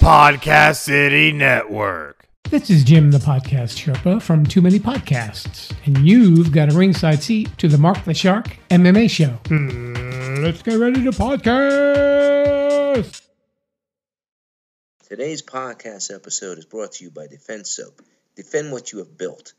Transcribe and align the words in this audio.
Podcast 0.00 0.76
City 0.76 1.30
Network. 1.30 2.24
This 2.48 2.70
is 2.70 2.84
Jim, 2.84 3.10
the 3.10 3.18
podcast 3.18 3.76
Sherpa 3.76 4.22
from 4.22 4.46
Too 4.46 4.62
Many 4.62 4.78
Podcasts, 4.78 5.74
and 5.84 6.08
you've 6.08 6.52
got 6.52 6.72
a 6.72 6.74
ringside 6.74 7.22
seat 7.22 7.50
to 7.58 7.68
the 7.68 7.76
Mark 7.76 8.02
the 8.06 8.14
Shark 8.14 8.56
MMA 8.70 9.10
show. 9.10 9.38
Hmm, 9.48 10.36
let's 10.42 10.62
get 10.62 10.78
ready 10.78 11.04
to 11.04 11.10
podcast. 11.10 11.60
Today's 15.06 15.42
podcast 15.42 16.14
episode 16.14 16.56
is 16.56 16.64
brought 16.64 16.92
to 16.92 17.04
you 17.04 17.10
by 17.10 17.26
Defense 17.26 17.68
Soap. 17.68 18.00
Defend 18.36 18.72
what 18.72 18.92
you 18.92 19.00
have 19.00 19.18
built. 19.18 19.52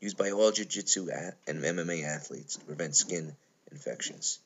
Used 0.00 0.16
by 0.16 0.30
all 0.30 0.52
jiu-jitsu 0.52 1.10
and 1.46 1.62
MMA 1.62 2.06
athletes 2.06 2.56
to 2.56 2.64
prevent 2.64 2.96
skin 2.96 3.36
infections. 3.70 4.38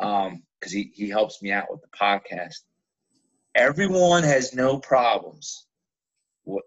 um, 0.00 0.42
because 0.58 0.72
he 0.72 0.90
he 0.92 1.08
helps 1.08 1.40
me 1.40 1.52
out 1.52 1.70
with 1.70 1.80
the 1.82 1.96
podcast. 1.96 2.56
Everyone 3.54 4.24
has 4.24 4.54
no 4.54 4.78
problems. 4.78 5.66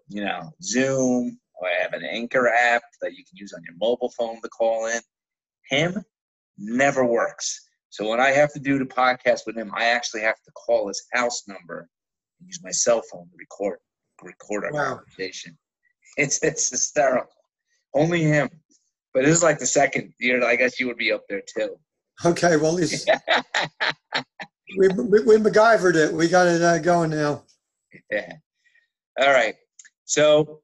You 0.08 0.24
know, 0.24 0.50
Zoom. 0.62 1.38
Or 1.60 1.68
I 1.68 1.82
have 1.82 1.92
an 1.92 2.04
Anchor 2.04 2.48
app 2.48 2.82
that 3.02 3.12
you 3.12 3.22
can 3.28 3.36
use 3.36 3.52
on 3.52 3.62
your 3.64 3.76
mobile 3.78 4.12
phone 4.18 4.40
to 4.42 4.48
call 4.48 4.86
in. 4.86 5.00
Him 5.68 6.02
never 6.58 7.04
works 7.04 7.68
so 7.92 8.08
when 8.08 8.20
I 8.20 8.30
have 8.30 8.50
to 8.54 8.58
do 8.58 8.78
the 8.78 8.86
podcast 8.86 9.40
with 9.46 9.54
him, 9.54 9.70
I 9.76 9.84
actually 9.84 10.22
have 10.22 10.40
to 10.46 10.50
call 10.52 10.88
his 10.88 11.04
house 11.12 11.42
number 11.46 11.90
and 12.40 12.48
use 12.48 12.58
my 12.64 12.70
cell 12.70 13.02
phone 13.12 13.28
to 13.28 13.36
record 13.38 13.78
record 14.22 14.64
our 14.64 14.72
wow. 14.72 14.94
conversation. 14.96 15.56
It's 16.18 16.42
it's 16.42 16.68
hysterical. 16.68 17.30
Only 17.94 18.22
him. 18.22 18.50
But 19.14 19.24
this 19.24 19.34
is 19.34 19.42
like 19.42 19.58
the 19.58 19.66
second 19.66 20.12
year. 20.20 20.44
I 20.44 20.56
guess 20.56 20.78
you 20.78 20.86
would 20.88 20.98
be 20.98 21.10
up 21.10 21.22
there 21.26 21.40
too. 21.56 21.76
Okay, 22.22 22.58
well, 22.58 22.74
least 22.74 23.10
we, 24.78 24.88
we 24.88 25.20
we 25.20 25.36
MacGyvered 25.36 25.96
it. 25.96 26.12
We 26.12 26.28
got 26.28 26.48
it 26.48 26.60
uh, 26.60 26.78
going 26.80 27.10
now. 27.10 27.44
Yeah. 28.10 28.34
All 29.18 29.30
right. 29.30 29.54
So, 30.04 30.60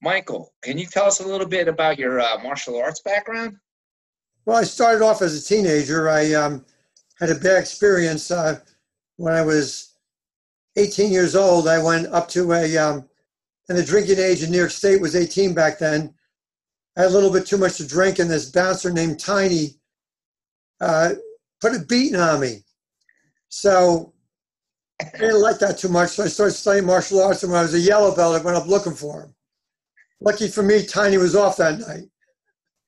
Michael, 0.00 0.54
can 0.62 0.78
you 0.78 0.86
tell 0.86 1.04
us 1.04 1.20
a 1.20 1.28
little 1.28 1.46
bit 1.46 1.68
about 1.68 1.98
your 1.98 2.20
uh, 2.20 2.38
martial 2.42 2.78
arts 2.78 3.02
background? 3.02 3.56
Well, 4.44 4.56
I 4.56 4.64
started 4.64 5.04
off 5.04 5.22
as 5.22 5.40
a 5.40 5.44
teenager. 5.44 6.08
I 6.08 6.32
um, 6.34 6.64
had 7.20 7.30
a 7.30 7.36
bad 7.36 7.58
experience 7.60 8.30
uh, 8.30 8.58
when 9.16 9.34
I 9.34 9.42
was 9.42 9.94
18 10.76 11.12
years 11.12 11.36
old. 11.36 11.68
I 11.68 11.82
went 11.82 12.08
up 12.08 12.28
to 12.30 12.52
a, 12.52 12.76
um, 12.76 13.08
and 13.68 13.78
the 13.78 13.84
drinking 13.84 14.18
age 14.18 14.42
in 14.42 14.50
New 14.50 14.58
York 14.58 14.72
State 14.72 15.00
was 15.00 15.14
18 15.14 15.54
back 15.54 15.78
then. 15.78 16.12
I 16.96 17.02
had 17.02 17.10
a 17.10 17.14
little 17.14 17.32
bit 17.32 17.46
too 17.46 17.56
much 17.56 17.76
to 17.76 17.86
drink, 17.86 18.18
and 18.18 18.28
this 18.28 18.50
bouncer 18.50 18.92
named 18.92 19.20
Tiny 19.20 19.76
uh, 20.80 21.14
put 21.60 21.76
a 21.76 21.78
beating 21.78 22.18
on 22.18 22.40
me. 22.40 22.64
So 23.48 24.12
I 25.00 25.18
didn't 25.18 25.40
like 25.40 25.60
that 25.60 25.78
too 25.78 25.88
much, 25.88 26.10
so 26.10 26.24
I 26.24 26.26
started 26.26 26.54
studying 26.54 26.86
martial 26.86 27.22
arts. 27.22 27.44
And 27.44 27.52
when 27.52 27.60
I 27.60 27.62
was 27.62 27.74
a 27.74 27.80
yellow 27.80 28.14
belt, 28.14 28.40
I 28.40 28.44
went 28.44 28.56
up 28.56 28.66
looking 28.66 28.94
for 28.94 29.22
him. 29.22 29.34
Lucky 30.20 30.48
for 30.48 30.62
me, 30.62 30.84
Tiny 30.84 31.16
was 31.16 31.36
off 31.36 31.56
that 31.58 31.78
night. 31.78 32.08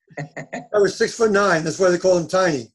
I 0.19 0.77
was 0.77 0.97
six 0.97 1.13
foot 1.15 1.31
nine. 1.31 1.63
That's 1.63 1.79
why 1.79 1.89
they 1.89 1.97
call 1.97 2.17
him 2.17 2.27
tiny. 2.27 2.71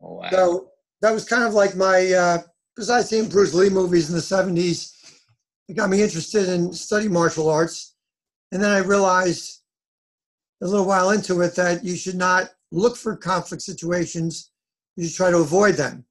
Oh, 0.00 0.14
wow. 0.14 0.30
So 0.30 0.68
that 1.00 1.12
was 1.12 1.24
kind 1.24 1.44
of 1.44 1.54
like 1.54 1.76
my, 1.76 2.12
uh, 2.12 2.38
besides 2.76 3.08
seeing 3.08 3.28
Bruce 3.28 3.54
Lee 3.54 3.70
movies 3.70 4.08
in 4.08 4.14
the 4.14 4.20
70s, 4.20 4.92
it 5.68 5.74
got 5.74 5.90
me 5.90 6.02
interested 6.02 6.48
in 6.48 6.72
studying 6.72 7.12
martial 7.12 7.48
arts. 7.48 7.94
And 8.52 8.62
then 8.62 8.70
I 8.70 8.78
realized 8.78 9.62
a 10.62 10.66
little 10.66 10.86
while 10.86 11.10
into 11.10 11.40
it 11.40 11.54
that 11.56 11.84
you 11.84 11.96
should 11.96 12.16
not 12.16 12.50
look 12.70 12.96
for 12.96 13.16
conflict 13.16 13.62
situations, 13.62 14.50
you 14.96 15.06
should 15.06 15.16
try 15.16 15.30
to 15.30 15.38
avoid 15.38 15.74
them. 15.74 16.04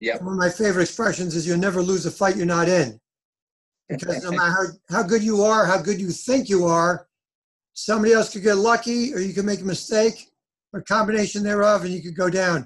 Yeah. 0.00 0.16
One 0.22 0.34
of 0.34 0.38
my 0.38 0.50
favorite 0.50 0.82
expressions 0.82 1.34
is 1.34 1.46
you'll 1.46 1.58
never 1.58 1.82
lose 1.82 2.06
a 2.06 2.10
fight 2.10 2.36
you're 2.36 2.46
not 2.46 2.68
in. 2.68 3.00
Because 3.88 4.22
no 4.24 4.30
matter 4.32 4.76
how, 4.88 4.96
how 4.96 5.02
good 5.02 5.22
you 5.22 5.42
are, 5.42 5.64
how 5.64 5.80
good 5.80 6.00
you 6.00 6.10
think 6.10 6.48
you 6.48 6.66
are, 6.66 7.05
somebody 7.76 8.14
else 8.14 8.32
could 8.32 8.42
get 8.42 8.56
lucky 8.56 9.14
or 9.14 9.20
you 9.20 9.34
could 9.34 9.44
make 9.44 9.60
a 9.60 9.64
mistake 9.64 10.30
or 10.72 10.80
a 10.80 10.84
combination 10.84 11.42
thereof 11.42 11.84
and 11.84 11.92
you 11.92 12.02
could 12.02 12.16
go 12.16 12.30
down. 12.30 12.62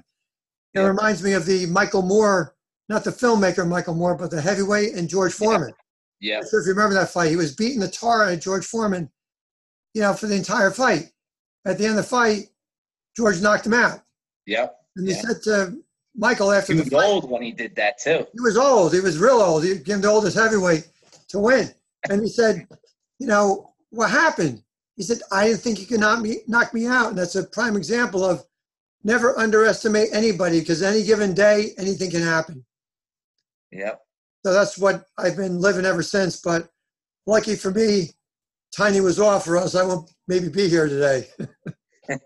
It 0.73 0.79
yeah. 0.79 0.87
reminds 0.87 1.21
me 1.21 1.33
of 1.33 1.45
the 1.45 1.65
Michael 1.67 2.01
Moore, 2.01 2.55
not 2.87 3.03
the 3.03 3.11
filmmaker 3.11 3.67
Michael 3.67 3.93
Moore, 3.93 4.15
but 4.15 4.31
the 4.31 4.41
heavyweight 4.41 4.95
and 4.95 5.09
George 5.09 5.33
Foreman. 5.33 5.73
Yeah. 6.21 6.37
I'm 6.37 6.49
sure 6.49 6.61
if 6.61 6.65
you 6.65 6.73
remember 6.73 6.95
that 6.95 7.09
fight, 7.09 7.29
he 7.29 7.35
was 7.35 7.53
beating 7.53 7.81
the 7.81 7.89
tar 7.89 8.23
out 8.23 8.33
of 8.33 8.39
George 8.39 8.65
Foreman, 8.65 9.11
you 9.93 10.01
know, 10.01 10.13
for 10.13 10.27
the 10.27 10.35
entire 10.35 10.71
fight. 10.71 11.11
At 11.65 11.77
the 11.77 11.83
end 11.83 11.91
of 11.91 11.97
the 11.97 12.09
fight, 12.09 12.45
George 13.17 13.41
knocked 13.41 13.65
him 13.65 13.73
out. 13.73 13.99
Yeah. 14.45 14.67
And 14.95 15.07
he 15.07 15.13
said 15.13 15.41
to 15.43 15.77
Michael 16.15 16.51
after 16.51 16.73
he 16.73 16.79
was 16.79 16.89
fight, 16.89 17.05
old 17.05 17.29
when 17.29 17.41
he 17.41 17.51
did 17.51 17.75
that 17.75 17.99
too. 17.99 18.25
He 18.33 18.39
was 18.39 18.57
old. 18.57 18.93
He 18.93 19.01
was 19.01 19.17
real 19.19 19.41
old. 19.41 19.65
He 19.65 19.77
became 19.77 19.99
the 19.99 20.07
oldest 20.07 20.37
heavyweight 20.37 20.87
to 21.29 21.39
win. 21.39 21.69
And 22.09 22.21
he 22.21 22.29
said, 22.29 22.65
you 23.19 23.27
know, 23.27 23.73
what 23.89 24.09
happened? 24.09 24.63
He 24.95 25.03
said, 25.03 25.19
I 25.31 25.47
didn't 25.47 25.61
think 25.61 25.79
you 25.79 25.85
could 25.85 25.99
knock 25.99 26.21
me, 26.21 26.39
knock 26.47 26.73
me 26.73 26.85
out. 26.85 27.09
And 27.09 27.17
that's 27.17 27.35
a 27.35 27.43
prime 27.43 27.75
example 27.75 28.23
of 28.23 28.43
never 29.03 29.37
underestimate 29.37 30.09
anybody 30.13 30.59
because 30.59 30.81
any 30.81 31.03
given 31.03 31.33
day, 31.33 31.71
anything 31.77 32.11
can 32.11 32.21
happen. 32.21 32.65
Yep. 33.71 34.01
So 34.45 34.53
that's 34.53 34.77
what 34.77 35.05
I've 35.17 35.37
been 35.37 35.59
living 35.59 35.85
ever 35.85 36.03
since. 36.03 36.41
But 36.41 36.69
lucky 37.25 37.55
for 37.55 37.71
me, 37.71 38.11
Tiny 38.75 39.01
was 39.01 39.19
off, 39.19 39.47
or 39.47 39.57
else 39.57 39.75
I 39.75 39.83
won't 39.83 40.09
maybe 40.27 40.47
be 40.49 40.69
here 40.69 40.87
today. 40.87 41.27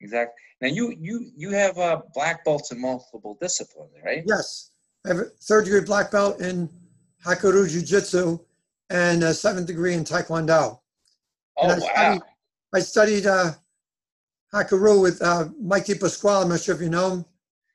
exactly. 0.00 0.34
Now 0.60 0.68
you 0.68 0.94
you 0.98 1.30
you 1.36 1.50
have 1.50 1.78
uh, 1.78 2.02
black 2.12 2.44
belts 2.44 2.72
in 2.72 2.80
multiple 2.80 3.38
disciplines, 3.40 3.92
right? 4.04 4.24
Yes, 4.26 4.72
I 5.04 5.08
have 5.08 5.18
a 5.18 5.24
third 5.42 5.64
degree 5.64 5.80
black 5.80 6.10
belt 6.10 6.40
in 6.40 6.68
Hakuryu 7.24 7.70
Jiu 7.70 7.82
Jitsu 7.82 8.38
and 8.90 9.22
a 9.22 9.32
seventh 9.32 9.68
degree 9.68 9.94
in 9.94 10.04
Taekwondo. 10.04 10.80
Oh, 11.62 11.78
wow. 11.94 12.20
I 12.74 12.80
studied 12.80 13.26
uh, 13.26 13.52
Hakaru 14.54 15.02
with 15.02 15.20
uh, 15.22 15.48
Mike 15.60 15.86
DePasquale. 15.86 16.42
I'm 16.42 16.48
not 16.48 16.60
sure 16.60 16.74
if 16.74 16.80
you 16.80 16.88
know 16.90 17.10
him. 17.12 17.24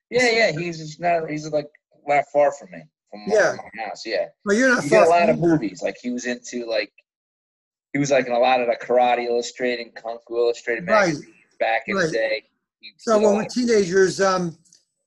Yeah, 0.10 0.30
yeah. 0.32 0.52
He's 0.52 1.00
not. 1.00 1.30
He's 1.30 1.50
like 1.52 1.68
not 2.08 2.24
far 2.32 2.52
from 2.52 2.72
me, 2.72 2.84
from 3.12 3.22
my, 3.28 3.36
Yeah. 3.36 3.56
my 3.58 3.84
house. 3.86 4.06
Yeah. 4.06 4.28
Well, 4.46 4.56
you're 4.56 4.70
not 4.70 4.84
He 4.84 4.90
far 4.90 5.00
did 5.02 5.08
a 5.08 5.10
lot 5.10 5.30
of 5.30 5.40
movies. 5.40 5.82
Like 5.82 5.98
he 6.02 6.12
was 6.12 6.26
into 6.26 6.66
like. 6.66 6.92
He 7.94 8.00
was 8.00 8.12
like 8.12 8.28
in 8.28 8.34
a 8.34 8.40
lot 8.40 8.60
of 8.60 8.68
the 8.68 8.76
Karate 8.86 9.24
Illustrated, 9.26 9.96
Kung 9.96 10.18
Fu 10.28 10.36
Illustrated 10.38 10.86
Right. 10.86 11.16
back 11.62 11.84
in 11.88 11.96
the 11.96 12.12
day. 12.12 12.44
He 12.82 12.92
So 12.98 13.18
when 13.18 13.36
we're 13.38 13.46
teenagers, 13.46 14.20
um, 14.20 14.58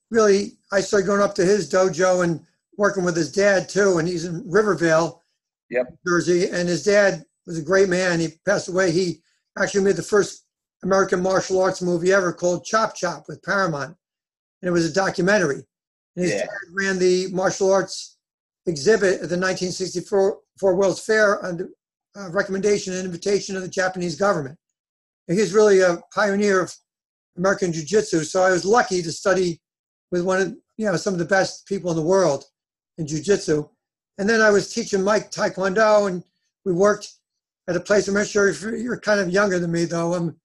really, 0.09 0.53
I 0.71 0.81
started 0.81 1.05
going 1.05 1.21
up 1.21 1.35
to 1.35 1.45
his 1.45 1.71
dojo 1.71 2.23
and 2.23 2.43
working 2.77 3.03
with 3.03 3.15
his 3.15 3.31
dad 3.31 3.69
too. 3.69 3.99
And 3.99 4.07
he's 4.07 4.25
in 4.25 4.43
Rivervale, 4.49 5.21
Yep. 5.69 5.85
Jersey. 6.07 6.49
And 6.49 6.67
his 6.67 6.83
dad 6.83 7.25
was 7.49 7.57
a 7.57 7.63
great 7.63 7.89
man. 7.89 8.19
He 8.19 8.29
passed 8.45 8.69
away. 8.69 8.91
He 8.91 9.21
actually 9.57 9.83
made 9.83 9.95
the 9.95 10.03
first 10.03 10.45
American 10.83 11.21
martial 11.21 11.59
arts 11.59 11.81
movie 11.81 12.13
ever 12.13 12.31
called 12.31 12.63
Chop 12.63 12.95
Chop 12.95 13.25
with 13.27 13.41
Paramount. 13.43 13.97
And 14.61 14.69
it 14.69 14.71
was 14.71 14.85
a 14.85 14.93
documentary. 14.93 15.65
And 16.15 16.25
his 16.25 16.33
Yeah. 16.33 16.47
ran 16.71 16.99
the 16.99 17.27
martial 17.31 17.71
arts 17.71 18.17
exhibit 18.67 19.21
at 19.21 19.29
the 19.29 19.37
1964 19.37 20.39
Four 20.59 20.75
World's 20.75 20.99
Fair 21.01 21.43
under 21.43 21.69
uh, 22.15 22.29
recommendation 22.29 22.93
and 22.93 23.05
invitation 23.05 23.55
of 23.55 23.61
the 23.61 23.67
Japanese 23.67 24.15
government. 24.15 24.57
And 25.27 25.37
he's 25.37 25.53
really 25.53 25.79
a 25.79 26.01
pioneer 26.13 26.59
of 26.61 26.75
American 27.37 27.71
Jiu 27.71 27.83
Jitsu. 27.83 28.23
So 28.25 28.43
I 28.43 28.51
was 28.51 28.65
lucky 28.65 29.01
to 29.01 29.11
study 29.11 29.61
with 30.11 30.23
one 30.23 30.41
of 30.41 30.47
you 30.77 30.85
know 30.85 30.95
some 30.97 31.13
of 31.13 31.19
the 31.19 31.25
best 31.25 31.65
people 31.65 31.89
in 31.89 31.97
the 31.97 32.03
world 32.03 32.45
in 32.97 33.07
Jiu 33.07 33.21
Jitsu. 33.21 33.67
And 34.17 34.29
then 34.29 34.41
I 34.41 34.49
was 34.49 34.73
teaching 34.73 35.01
Mike 35.01 35.31
Taekwondo, 35.31 36.07
and 36.07 36.23
we 36.65 36.73
worked 36.73 37.13
at 37.69 37.75
a 37.75 37.79
place. 37.79 38.07
I'm 38.07 38.15
not 38.15 38.27
sure 38.27 38.47
if 38.49 38.61
you're- 38.61 38.81
you're 38.81 38.99
kind 38.99 39.19
of 39.19 39.29
younger 39.29 39.59
than 39.59 39.71
me, 39.71 39.85
though. 39.85 40.15
I'm 40.15 40.39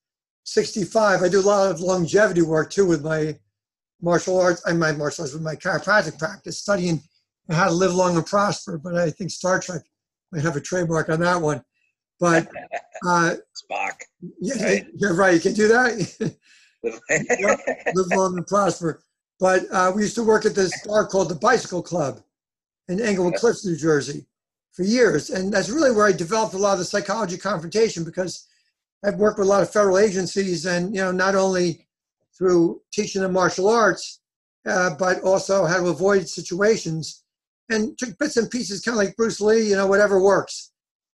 65. 0.45 1.23
I 1.23 1.29
do 1.29 1.41
a 1.41 1.43
lot 1.43 1.71
of 1.71 1.81
longevity 1.81 2.43
work 2.43 2.71
too 2.71 2.85
with 2.85 3.03
my 3.03 3.41
martial 4.03 4.39
arts 4.39 4.63
and 4.67 4.79
my 4.79 4.93
martial 4.93 5.23
arts 5.25 5.33
with 5.33 5.43
my 5.43 5.57
chiropractic 5.57 6.19
practice, 6.19 6.59
studying 6.59 7.03
how 7.51 7.65
to 7.67 7.73
live 7.73 7.95
long 7.95 8.17
and 8.17 8.27
prosper. 8.27 8.77
But 8.77 8.97
I 8.97 9.11
think 9.11 9.31
Star 9.31 9.59
Trek 9.59 9.83
might 10.33 10.43
have 10.43 10.57
a 10.57 10.61
trademark 10.61 11.09
on 11.09 11.21
that 11.21 11.41
one. 11.41 11.65
But 12.21 12.47
uh, 13.07 13.37
Spock. 13.57 13.93
yeah, 14.41 14.63
Right. 14.63 14.87
yeah, 14.95 15.09
right. 15.15 15.35
You 15.35 15.41
can 15.41 15.55
do 15.55 15.69
that. 15.69 16.37
live 17.95 18.07
long 18.09 18.37
and 18.37 18.47
prosper. 18.47 19.03
But 19.41 19.65
uh, 19.73 19.93
we 19.97 20.03
used 20.03 20.15
to 20.17 20.23
work 20.25 20.45
at 20.45 20.55
this 20.55 20.73
bar 20.87 21.07
called 21.07 21.31
the 21.31 21.35
Bicycle 21.37 21.83
Club 21.83 22.21
in 22.89 23.01
Englewood 23.01 23.35
Cliffs, 23.37 23.65
New 23.65 23.77
Jersey, 23.77 24.27
for 24.75 24.83
years, 24.83 25.31
and 25.31 25.53
that's 25.53 25.71
really 25.71 25.93
where 25.93 26.07
I 26.07 26.13
developed 26.13 26.55
a 26.55 26.59
lot 26.59 26.75
of 26.75 26.81
the 26.81 26.85
psychology 26.85 27.39
confrontation 27.39 28.05
because 28.05 28.47
I've 29.05 29.17
worked 29.17 29.39
with 29.39 29.47
a 29.47 29.51
lot 29.51 29.63
of 29.63 29.73
federal 29.73 29.99
agencies, 29.99 30.67
and 30.67 30.95
you 30.95 31.01
know, 31.01 31.13
not 31.13 31.35
only 31.35 31.87
through 32.37 32.83
teaching 32.93 33.23
them 33.23 33.33
martial 33.33 33.69
arts, 33.69 34.21
uh, 34.67 34.95
but 34.99 35.23
also 35.23 35.65
how 35.65 35.79
to 35.79 35.89
avoid 35.89 36.29
situations 36.29 37.23
and 37.71 37.97
took 37.97 38.19
bits 38.19 38.37
and 38.37 38.51
pieces, 38.51 38.81
kind 38.81 38.99
of 38.99 39.05
like 39.05 39.17
Bruce 39.17 39.41
Lee, 39.41 39.69
you 39.69 39.77
know, 39.77 39.87
whatever 39.87 40.21
works. 40.21 40.73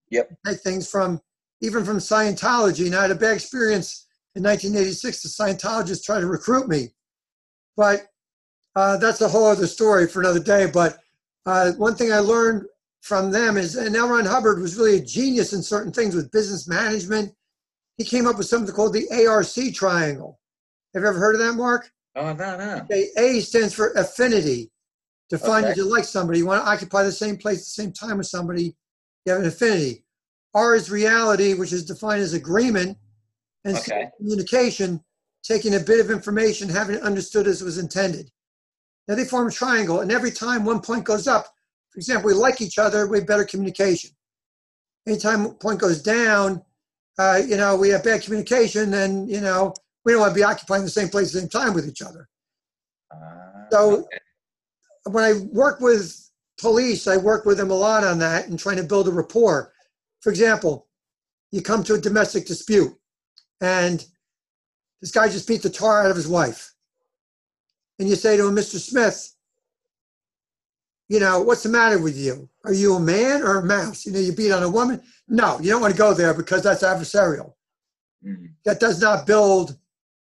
Yep. 0.10 0.32
Take 0.46 0.60
things 0.60 0.90
from 0.90 1.22
even 1.62 1.84
from 1.84 1.98
Scientology. 1.98 2.86
And 2.86 2.96
I 2.96 3.04
had 3.04 3.12
a 3.12 3.16
bad 3.16 3.36
experience 3.36 4.06
in 4.36 4.44
1986. 4.44 5.24
The 5.24 5.30
Scientologists 5.30 6.04
tried 6.04 6.20
to 6.20 6.28
recruit 6.28 6.68
me, 6.68 6.90
but 7.76 8.08
uh, 8.76 8.98
that's 8.98 9.22
a 9.22 9.28
whole 9.28 9.48
other 9.48 9.68
story 9.68 10.08
for 10.08 10.20
another 10.20 10.40
day. 10.40 10.70
But 10.72 11.00
uh, 11.46 11.72
one 11.74 11.96
thing 11.96 12.12
I 12.12 12.20
learned 12.20 12.66
from 13.06 13.30
them 13.30 13.56
is, 13.56 13.76
and 13.76 13.96
L. 13.96 14.10
Ron 14.10 14.26
Hubbard 14.26 14.60
was 14.60 14.78
really 14.78 14.98
a 14.98 15.02
genius 15.02 15.54
in 15.54 15.62
certain 15.62 15.92
things 15.92 16.16
with 16.16 16.32
business 16.32 16.68
management. 16.68 17.32
He 17.98 18.04
came 18.04 18.26
up 18.26 18.40
with 18.40 18.48
something 18.48 18.74
called 18.74 18.94
the 18.94 19.08
ARC 19.28 19.74
triangle. 19.76 20.40
Have 20.96 21.04
you 21.04 21.10
ever 21.10 21.20
heard 21.20 21.36
of 21.36 21.42
that, 21.42 21.54
Mark? 21.54 21.92
oh 22.16 22.34
no, 22.34 22.58
no. 22.58 22.78
Okay, 22.78 23.10
A 23.18 23.42
stands 23.42 23.76
for 23.76 23.92
affinity. 23.92 24.72
To 25.30 25.38
find 25.38 25.66
Okay. 25.66 25.70
that 25.74 25.78
you 25.78 25.86
like 25.86 26.04
somebody, 26.04 26.40
you 26.40 26.48
want 26.48 26.64
to 26.64 26.70
occupy 26.70 27.04
the 27.04 27.12
same 27.12 27.38
place 27.38 27.60
at 27.60 27.66
the 27.66 27.84
same 27.84 27.92
time 27.92 28.18
with 28.18 28.28
somebody, 28.28 28.76
you 29.26 29.32
have 29.32 29.42
an 29.42 29.48
affinity. 29.48 30.04
R 30.56 30.76
is 30.76 30.90
reality, 30.90 31.54
which 31.54 31.74
is 31.74 31.86
defined 31.86 32.22
as 32.22 32.34
agreement, 32.34 32.98
and 33.66 33.76
Okay. 33.78 34.10
communication, 34.18 35.04
taking 35.44 35.76
a 35.76 35.80
bit 35.80 36.00
of 36.00 36.10
information, 36.10 36.70
having 36.70 36.96
it 36.96 37.02
understood 37.04 37.46
as 37.46 37.62
it 37.62 37.66
was 37.66 37.78
intended. 37.78 38.32
Now 39.08 39.14
they 39.16 39.26
form 39.26 39.48
a 39.48 39.52
triangle, 39.52 40.00
and 40.02 40.12
every 40.12 40.32
time 40.32 40.64
one 40.66 40.82
point 40.82 41.04
goes 41.06 41.28
up, 41.28 41.55
for 41.96 42.00
example, 42.00 42.28
we 42.28 42.34
like 42.34 42.60
each 42.60 42.78
other, 42.78 43.08
we 43.08 43.20
have 43.20 43.28
better 43.28 43.46
communication. 43.46 44.10
Anytime 45.08 45.52
point 45.56 45.80
goes 45.80 46.02
down, 46.02 46.62
uh, 47.18 47.40
you 47.48 47.56
know, 47.56 47.78
we 47.78 47.88
have 47.88 48.04
bad 48.04 48.22
communication, 48.22 48.94
and 48.96 49.30
you 49.30 49.40
know, 49.40 49.74
we 50.04 50.12
don't 50.12 50.20
want 50.20 50.32
to 50.32 50.36
be 50.36 50.44
occupying 50.44 50.84
the 50.84 50.90
same 50.90 51.08
place 51.08 51.28
at 51.30 51.34
the 51.34 51.40
same 51.40 51.50
time 51.50 51.74
with 51.74 51.88
each 51.88 52.02
other 52.02 52.28
Uh, 53.12 53.70
So- 53.72 53.92
okay. 54.02 54.20
when 55.06 55.24
I 55.24 55.34
work 55.54 55.80
with 55.80 56.30
police, 56.60 57.08
I 57.08 57.16
work 57.16 57.46
with 57.46 57.58
them 57.60 57.72
a 57.72 57.76
lot 57.76 58.04
on 58.04 58.20
that 58.20 58.50
and 58.50 58.60
trying 58.60 58.76
to 58.78 58.84
build 58.84 59.08
a 59.08 59.12
rapport. 59.12 59.74
For 60.20 60.32
example, 60.32 60.90
you 61.52 61.62
come 61.62 61.82
to 61.86 61.94
a 61.94 61.98
domestic 61.98 62.46
dispute 62.46 62.94
and 63.62 64.06
this 65.00 65.12
guy 65.12 65.30
just 65.30 65.48
beat 65.48 65.62
the 65.62 65.70
tar 65.70 66.04
out 66.04 66.12
of 66.12 66.18
his 66.18 66.28
wife. 66.28 66.74
And 68.00 68.10
you 68.10 68.16
say 68.16 68.36
to 68.36 68.48
him, 68.48 68.56
Mr. 68.56 68.80
Smith, 68.80 69.35
you 71.08 71.20
know, 71.20 71.42
what's 71.42 71.64
the 71.64 71.70
matter 71.70 72.00
with 72.00 72.18
you? 72.18 72.50
Are 72.64 72.74
you 72.74 72.96
a 72.96 73.00
man 73.00 73.44
or 73.44 73.58
a 73.58 73.66
mouse? 73.66 74.06
You 74.06 74.12
know, 74.12 74.20
you 74.20 74.32
beat 74.32 74.52
on 74.52 74.64
a 74.64 74.70
woman? 74.70 75.02
No, 75.28 75.60
you 75.60 75.70
don't 75.70 75.82
want 75.82 75.94
to 75.94 75.98
go 75.98 76.14
there 76.14 76.34
because 76.34 76.64
that's 76.64 76.84
adversarial. 76.84 77.54
Mm. 78.26 78.54
That 78.66 78.80
does 78.80 79.00
not 79.02 79.28
build 79.28 79.78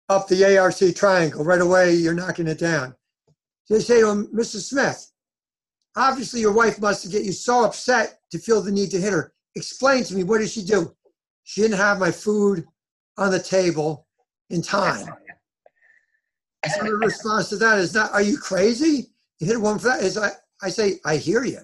up 0.08 0.28
the 0.28 0.58
ARC 0.58 0.94
triangle. 0.94 1.44
Right 1.44 1.60
away, 1.60 1.94
you're 1.94 2.14
knocking 2.14 2.46
it 2.46 2.58
down. 2.58 2.94
They 3.68 3.80
say 3.80 4.00
to 4.00 4.10
him, 4.10 4.26
Mr. 4.28 4.56
Smith, 4.56 5.10
obviously 5.96 6.40
your 6.40 6.52
wife 6.52 6.80
must 6.80 7.10
get 7.10 7.24
you 7.24 7.32
so 7.32 7.64
upset 7.64 8.20
to 8.30 8.38
feel 8.38 8.62
the 8.62 8.70
need 8.70 8.90
to 8.90 9.00
hit 9.00 9.12
her. 9.12 9.32
Explain 9.54 10.04
to 10.04 10.14
me, 10.14 10.24
what 10.24 10.38
did 10.38 10.50
she 10.50 10.62
do? 10.62 10.94
She 11.44 11.62
didn't 11.62 11.78
have 11.78 11.98
my 11.98 12.10
food 12.10 12.66
on 13.16 13.30
the 13.30 13.40
table 13.40 14.06
in 14.50 14.62
time. 14.62 15.08
So 16.74 16.82
the 16.82 16.96
response 16.96 17.48
to 17.50 17.56
that 17.58 17.78
is 17.78 17.94
not, 17.94 18.10
are 18.10 18.22
you 18.22 18.38
crazy? 18.38 19.12
You 19.38 19.46
hit 19.46 19.56
a 19.56 19.60
woman 19.60 19.78
for 19.78 19.86
that? 19.86 20.02
Is 20.02 20.18
I, 20.18 20.32
I 20.62 20.70
say, 20.70 20.98
I 21.04 21.16
hear 21.16 21.44
you. 21.44 21.60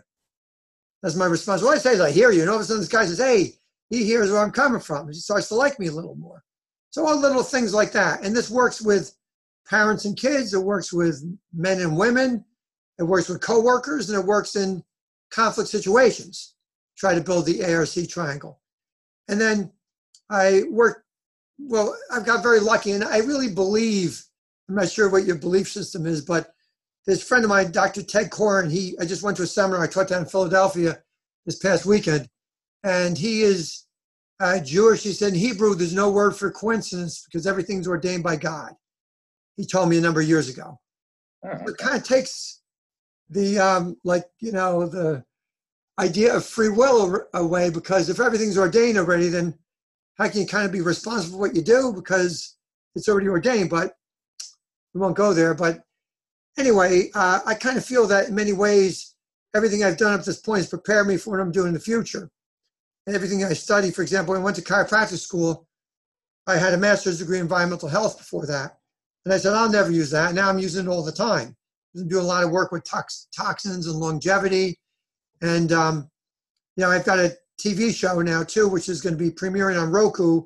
That's 1.02 1.16
my 1.16 1.26
response. 1.26 1.62
What 1.62 1.74
I 1.74 1.78
say 1.78 1.92
is, 1.92 2.00
I 2.00 2.10
hear 2.10 2.30
you. 2.30 2.42
And 2.42 2.50
all 2.50 2.56
of 2.56 2.62
a 2.62 2.64
sudden, 2.64 2.80
this 2.80 2.88
guy 2.88 3.06
says, 3.06 3.18
hey, 3.18 3.54
he 3.90 4.04
hears 4.04 4.30
where 4.30 4.40
I'm 4.40 4.52
coming 4.52 4.80
from. 4.80 5.08
He 5.08 5.14
starts 5.14 5.48
to 5.48 5.54
like 5.54 5.78
me 5.78 5.88
a 5.88 5.92
little 5.92 6.14
more. 6.14 6.44
So 6.90 7.06
all 7.06 7.18
little 7.18 7.42
things 7.42 7.74
like 7.74 7.92
that. 7.92 8.24
And 8.24 8.36
this 8.36 8.50
works 8.50 8.80
with 8.80 9.14
parents 9.68 10.04
and 10.04 10.16
kids. 10.16 10.54
It 10.54 10.62
works 10.62 10.92
with 10.92 11.24
men 11.52 11.80
and 11.80 11.96
women. 11.96 12.44
It 12.98 13.04
works 13.04 13.28
with 13.28 13.40
coworkers, 13.40 14.10
and 14.10 14.18
it 14.20 14.26
works 14.26 14.54
in 14.54 14.84
conflict 15.30 15.70
situations. 15.70 16.54
Try 16.96 17.14
to 17.14 17.20
build 17.20 17.46
the 17.46 17.64
ARC 17.64 18.08
triangle. 18.08 18.60
And 19.28 19.40
then 19.40 19.72
I 20.30 20.64
work, 20.70 21.04
well, 21.58 21.96
I've 22.12 22.26
got 22.26 22.42
very 22.42 22.60
lucky, 22.60 22.92
and 22.92 23.02
I 23.02 23.18
really 23.18 23.52
believe, 23.52 24.22
I'm 24.68 24.74
not 24.76 24.90
sure 24.90 25.08
what 25.08 25.24
your 25.24 25.36
belief 25.36 25.68
system 25.68 26.06
is, 26.06 26.20
but 26.20 26.54
this 27.06 27.22
friend 27.22 27.44
of 27.44 27.50
mine, 27.50 27.72
Dr. 27.72 28.02
Ted 28.02 28.30
Corin, 28.30 28.70
he, 28.70 28.96
I 29.00 29.04
just 29.04 29.22
went 29.22 29.36
to 29.38 29.42
a 29.42 29.46
seminar 29.46 29.82
I 29.82 29.86
taught 29.86 30.08
down 30.08 30.22
in 30.22 30.28
Philadelphia 30.28 31.02
this 31.46 31.58
past 31.58 31.84
weekend, 31.84 32.28
and 32.84 33.18
he 33.18 33.42
is 33.42 33.86
uh, 34.40 34.60
Jewish. 34.60 35.02
He 35.02 35.12
said 35.12 35.32
in 35.32 35.38
Hebrew, 35.38 35.74
there's 35.74 35.94
no 35.94 36.10
word 36.10 36.36
for 36.36 36.50
coincidence 36.50 37.24
because 37.24 37.46
everything's 37.46 37.88
ordained 37.88 38.22
by 38.22 38.36
God. 38.36 38.72
He 39.56 39.66
told 39.66 39.88
me 39.88 39.98
a 39.98 40.00
number 40.00 40.20
of 40.20 40.28
years 40.28 40.48
ago. 40.48 40.78
Oh, 41.44 41.50
It 41.66 41.76
kind 41.76 41.96
of 41.96 42.04
takes 42.04 42.62
the, 43.28 43.58
um, 43.58 43.96
like, 44.04 44.24
you 44.40 44.52
know, 44.52 44.86
the 44.86 45.24
idea 45.98 46.34
of 46.34 46.44
free 46.44 46.68
will 46.68 47.20
away 47.34 47.70
because 47.70 48.08
if 48.08 48.20
everything's 48.20 48.58
ordained 48.58 48.96
already, 48.96 49.28
then 49.28 49.54
how 50.18 50.28
can 50.28 50.40
you 50.40 50.46
kind 50.46 50.66
of 50.66 50.72
be 50.72 50.80
responsible 50.80 51.36
for 51.36 51.40
what 51.40 51.56
you 51.56 51.62
do 51.62 51.92
because 51.92 52.56
it's 52.94 53.08
already 53.08 53.28
ordained? 53.28 53.70
But 53.70 53.94
we 54.94 55.00
won't 55.00 55.16
go 55.16 55.34
there. 55.34 55.54
But 55.54 55.82
anyway, 56.58 57.10
uh, 57.14 57.40
I 57.46 57.54
kind 57.54 57.76
of 57.76 57.84
feel 57.84 58.06
that 58.08 58.28
in 58.28 58.34
many 58.34 58.52
ways, 58.52 59.14
everything 59.54 59.84
I've 59.84 59.98
done 59.98 60.14
up 60.14 60.20
to 60.20 60.26
this 60.26 60.40
point 60.40 60.58
has 60.58 60.68
prepared 60.68 61.06
me 61.06 61.16
for 61.16 61.30
what 61.30 61.40
I'm 61.40 61.52
doing 61.52 61.68
in 61.68 61.74
the 61.74 61.80
future. 61.80 62.30
And 63.06 63.16
everything 63.16 63.44
I 63.44 63.52
study, 63.52 63.90
for 63.90 64.02
example, 64.02 64.32
when 64.32 64.40
I 64.40 64.44
went 64.44 64.56
to 64.56 64.62
chiropractic 64.62 65.18
school, 65.18 65.66
I 66.46 66.56
had 66.56 66.74
a 66.74 66.78
master's 66.78 67.18
degree 67.18 67.38
in 67.38 67.42
environmental 67.42 67.88
health 67.88 68.18
before 68.18 68.46
that. 68.46 68.78
And 69.24 69.34
I 69.34 69.38
said, 69.38 69.54
I'll 69.54 69.70
never 69.70 69.90
use 69.90 70.10
that. 70.10 70.34
Now 70.34 70.48
I'm 70.48 70.58
using 70.58 70.86
it 70.86 70.88
all 70.88 71.04
the 71.04 71.12
time. 71.12 71.56
I'm 71.96 72.08
doing 72.08 72.24
a 72.24 72.26
lot 72.26 72.44
of 72.44 72.50
work 72.50 72.72
with 72.72 72.84
tox- 72.84 73.28
toxins 73.36 73.86
and 73.86 73.96
longevity. 73.96 74.78
And, 75.40 75.72
um, 75.72 76.08
you 76.76 76.82
know, 76.84 76.90
I've 76.90 77.04
got 77.04 77.18
a 77.18 77.36
TV 77.60 77.94
show 77.94 78.20
now 78.22 78.42
too, 78.42 78.68
which 78.68 78.88
is 78.88 79.00
going 79.00 79.16
to 79.16 79.22
be 79.22 79.30
premiering 79.30 79.80
on 79.80 79.90
Roku. 79.90 80.42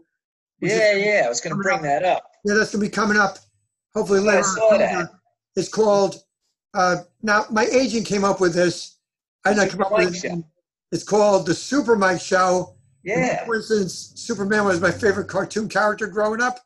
Yeah, 0.60 0.92
yeah. 0.94 1.22
I 1.24 1.28
was 1.28 1.40
going 1.40 1.54
to 1.54 1.62
bring 1.62 1.82
that 1.82 2.02
up. 2.04 2.24
yeah, 2.44 2.54
that's 2.54 2.72
going 2.72 2.82
to 2.84 2.90
be 2.90 2.94
coming 2.94 3.18
up 3.18 3.38
hopefully 3.94 4.20
I 4.20 4.22
later. 4.22 4.42
saw 4.42 4.76
that. 4.78 5.10
It's 5.56 5.68
called, 5.68 6.22
uh, 6.74 6.96
now 7.22 7.46
my 7.50 7.64
agent 7.64 8.06
came 8.06 8.24
up 8.24 8.40
with 8.40 8.54
this. 8.54 8.98
I 9.44 9.54
come 9.68 9.82
up 9.82 9.92
Mike 9.92 10.06
with 10.06 10.24
it. 10.24 10.44
It's 10.92 11.04
called 11.04 11.46
The 11.46 11.54
Super 11.54 11.96
Mike 11.96 12.20
Show. 12.20 12.74
Yeah. 13.04 13.44
For 13.44 13.56
instance, 13.56 14.12
Superman 14.16 14.64
was 14.64 14.80
my 14.80 14.90
favorite 14.90 15.28
cartoon 15.28 15.68
character 15.68 16.06
growing 16.06 16.40
up. 16.40 16.58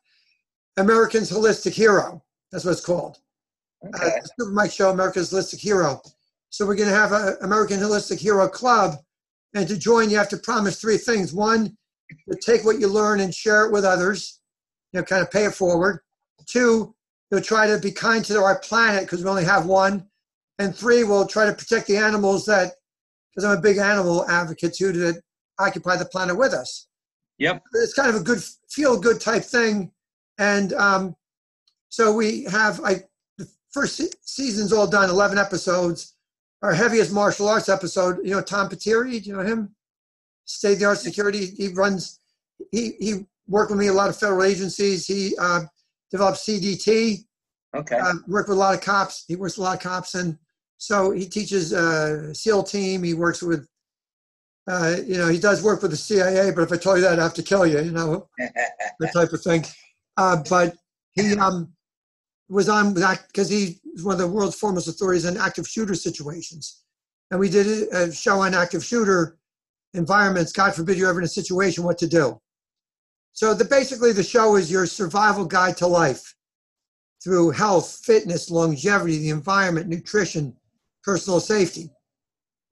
American's 0.77 1.31
Holistic 1.31 1.73
Hero. 1.73 2.23
That's 2.51 2.65
what 2.65 2.71
it's 2.71 2.85
called. 2.85 3.19
Okay. 3.85 4.07
Uh, 4.07 4.21
Super 4.39 4.51
Mike 4.51 4.71
Show, 4.71 4.89
America's 4.89 5.31
Holistic 5.31 5.59
Hero. 5.59 6.01
So 6.49 6.65
we're 6.65 6.75
going 6.75 6.89
to 6.89 6.95
have 6.95 7.11
an 7.13 7.37
American 7.41 7.79
Holistic 7.79 8.19
Hero 8.19 8.47
Club. 8.47 8.95
And 9.53 9.67
to 9.67 9.77
join, 9.77 10.09
you 10.09 10.17
have 10.17 10.29
to 10.29 10.37
promise 10.37 10.79
three 10.79 10.97
things. 10.97 11.33
One, 11.33 11.77
to 12.29 12.37
take 12.37 12.63
what 12.65 12.79
you 12.79 12.87
learn 12.87 13.19
and 13.19 13.33
share 13.33 13.65
it 13.65 13.71
with 13.71 13.85
others, 13.85 14.39
you 14.91 14.99
know, 14.99 15.03
kind 15.03 15.21
of 15.21 15.31
pay 15.31 15.45
it 15.45 15.53
forward. 15.53 15.99
Two, 16.45 16.95
you'll 17.31 17.41
try 17.41 17.65
to 17.65 17.79
be 17.79 17.91
kind 17.91 18.23
to 18.25 18.37
our 18.43 18.59
planet 18.59 19.03
because 19.03 19.23
we 19.23 19.29
only 19.29 19.45
have 19.45 19.65
one. 19.65 20.05
And 20.59 20.75
three, 20.75 21.03
we'll 21.03 21.25
try 21.25 21.45
to 21.45 21.53
protect 21.53 21.87
the 21.87 21.97
animals 21.97 22.45
that, 22.45 22.73
because 23.31 23.45
I'm 23.45 23.57
a 23.57 23.61
big 23.61 23.77
animal 23.77 24.27
advocate 24.29 24.75
too, 24.75 24.91
that 24.91 25.21
occupy 25.57 25.95
the 25.95 26.05
planet 26.05 26.37
with 26.37 26.53
us. 26.53 26.87
Yep. 27.39 27.63
It's 27.73 27.93
kind 27.93 28.09
of 28.09 28.15
a 28.15 28.23
good 28.23 28.43
feel 28.69 28.99
good 28.99 29.19
type 29.19 29.43
thing. 29.43 29.91
And 30.37 30.73
um, 30.73 31.15
so 31.89 32.13
we 32.13 32.43
have, 32.43 32.79
I, 32.83 33.03
the 33.37 33.47
first 33.71 33.95
se- 33.95 34.11
season's 34.21 34.73
all 34.73 34.87
done, 34.87 35.09
11 35.09 35.37
episodes. 35.37 36.15
Our 36.61 36.73
heaviest 36.73 37.11
martial 37.11 37.47
arts 37.47 37.69
episode, 37.69 38.19
you 38.23 38.31
know, 38.31 38.41
Tom 38.41 38.69
Patire, 38.69 39.09
do 39.09 39.17
you 39.17 39.33
know 39.33 39.41
him? 39.41 39.73
State 40.45 40.73
of 40.73 40.79
the 40.79 40.85
art 40.85 40.99
security. 40.99 41.47
He 41.57 41.69
runs, 41.69 42.19
he, 42.71 42.91
he 42.99 43.25
worked 43.47 43.71
with 43.71 43.79
me 43.79 43.87
a 43.87 43.93
lot 43.93 44.09
of 44.09 44.17
federal 44.17 44.43
agencies. 44.43 45.07
He 45.07 45.35
uh, 45.39 45.61
developed 46.11 46.39
CDT, 46.39 47.25
Okay. 47.73 47.97
uh, 47.97 48.13
worked 48.27 48.49
with 48.49 48.57
a 48.57 48.59
lot 48.59 48.75
of 48.75 48.81
cops. 48.81 49.23
He 49.27 49.35
works 49.37 49.57
with 49.57 49.65
a 49.65 49.69
lot 49.69 49.77
of 49.77 49.83
cops. 49.83 50.15
And 50.15 50.37
so 50.77 51.11
he 51.11 51.25
teaches 51.25 51.73
uh, 51.73 52.33
SEAL 52.33 52.63
team. 52.63 53.01
He 53.03 53.13
works 53.13 53.41
with, 53.41 53.67
uh, 54.67 54.97
you 55.05 55.17
know, 55.17 55.29
he 55.29 55.39
does 55.39 55.63
work 55.63 55.81
with 55.81 55.91
the 55.91 55.97
CIA, 55.97 56.51
but 56.51 56.63
if 56.63 56.71
I 56.71 56.77
told 56.77 56.97
you 56.97 57.03
that, 57.03 57.13
I'd 57.13 57.19
have 57.19 57.33
to 57.35 57.43
kill 57.43 57.65
you, 57.65 57.79
you 57.81 57.91
know, 57.91 58.27
that 58.37 59.13
type 59.13 59.31
of 59.31 59.41
thing. 59.41 59.63
Uh, 60.17 60.43
but 60.49 60.75
he 61.13 61.33
um, 61.37 61.71
was 62.49 62.67
on 62.67 62.93
that 62.95 63.25
because 63.27 63.49
he 63.49 63.79
was 63.93 64.03
one 64.03 64.13
of 64.13 64.19
the 64.19 64.27
world's 64.27 64.57
foremost 64.57 64.89
authorities 64.89 65.25
on 65.25 65.37
active 65.37 65.67
shooter 65.67 65.95
situations. 65.95 66.83
And 67.31 67.39
we 67.39 67.49
did 67.49 67.87
a 67.93 68.11
show 68.11 68.41
on 68.41 68.53
active 68.53 68.83
shooter 68.83 69.37
environments. 69.93 70.51
God 70.51 70.75
forbid 70.75 70.97
you're 70.97 71.09
ever 71.09 71.19
in 71.19 71.25
a 71.25 71.29
situation, 71.29 71.85
what 71.85 71.97
to 71.99 72.07
do. 72.07 72.39
So 73.33 73.53
the 73.53 73.65
basically 73.65 74.11
the 74.11 74.23
show 74.23 74.55
is 74.55 74.71
your 74.71 74.85
survival 74.85 75.45
guide 75.45 75.77
to 75.77 75.87
life 75.87 76.35
through 77.23 77.51
health, 77.51 78.01
fitness, 78.03 78.49
longevity, 78.49 79.17
the 79.19 79.29
environment, 79.29 79.87
nutrition, 79.87 80.55
personal 81.03 81.39
safety. 81.39 81.89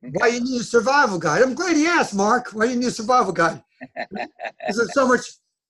Why 0.02 0.28
you 0.28 0.42
need 0.42 0.62
a 0.62 0.64
survival 0.64 1.20
guide? 1.20 1.42
I'm 1.42 1.54
glad 1.54 1.76
he 1.76 1.86
asked, 1.86 2.16
Mark. 2.16 2.52
Why 2.52 2.66
do 2.66 2.74
you 2.74 2.80
need 2.80 2.88
a 2.88 2.92
survival 2.92 3.34
guide? 3.34 3.64
Because 4.12 4.78
there's 4.78 4.94
so 4.94 5.08
much, 5.08 5.26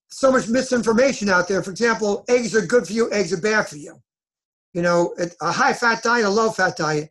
so 0.10 0.32
much 0.32 0.48
misinformation 0.48 1.30
out 1.30 1.48
there. 1.48 1.64
For 1.64 1.72
example, 1.72 2.26
eggs 2.28 2.56
are 2.56 2.66
good 2.66 2.86
for 2.86 2.94
you, 2.94 3.12
eggs 3.12 3.32
are 3.32 3.42
bad 3.42 3.68
for 3.68 3.78
you. 3.78 4.02
You 4.74 4.82
know, 4.82 5.16
a 5.42 5.52
high 5.52 5.74
fat 5.74 6.04
diet, 6.04 6.26
a 6.26 6.30
low 6.30 6.52
fat 6.52 6.76
diet. 6.76 7.10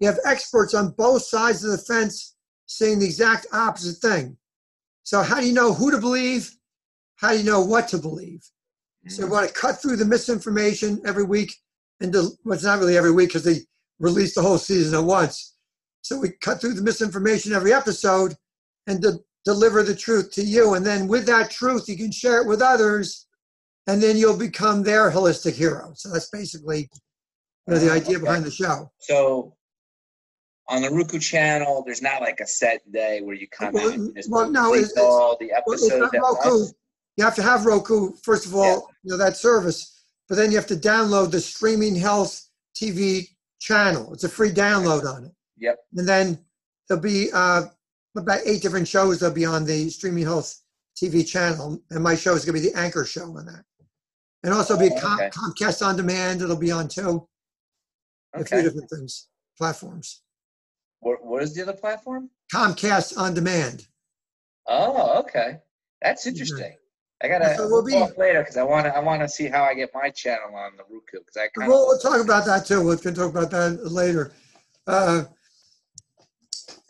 You 0.00 0.06
have 0.08 0.18
experts 0.24 0.74
on 0.74 0.90
both 0.92 1.22
sides 1.22 1.64
of 1.64 1.72
the 1.72 1.78
fence 1.78 2.36
saying 2.66 2.98
the 2.98 3.06
exact 3.06 3.46
opposite 3.52 3.98
thing. 3.98 4.36
So 5.02 5.22
how 5.22 5.40
do 5.40 5.46
you 5.46 5.52
know 5.52 5.72
who 5.72 5.90
to 5.90 5.98
believe? 5.98 6.55
How 7.16 7.32
do 7.32 7.38
you 7.38 7.44
know 7.44 7.60
what 7.60 7.88
to 7.88 7.98
believe? 7.98 8.44
So 9.08 9.22
mm. 9.22 9.26
we 9.26 9.30
want 9.32 9.48
to 9.48 9.54
cut 9.54 9.80
through 9.80 9.96
the 9.96 10.04
misinformation 10.04 11.00
every 11.04 11.24
week, 11.24 11.54
and 12.00 12.12
del- 12.12 12.36
well, 12.44 12.54
it's 12.54 12.64
not 12.64 12.78
really 12.78 12.96
every 12.96 13.12
week 13.12 13.30
because 13.30 13.44
they 13.44 13.60
release 13.98 14.34
the 14.34 14.42
whole 14.42 14.58
season 14.58 14.98
at 14.98 15.04
once. 15.04 15.54
So 16.02 16.18
we 16.18 16.30
cut 16.40 16.60
through 16.60 16.74
the 16.74 16.82
misinformation 16.82 17.52
every 17.52 17.72
episode 17.72 18.34
and 18.86 19.00
de- 19.00 19.18
deliver 19.44 19.82
the 19.82 19.94
truth 19.94 20.30
to 20.32 20.42
you. 20.42 20.74
And 20.74 20.84
then 20.84 21.08
with 21.08 21.26
that 21.26 21.50
truth, 21.50 21.88
you 21.88 21.96
can 21.96 22.12
share 22.12 22.42
it 22.42 22.46
with 22.46 22.60
others, 22.60 23.26
and 23.86 24.02
then 24.02 24.16
you'll 24.16 24.36
become 24.36 24.82
their 24.82 25.10
holistic 25.10 25.54
hero. 25.54 25.92
So 25.94 26.10
that's 26.10 26.28
basically 26.28 26.90
you 27.66 27.74
know, 27.74 27.78
the 27.78 27.90
ah, 27.90 27.94
idea 27.94 28.18
behind 28.18 28.44
the 28.44 28.50
show. 28.50 28.90
So 28.98 29.56
on 30.68 30.82
the 30.82 30.90
Roku 30.90 31.18
channel, 31.18 31.82
there's 31.86 32.02
not 32.02 32.20
like 32.20 32.40
a 32.40 32.46
set 32.46 32.90
day 32.92 33.20
where 33.22 33.36
you 33.36 33.48
come 33.48 33.72
Well, 33.72 33.88
in 33.88 33.94
and 33.94 34.16
just 34.16 34.30
well, 34.30 34.50
no, 34.50 34.74
it's- 34.74 34.92
all 34.98 35.36
the 35.38 35.52
Well, 35.66 35.74
it's 35.74 35.84
episodes 35.84 36.12
not 36.12 36.44
Roku. 36.44 36.66
You 37.16 37.24
have 37.24 37.34
to 37.36 37.42
have 37.42 37.64
Roku, 37.64 38.12
first 38.22 38.46
of 38.46 38.54
all, 38.54 38.64
Yeah. 38.64 38.94
you 39.02 39.10
know, 39.12 39.16
that 39.16 39.36
service. 39.36 40.04
But 40.28 40.36
then 40.36 40.50
you 40.50 40.56
have 40.56 40.66
to 40.66 40.76
download 40.76 41.30
the 41.30 41.40
Streaming 41.40 41.94
Health 41.94 42.48
TV 42.76 43.28
channel. 43.58 44.12
It's 44.12 44.24
a 44.24 44.28
free 44.28 44.50
download 44.50 45.04
on 45.06 45.24
it. 45.24 45.32
Yep. 45.58 45.78
And 45.96 46.06
then 46.08 46.44
there'll 46.88 47.02
be 47.02 47.30
uh, 47.32 47.64
about 48.16 48.40
eight 48.44 48.60
different 48.60 48.88
shows 48.88 49.20
that'll 49.20 49.34
be 49.34 49.46
on 49.46 49.64
the 49.64 49.88
Streaming 49.88 50.24
Health 50.24 50.60
TV 51.00 51.26
channel. 51.26 51.80
And 51.90 52.02
my 52.02 52.14
show 52.14 52.34
is 52.34 52.44
going 52.44 52.56
to 52.56 52.62
be 52.62 52.68
the 52.70 52.78
anchor 52.78 53.04
show 53.04 53.24
on 53.36 53.46
that. 53.46 53.64
And 54.42 54.52
also 54.52 54.78
be 54.78 54.90
Oh, 54.92 55.00
Com- 55.00 55.20
okay. 55.20 55.30
Comcast 55.30 55.84
On 55.86 55.96
Demand. 55.96 56.42
It'll 56.42 56.56
be 56.56 56.70
on 56.70 56.88
too. 56.88 57.26
A 58.34 58.44
few 58.44 58.58
Okay. 58.58 58.62
different 58.68 58.90
things, 58.90 59.28
platforms. 59.56 60.22
What, 61.00 61.24
what 61.24 61.42
is 61.42 61.54
the 61.54 61.62
other 61.62 61.72
platform? 61.72 62.28
Comcast 62.52 63.16
On 63.16 63.32
Demand. 63.32 63.86
Oh, 64.66 65.20
okay. 65.20 65.60
That's 66.02 66.26
interesting. 66.26 66.74
I 67.22 67.28
gotta 67.28 67.56
So 67.56 67.68
we'll 67.68 67.84
be- 67.84 67.92
talk 67.92 68.18
later 68.18 68.40
because 68.40 68.56
I 68.56 68.62
want 68.62 68.86
to. 68.86 68.94
I 68.94 69.00
want 69.00 69.22
to 69.22 69.28
see 69.28 69.46
how 69.46 69.64
I 69.64 69.74
get 69.74 69.90
my 69.94 70.10
channel 70.10 70.54
on 70.54 70.72
the 70.76 70.82
Roku 70.82 71.18
because 71.18 71.36
I 71.36 71.48
kind 71.48 71.68
We'll, 71.68 71.86
we'll 71.86 71.98
talk 71.98 72.22
about 72.22 72.44
that 72.44 72.66
too. 72.66 72.86
We 72.86 72.96
can 72.98 73.14
talk 73.14 73.30
about 73.30 73.50
that 73.50 73.90
later. 73.90 74.32
Uh, 74.86 75.24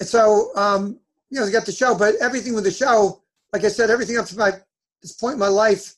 so, 0.01 0.55
um, 0.57 0.99
you 1.31 1.41
know, 1.41 1.47
you 1.47 1.53
got 1.53 1.65
the 1.65 1.73
show, 1.73 1.97
but 1.97 2.15
everything 2.21 2.55
with 2.55 2.65
the 2.65 2.71
show, 2.71 3.23
like 3.53 3.65
I 3.65 3.69
said, 3.69 3.89
everything 3.91 4.19
up 4.19 4.27
to 4.27 4.37
my 4.37 4.53
this 5.01 5.13
point 5.13 5.35
in 5.35 5.39
my 5.39 5.49
life, 5.49 5.95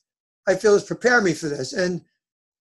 I 0.47 0.55
feel 0.55 0.73
has 0.73 0.83
prepared 0.83 1.23
me 1.23 1.33
for 1.33 1.49
this. 1.49 1.73
And 1.73 2.01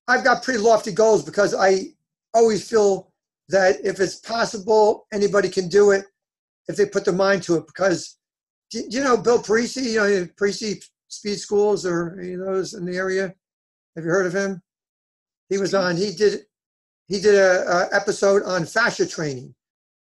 I've 0.09 0.25
got 0.25 0.43
pretty 0.43 0.61
lofty 0.61 0.93
goals 0.93 1.23
because 1.23 1.55
I 1.55 1.93
always 2.33 2.69
feel 2.69 3.13
that 3.51 3.85
if 3.85 4.01
it's 4.01 4.17
possible, 4.17 5.07
anybody 5.13 5.49
can 5.49 5.69
do 5.69 5.91
it 5.91 6.07
if 6.69 6.77
they 6.77 6.87
put 6.87 7.05
their 7.05 7.15
mind 7.15 7.43
to 7.45 7.57
it. 7.57 7.67
Because, 7.67 8.17
you 8.73 9.03
know 9.03 9.17
Bill 9.17 9.39
Parisi? 9.39 9.85
You 9.93 9.97
know, 10.01 10.29
Parisi 10.37 10.83
Speed 11.09 11.39
Schools 11.39 11.85
or 11.87 12.19
any 12.21 12.35
of 12.35 12.41
those 12.41 12.75
in 12.75 12.85
the 12.85 12.97
area? 12.97 13.35
Have 13.97 14.05
you 14.05 14.11
heard 14.11 14.27
of 14.27 14.35
him? 14.35 14.63
He 15.49 15.59
was 15.59 15.75
on. 15.75 15.97
He 15.97 16.13
did. 16.13 16.43
He 17.07 17.21
did 17.21 17.35
a, 17.35 17.67
a 17.67 17.89
episode 17.97 18.43
on 18.45 18.67
fascia 18.67 19.07
training 19.07 19.55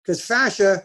because 0.03 0.23
fascia. 0.23 0.83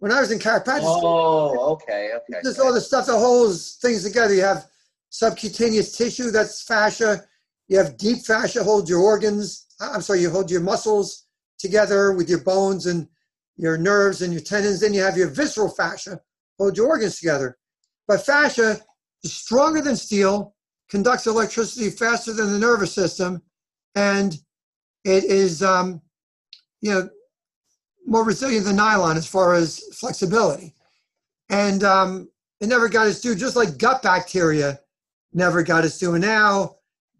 When 0.00 0.12
I 0.12 0.20
was 0.20 0.30
in 0.30 0.38
chiropractic, 0.38 0.82
school, 0.82 1.56
Oh, 1.58 1.72
okay, 1.72 2.10
okay. 2.14 2.38
there's 2.44 2.60
all 2.60 2.72
the 2.72 2.80
stuff 2.80 3.06
that 3.06 3.18
holds 3.18 3.74
things 3.82 4.04
together. 4.04 4.32
You 4.32 4.42
have 4.42 4.66
subcutaneous 5.10 5.96
tissue, 5.96 6.30
that's 6.30 6.62
fascia. 6.62 7.24
You 7.66 7.78
have 7.78 7.96
deep 7.98 8.18
fascia, 8.24 8.62
holds 8.62 8.88
your 8.88 9.00
organs. 9.00 9.66
I'm 9.80 10.00
sorry, 10.02 10.20
you 10.20 10.30
hold 10.30 10.52
your 10.52 10.60
muscles 10.60 11.24
together 11.58 12.12
with 12.12 12.28
your 12.30 12.38
bones 12.44 12.86
and 12.86 13.08
your 13.56 13.76
nerves 13.76 14.22
and 14.22 14.32
your 14.32 14.40
tendons. 14.42 14.78
Then 14.80 14.94
you 14.94 15.02
have 15.02 15.16
your 15.16 15.28
visceral 15.30 15.68
fascia, 15.68 16.20
hold 16.60 16.76
your 16.76 16.86
organs 16.86 17.18
together. 17.18 17.58
But 18.06 18.24
fascia 18.24 18.80
stronger 19.24 19.80
than 19.80 19.96
steel, 19.96 20.54
conducts 20.88 21.26
electricity 21.26 21.90
faster 21.90 22.32
than 22.32 22.52
the 22.52 22.58
nervous 22.58 22.92
system, 22.92 23.42
and 23.94 24.38
it 25.04 25.24
is, 25.24 25.62
um, 25.62 26.00
you 26.80 26.90
know, 26.90 27.08
more 28.06 28.24
resilient 28.24 28.64
than 28.64 28.76
nylon 28.76 29.16
as 29.16 29.26
far 29.26 29.54
as 29.54 29.80
flexibility. 29.92 30.74
And 31.50 31.84
um, 31.84 32.30
it 32.60 32.68
never 32.68 32.88
got 32.88 33.06
its 33.06 33.20
due, 33.20 33.34
just 33.34 33.56
like 33.56 33.78
gut 33.78 34.02
bacteria 34.02 34.80
never 35.32 35.62
got 35.62 35.84
its 35.84 35.98
due. 35.98 36.14
And 36.14 36.24
now, 36.24 36.76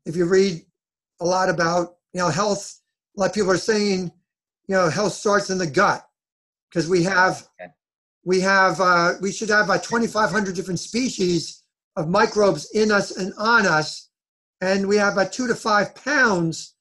if 0.07 0.17
you 0.17 0.25
read 0.25 0.65
a 1.21 1.25
lot 1.25 1.49
about, 1.51 1.97
you 2.13 2.21
know, 2.21 2.29
health, 2.29 2.81
a 3.17 3.21
lot 3.21 3.29
of 3.29 3.35
people 3.35 3.51
are 3.51 3.59
saying, 3.59 4.11
you 4.67 4.75
know, 4.75 4.89
health 4.89 5.13
starts 5.13 5.51
in 5.51 5.59
the 5.59 5.67
gut 5.67 6.07
because 6.71 6.89
we 6.89 7.03
have, 7.03 7.49
Okay. 7.61 7.71
we 8.25 8.41
have, 8.41 8.81
uh, 8.81 9.15
we 9.21 9.33
should 9.33 9.51
have 9.51 9.67
about 9.67 9.83
2,500 9.83 10.55
different 10.55 10.81
species 10.81 11.63
of 11.99 12.09
microbes 12.09 12.71
in 12.71 12.93
us 12.93 13.17
and 13.17 13.35
on 13.37 13.67
us. 13.67 14.09
And 14.61 14.89
we 14.89 14.97
have 14.97 15.15
about 15.15 15.33
two 15.33 15.49
to 15.49 15.55
five 15.55 15.95
pounds 15.97 16.75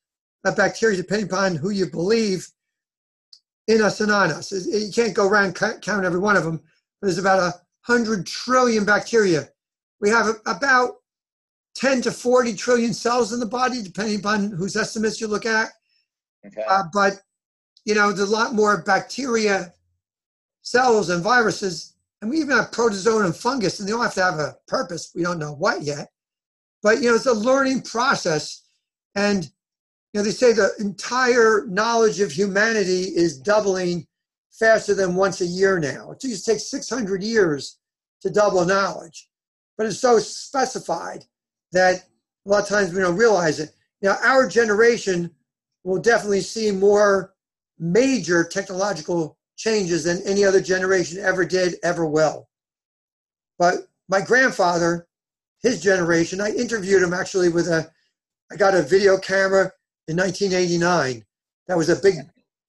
of 0.46 0.56
bacteria, 0.56 0.96
depending 0.96 1.28
upon 1.28 1.56
who 1.56 1.72
you 1.72 1.88
believe, 1.88 2.48
in 3.68 3.82
us 3.82 4.00
and 4.00 4.12
on 4.12 4.32
us. 4.32 4.52
You 4.52 4.92
can't 4.94 5.16
go 5.16 5.28
around 5.28 5.56
count 5.56 6.06
every 6.06 6.20
one 6.20 6.38
of 6.38 6.44
them. 6.44 6.62
But 7.02 7.08
there's 7.08 7.18
about 7.18 7.40
a 7.40 7.54
hundred 7.82 8.26
trillion 8.26 8.86
bacteria. 8.86 9.50
We 10.00 10.10
have 10.10 10.28
about 10.46 10.98
10 11.76 12.04
to 12.04 12.12
40 12.12 12.54
trillion 12.54 12.94
cells 12.94 13.34
in 13.34 13.40
the 13.40 13.46
body, 13.46 13.82
depending 13.82 14.20
upon 14.20 14.52
whose 14.52 14.76
estimates 14.76 15.20
you 15.20 15.28
look 15.28 15.46
at. 15.46 15.70
Okay. 16.46 16.64
Uh, 16.68 16.84
but 16.94 17.22
you 17.86 17.96
know, 17.96 18.12
there's 18.12 18.30
a 18.30 18.34
lot 18.34 18.54
more 18.54 18.84
bacteria, 18.84 19.74
cells, 20.62 21.10
and 21.10 21.24
viruses, 21.24 21.94
and 22.22 22.30
we 22.30 22.38
even 22.38 22.56
have 22.58 22.72
protozoa 22.72 23.26
and 23.26 23.36
fungus, 23.36 23.80
and 23.80 23.88
they 23.88 23.94
all 23.94 24.02
have 24.02 24.14
to 24.16 24.24
have 24.24 24.40
a 24.40 24.56
purpose. 24.68 25.12
We 25.16 25.24
don't 25.24 25.40
know 25.40 25.54
what 25.54 25.84
yet, 25.84 26.10
but 26.82 27.02
you 27.02 27.10
know, 27.10 27.16
it's 27.16 27.26
a 27.26 27.34
learning 27.34 27.82
process, 27.82 28.64
and 29.16 29.46
you 30.14 30.20
know, 30.20 30.24
they 30.24 30.32
say 30.32 30.54
the 30.54 30.72
entire 30.80 31.66
knowledge 31.68 32.20
of 32.20 32.32
humanity 32.32 33.04
is 33.04 33.38
doubling 33.40 34.08
faster 34.52 34.96
than 34.96 35.16
once 35.16 35.42
a 35.42 35.46
year 35.46 35.80
now. 35.80 36.12
It 36.12 36.22
just 36.22 36.46
takes 36.46 36.72
600 36.72 37.22
years 37.22 37.78
to 38.22 38.30
double 38.30 38.66
knowledge. 38.66 39.30
But 39.78 39.86
it's 39.86 40.00
so 40.00 40.18
specified 40.18 41.26
that 41.72 42.06
a 42.46 42.50
lot 42.50 42.64
of 42.64 42.70
times 42.70 42.94
we 42.94 43.02
don't 43.02 43.18
realize 43.18 43.60
it. 43.60 43.72
Now, 44.02 44.18
our 44.24 44.48
generation 44.48 45.32
will 45.84 46.00
definitely 46.00 46.42
see 46.42 46.72
more 46.72 47.34
major 47.78 48.44
technological 48.44 49.38
changes 49.58 50.06
than 50.06 50.22
any 50.26 50.46
other 50.46 50.62
generation 50.62 51.20
ever 51.20 51.44
did, 51.44 51.76
ever 51.84 52.06
will. 52.06 52.48
But 53.60 53.88
my 54.08 54.22
grandfather, 54.22 55.08
his 55.62 55.82
generation, 55.82 56.40
I 56.40 56.52
interviewed 56.52 57.04
him 57.04 57.14
actually 57.14 57.50
with 57.50 57.68
a, 57.68 57.92
I 58.52 58.56
got 58.56 58.76
a 58.76 58.84
video 58.84 59.18
camera 59.18 59.72
in 60.08 60.16
1989. 60.16 61.26
That 61.68 61.78
was 61.78 61.90
a 61.90 62.02
big 62.02 62.16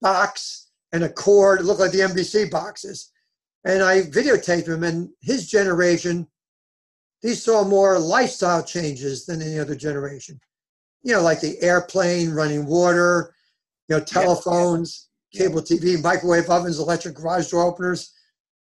box 0.01 0.71
and 0.93 1.05
a 1.05 1.09
cord. 1.09 1.61
It 1.61 1.65
looked 1.65 1.81
like 1.81 1.93
the 1.93 2.01
NBC 2.01 2.51
boxes. 2.51 3.13
And 3.65 3.83
I 3.83 4.03
videotaped 4.03 4.69
him, 4.69 4.83
and 4.83 5.11
his 5.21 5.49
generation, 5.49 6.27
these 7.23 7.43
saw 7.43 7.65
more 7.65 7.99
lifestyle 7.99 8.63
changes 8.63 9.27
than 9.27 9.43
any 9.43 9.59
other 9.59 9.75
generation. 9.75 10.41
You 11.03 11.15
know, 11.15 11.23
like 11.23 11.41
the 11.41 11.61
airplane, 11.61 12.31
running 12.31 12.67
water, 12.67 13.35
you 13.89 13.97
know, 13.97 14.05
telephones. 14.05 15.08
Cable 15.33 15.63
TV, 15.63 16.03
microwave 16.03 16.49
ovens, 16.49 16.79
electric 16.79 17.15
garage 17.15 17.51
door 17.51 17.63
openers. 17.63 18.13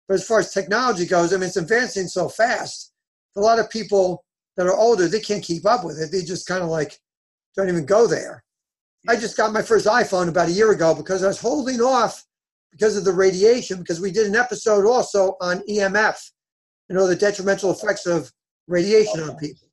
But 0.08 0.16
as 0.16 0.28
far 0.28 0.40
as 0.40 0.52
technology 0.52 1.06
goes, 1.06 1.34
I 1.34 1.38
mean, 1.38 1.48
it's 1.48 1.58
advancing 1.58 2.08
so 2.08 2.30
fast. 2.30 2.94
A 3.36 3.40
lot 3.40 3.60
of 3.60 3.70
people 3.70 4.24
that 4.58 4.68
are 4.68 4.76
older, 4.76 5.08
they 5.08 5.20
can't 5.20 5.44
keep 5.44 5.66
up 5.66 5.84
with 5.84 6.00
it. 6.00 6.12
They 6.12 6.22
just 6.22 6.48
kind 6.48 6.64
of 6.64 6.70
like 6.70 7.00
don't 7.56 7.70
even 7.70 7.86
go 7.86 8.08
there. 8.08 8.44
I 9.08 9.16
just 9.16 9.38
got 9.38 9.54
my 9.54 9.62
first 9.62 9.86
iPhone 9.86 10.30
about 10.30 10.48
a 10.48 10.54
year 10.54 10.72
ago 10.72 10.96
because 10.96 11.24
I 11.24 11.28
was 11.28 11.40
holding 11.40 11.82
off 11.82 12.24
because 12.72 12.96
of 12.96 13.06
the 13.06 13.12
radiation, 13.12 13.80
because 13.80 14.00
we 14.00 14.12
did 14.12 14.28
an 14.28 14.36
episode 14.36 14.86
also 14.86 15.36
on 15.42 15.60
EMF, 15.70 16.18
you 16.90 16.96
know, 16.96 17.06
the 17.06 17.16
detrimental 17.16 17.72
effects 17.72 18.06
of 18.06 18.32
radiation 18.68 19.20
on 19.20 19.36
people. 19.36 19.68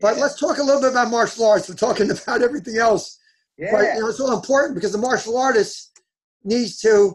But 0.00 0.18
let's 0.18 0.38
talk 0.38 0.58
a 0.58 0.62
little 0.62 0.80
bit 0.80 0.92
about 0.92 1.10
martial 1.10 1.46
arts. 1.46 1.68
We're 1.68 1.74
talking 1.74 2.10
about 2.22 2.42
everything 2.42 2.78
else. 2.78 3.18
Yeah. 3.60 3.72
But 3.72 3.94
you 3.94 4.00
know, 4.00 4.08
it's 4.08 4.20
all 4.20 4.34
important 4.34 4.74
because 4.74 4.92
the 4.92 4.98
martial 4.98 5.36
artist 5.36 6.00
needs 6.42 6.80
to 6.80 7.14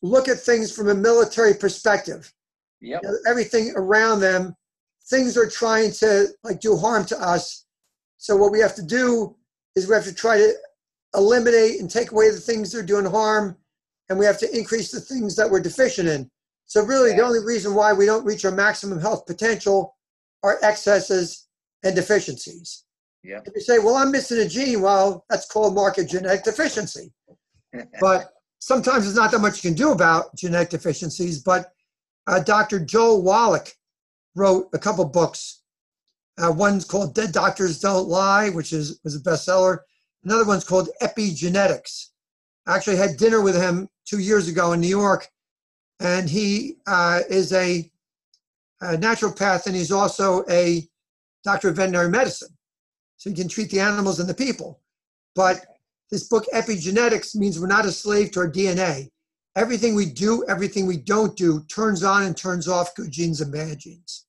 look 0.00 0.26
at 0.26 0.40
things 0.40 0.74
from 0.74 0.88
a 0.88 0.94
military 0.94 1.52
perspective. 1.52 2.32
Yep. 2.80 3.00
You 3.02 3.08
know, 3.08 3.16
everything 3.28 3.74
around 3.76 4.20
them, 4.20 4.56
things 5.10 5.36
are 5.36 5.48
trying 5.48 5.92
to 5.92 6.28
like 6.42 6.60
do 6.60 6.76
harm 6.76 7.04
to 7.06 7.20
us. 7.20 7.66
So 8.16 8.36
what 8.36 8.52
we 8.52 8.60
have 8.60 8.74
to 8.76 8.82
do 8.82 9.36
is 9.76 9.86
we 9.86 9.94
have 9.94 10.04
to 10.04 10.14
try 10.14 10.38
to 10.38 10.54
eliminate 11.14 11.78
and 11.78 11.90
take 11.90 12.10
away 12.10 12.30
the 12.30 12.40
things 12.40 12.72
that 12.72 12.78
are 12.78 12.86
doing 12.86 13.04
harm, 13.04 13.58
and 14.08 14.18
we 14.18 14.24
have 14.24 14.38
to 14.38 14.56
increase 14.56 14.90
the 14.90 15.00
things 15.00 15.36
that 15.36 15.50
we're 15.50 15.60
deficient 15.60 16.08
in. 16.08 16.30
So 16.64 16.82
really, 16.82 17.10
yeah. 17.10 17.16
the 17.16 17.24
only 17.24 17.44
reason 17.44 17.74
why 17.74 17.92
we 17.92 18.06
don't 18.06 18.24
reach 18.24 18.46
our 18.46 18.50
maximum 18.50 18.98
health 18.98 19.26
potential 19.26 19.94
are 20.42 20.58
excesses 20.62 21.48
and 21.84 21.94
deficiencies. 21.94 22.84
Yeah. 23.22 23.40
If 23.44 23.54
you 23.54 23.60
say, 23.60 23.78
"Well, 23.78 23.96
I'm 23.96 24.10
missing 24.10 24.38
a 24.38 24.48
gene," 24.48 24.80
well, 24.80 25.24
that's 25.30 25.46
called 25.46 25.74
marked 25.74 26.00
genetic 26.08 26.44
deficiency. 26.44 27.12
but 28.00 28.32
sometimes 28.58 29.04
there's 29.04 29.16
not 29.16 29.30
that 29.30 29.40
much 29.40 29.62
you 29.62 29.70
can 29.70 29.76
do 29.76 29.92
about 29.92 30.34
genetic 30.36 30.70
deficiencies. 30.70 31.42
But 31.42 31.72
uh, 32.26 32.40
Dr. 32.40 32.80
Joel 32.80 33.22
Wallach 33.22 33.72
wrote 34.34 34.68
a 34.72 34.78
couple 34.78 35.04
books 35.04 35.62
uh, 36.38 36.50
one's 36.50 36.84
called 36.84 37.14
Dead 37.14 37.32
Doctors 37.32 37.78
Don't 37.80 38.08
Lie, 38.08 38.50
which 38.50 38.72
is 38.72 39.00
was 39.04 39.16
a 39.16 39.20
bestseller. 39.20 39.78
Another 40.24 40.44
one's 40.44 40.64
called 40.64 40.88
Epigenetics. 41.02 42.08
I 42.66 42.76
actually 42.76 42.96
had 42.96 43.16
dinner 43.16 43.40
with 43.40 43.56
him 43.56 43.88
two 44.06 44.18
years 44.18 44.48
ago 44.48 44.72
in 44.72 44.80
New 44.80 44.88
York, 44.88 45.28
and 46.00 46.28
he 46.28 46.76
uh, 46.86 47.20
is 47.28 47.52
a, 47.52 47.90
a 48.80 48.96
naturopath 48.96 49.66
and 49.66 49.74
he's 49.74 49.90
also 49.90 50.44
a 50.48 50.88
doctor 51.44 51.68
of 51.68 51.76
veterinary 51.76 52.08
medicine. 52.08 52.51
So 53.22 53.30
you 53.30 53.36
can 53.36 53.46
treat 53.46 53.70
the 53.70 53.78
animals 53.78 54.18
and 54.18 54.28
the 54.28 54.34
people. 54.34 54.80
But 55.36 55.64
this 56.10 56.26
book, 56.26 56.44
Epigenetics, 56.52 57.36
means 57.36 57.60
we're 57.60 57.68
not 57.68 57.86
a 57.86 57.92
slave 57.92 58.32
to 58.32 58.40
our 58.40 58.50
DNA. 58.50 59.10
Everything 59.54 59.94
we 59.94 60.06
do, 60.06 60.44
everything 60.48 60.88
we 60.88 60.96
don't 60.96 61.36
do, 61.36 61.62
turns 61.72 62.02
on 62.02 62.24
and 62.24 62.36
turns 62.36 62.66
off 62.66 62.96
good 62.96 63.12
genes 63.12 63.40
and 63.40 63.52
bad 63.52 63.78
genes. 63.78 64.26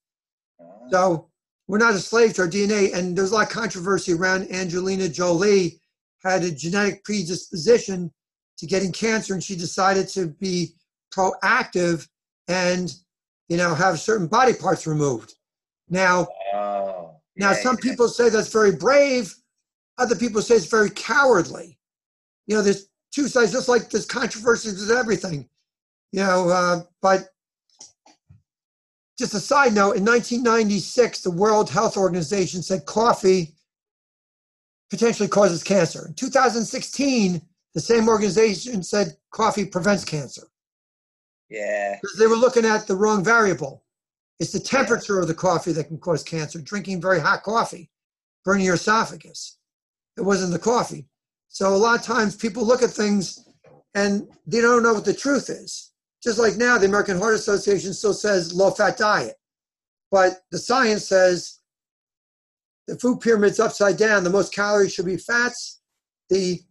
Uh-huh. 0.59 0.89
So 0.91 1.29
we're 1.67 1.79
not 1.79 1.95
a 1.95 1.99
slave 1.99 2.35
to 2.35 2.43
our 2.43 2.47
DNA. 2.47 2.93
And 2.93 3.17
there's 3.17 3.31
a 3.31 3.33
lot 3.33 3.47
of 3.47 3.51
controversy 3.51 4.13
around 4.13 4.51
Angelina 4.51 5.09
Jolie 5.09 5.81
had 6.21 6.43
a 6.43 6.51
genetic 6.51 7.03
predisposition 7.03 8.13
to 8.59 8.67
getting 8.67 8.91
cancer, 8.91 9.33
and 9.33 9.43
she 9.43 9.55
decided 9.55 10.07
to 10.09 10.27
be 10.27 10.75
proactive 11.11 12.07
and 12.47 12.93
you 13.49 13.57
know 13.57 13.73
have 13.73 13.99
certain 13.99 14.27
body 14.27 14.53
parts 14.53 14.85
removed. 14.85 15.33
Now, 15.89 16.27
oh, 17.33 17.41
yeah, 17.41 17.47
now 17.47 17.53
some 17.53 17.77
yeah. 17.83 17.89
people 17.89 18.07
say 18.07 18.29
that's 18.29 18.51
very 18.51 18.75
brave. 18.75 19.33
Other 19.97 20.15
people 20.15 20.41
say 20.41 20.55
it's 20.55 20.65
very 20.65 20.89
cowardly. 20.89 21.77
You 22.47 22.55
know, 22.55 22.61
there's 22.61 22.87
two 23.11 23.27
sides, 23.27 23.51
just 23.51 23.69
like 23.69 23.89
there's 23.89 24.05
controversies 24.05 24.79
with 24.79 24.97
everything. 24.97 25.47
You 26.11 26.21
know, 26.21 26.49
uh, 26.49 26.81
but 27.01 27.29
just 29.17 29.33
a 29.33 29.39
side 29.39 29.73
note, 29.73 29.95
in 29.95 30.05
1996, 30.05 31.21
the 31.21 31.31
World 31.31 31.69
Health 31.69 31.97
Organization 31.97 32.63
said 32.63 32.85
coffee 32.85 33.53
potentially 34.89 35.29
causes 35.29 35.63
cancer. 35.63 36.07
In 36.07 36.13
2016, 36.13 37.41
the 37.73 37.79
same 37.79 38.07
organization 38.07 38.83
said 38.83 39.17
coffee 39.31 39.65
prevents 39.65 40.03
cancer. 40.03 40.43
Yeah. 41.49 41.97
Because 42.01 42.17
they 42.17 42.27
were 42.27 42.35
looking 42.35 42.65
at 42.65 42.87
the 42.87 42.95
wrong 42.95 43.23
variable. 43.23 43.82
It's 44.39 44.51
the 44.51 44.59
temperature 44.59 45.19
of 45.19 45.27
the 45.27 45.33
coffee 45.33 45.71
that 45.73 45.87
can 45.87 45.97
cause 45.97 46.23
cancer. 46.23 46.59
Drinking 46.59 47.01
very 47.01 47.19
hot 47.19 47.43
coffee, 47.43 47.89
burning 48.43 48.65
your 48.65 48.75
esophagus. 48.75 49.57
It 50.17 50.21
wasn't 50.21 50.51
the 50.51 50.59
coffee. 50.59 51.07
So 51.47 51.73
a 51.73 51.77
lot 51.77 51.99
of 51.99 52.05
times 52.05 52.35
people 52.35 52.65
look 52.65 52.81
at 52.81 52.89
things 52.89 53.47
and 53.93 54.27
they 54.47 54.61
don't 54.61 54.83
know 54.83 54.93
what 54.93 55.05
the 55.05 55.13
truth 55.13 55.49
is. 55.49 55.91
Just 56.23 56.39
like 56.39 56.55
now, 56.55 56.77
the 56.77 56.85
American 56.85 57.19
Heart 57.19 57.35
Association 57.35 57.93
still 57.93 58.13
says 58.13 58.53
low 58.53 58.71
fat 58.71 58.97
diet. 58.97 59.35
But 60.09 60.41
the 60.51 60.57
science 60.57 61.07
says 61.07 61.59
the 62.87 62.97
food 62.97 63.19
pyramid's 63.19 63.59
upside 63.59 63.97
down. 63.97 64.23
The 64.23 64.29
most 64.29 64.53
calories 64.53 64.93
should 64.93 65.05
be 65.05 65.17
fats. 65.17 65.81
The 66.29 66.61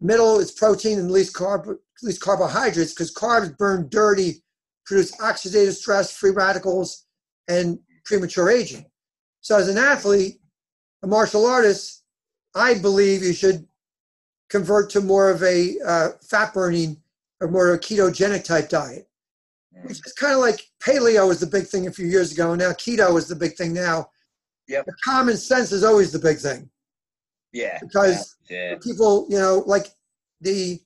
middle 0.00 0.38
is 0.38 0.50
protein 0.50 0.98
and 0.98 1.10
least, 1.10 1.34
carb, 1.34 1.76
least 2.02 2.20
carbohydrates 2.20 2.92
because 2.92 3.14
carbs 3.14 3.56
burn 3.56 3.88
dirty, 3.90 4.42
produce 4.90 5.16
oxidative 5.18 5.74
stress, 5.74 6.12
free 6.12 6.32
radicals, 6.32 7.06
and 7.46 7.78
premature 8.04 8.50
aging. 8.50 8.84
So, 9.40 9.56
as 9.56 9.68
an 9.68 9.78
athlete, 9.78 10.40
a 11.04 11.06
martial 11.06 11.46
artist, 11.46 12.02
I 12.56 12.74
believe 12.74 13.22
you 13.22 13.32
should 13.32 13.68
convert 14.48 14.90
to 14.90 15.00
more 15.00 15.30
of 15.30 15.44
a 15.44 15.76
uh, 15.86 16.08
fat 16.28 16.52
burning 16.52 17.00
or 17.40 17.46
more 17.46 17.68
of 17.68 17.76
a 17.76 17.78
ketogenic 17.78 18.42
type 18.42 18.68
diet, 18.68 19.08
which 19.84 20.04
is 20.04 20.12
kind 20.12 20.34
of 20.34 20.40
like 20.40 20.66
paleo 20.82 21.28
was 21.28 21.38
the 21.38 21.46
big 21.46 21.68
thing 21.68 21.86
a 21.86 21.92
few 21.92 22.08
years 22.08 22.32
ago, 22.32 22.50
and 22.50 22.60
now 22.60 22.72
keto 22.72 23.16
is 23.16 23.28
the 23.28 23.36
big 23.36 23.54
thing 23.54 23.72
now. 23.72 24.10
Yep. 24.66 24.86
The 24.86 24.94
common 25.04 25.36
sense 25.36 25.70
is 25.70 25.84
always 25.84 26.10
the 26.10 26.18
big 26.18 26.38
thing. 26.38 26.68
Yeah. 27.52 27.78
Because 27.80 28.36
yeah. 28.48 28.74
people, 28.82 29.26
you 29.30 29.38
know, 29.38 29.62
like 29.66 29.86
the 30.40 30.80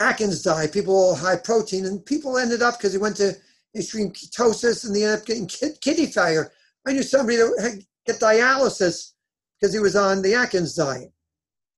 Atkins 0.00 0.42
diet, 0.42 0.72
people 0.72 0.94
all 0.94 1.14
high 1.14 1.36
protein, 1.36 1.86
and 1.86 2.04
people 2.04 2.38
ended 2.38 2.62
up 2.62 2.78
because 2.78 2.92
they 2.92 2.98
went 2.98 3.16
to 3.16 3.34
extreme 3.76 4.10
ketosis 4.10 4.84
and 4.84 4.94
they 4.94 5.04
ended 5.04 5.20
up 5.20 5.26
getting 5.26 5.46
kidney 5.46 6.06
failure. 6.06 6.52
I 6.86 6.92
knew 6.92 7.02
somebody 7.02 7.36
that 7.36 7.58
had 7.60 7.84
get 8.06 8.20
dialysis 8.20 9.12
because 9.60 9.72
he 9.72 9.80
was 9.80 9.96
on 9.96 10.22
the 10.22 10.34
Atkins 10.34 10.74
diet 10.74 11.12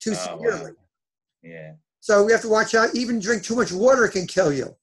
too 0.01 0.13
oh, 0.13 0.15
severely. 0.15 0.71
Wow. 0.71 0.77
Yeah. 1.43 1.73
So 2.01 2.25
we 2.25 2.33
have 2.33 2.43
to 2.43 2.49
watch 2.49 2.75
out. 2.75 2.95
Even 2.95 3.21
drink 3.21 3.43
too 3.43 3.57
much 3.57 3.73
water 3.73 4.09
can 4.09 4.27
kill 4.27 4.53
you 4.53 4.75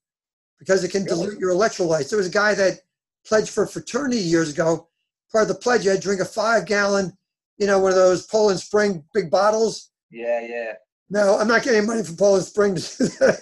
because 0.60 0.84
it 0.84 0.92
can 0.92 1.04
really? 1.04 1.26
dilute 1.26 1.40
your 1.40 1.52
electrolytes. 1.52 2.10
There 2.10 2.18
was 2.18 2.28
a 2.28 2.32
guy 2.32 2.54
that 2.56 2.80
pledged 3.26 3.50
for 3.50 3.66
fraternity 3.66 4.18
years 4.18 4.52
ago. 4.52 4.88
Part 5.32 5.44
of 5.44 5.48
the 5.48 5.56
pledge, 5.56 5.86
you 5.86 5.92
had 5.92 6.02
to 6.02 6.08
drink 6.08 6.22
a 6.22 6.26
five 6.26 6.66
gallon, 6.66 7.18
you 7.58 7.68
know, 7.68 7.80
one 7.80 7.92
of 7.92 7.98
those 7.98 8.26
Poland 8.28 8.60
Spring 8.60 9.04
big 9.14 9.32
bottles. 9.32 9.92
Yeah, 10.10 10.42
yeah. 10.42 10.74
No, 11.12 11.38
I'm 11.38 11.48
not 11.50 11.64
getting 11.64 11.86
money 11.86 12.04
from 12.04 12.16
Poland 12.16 12.46
Spring 12.46 12.76
to 12.76 13.38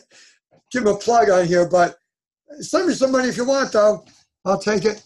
give 0.72 0.82
him 0.82 0.88
a 0.88 0.96
plug 0.98 1.30
on 1.30 1.46
here, 1.46 1.70
but 1.70 1.98
send 2.62 2.88
me 2.88 2.96
some 2.96 3.12
money 3.12 3.30
if 3.30 3.38
you 3.38 3.46
want, 3.46 3.72
though. 3.72 4.04
I'll 4.44 4.58
take 4.58 4.86
it. 4.86 5.04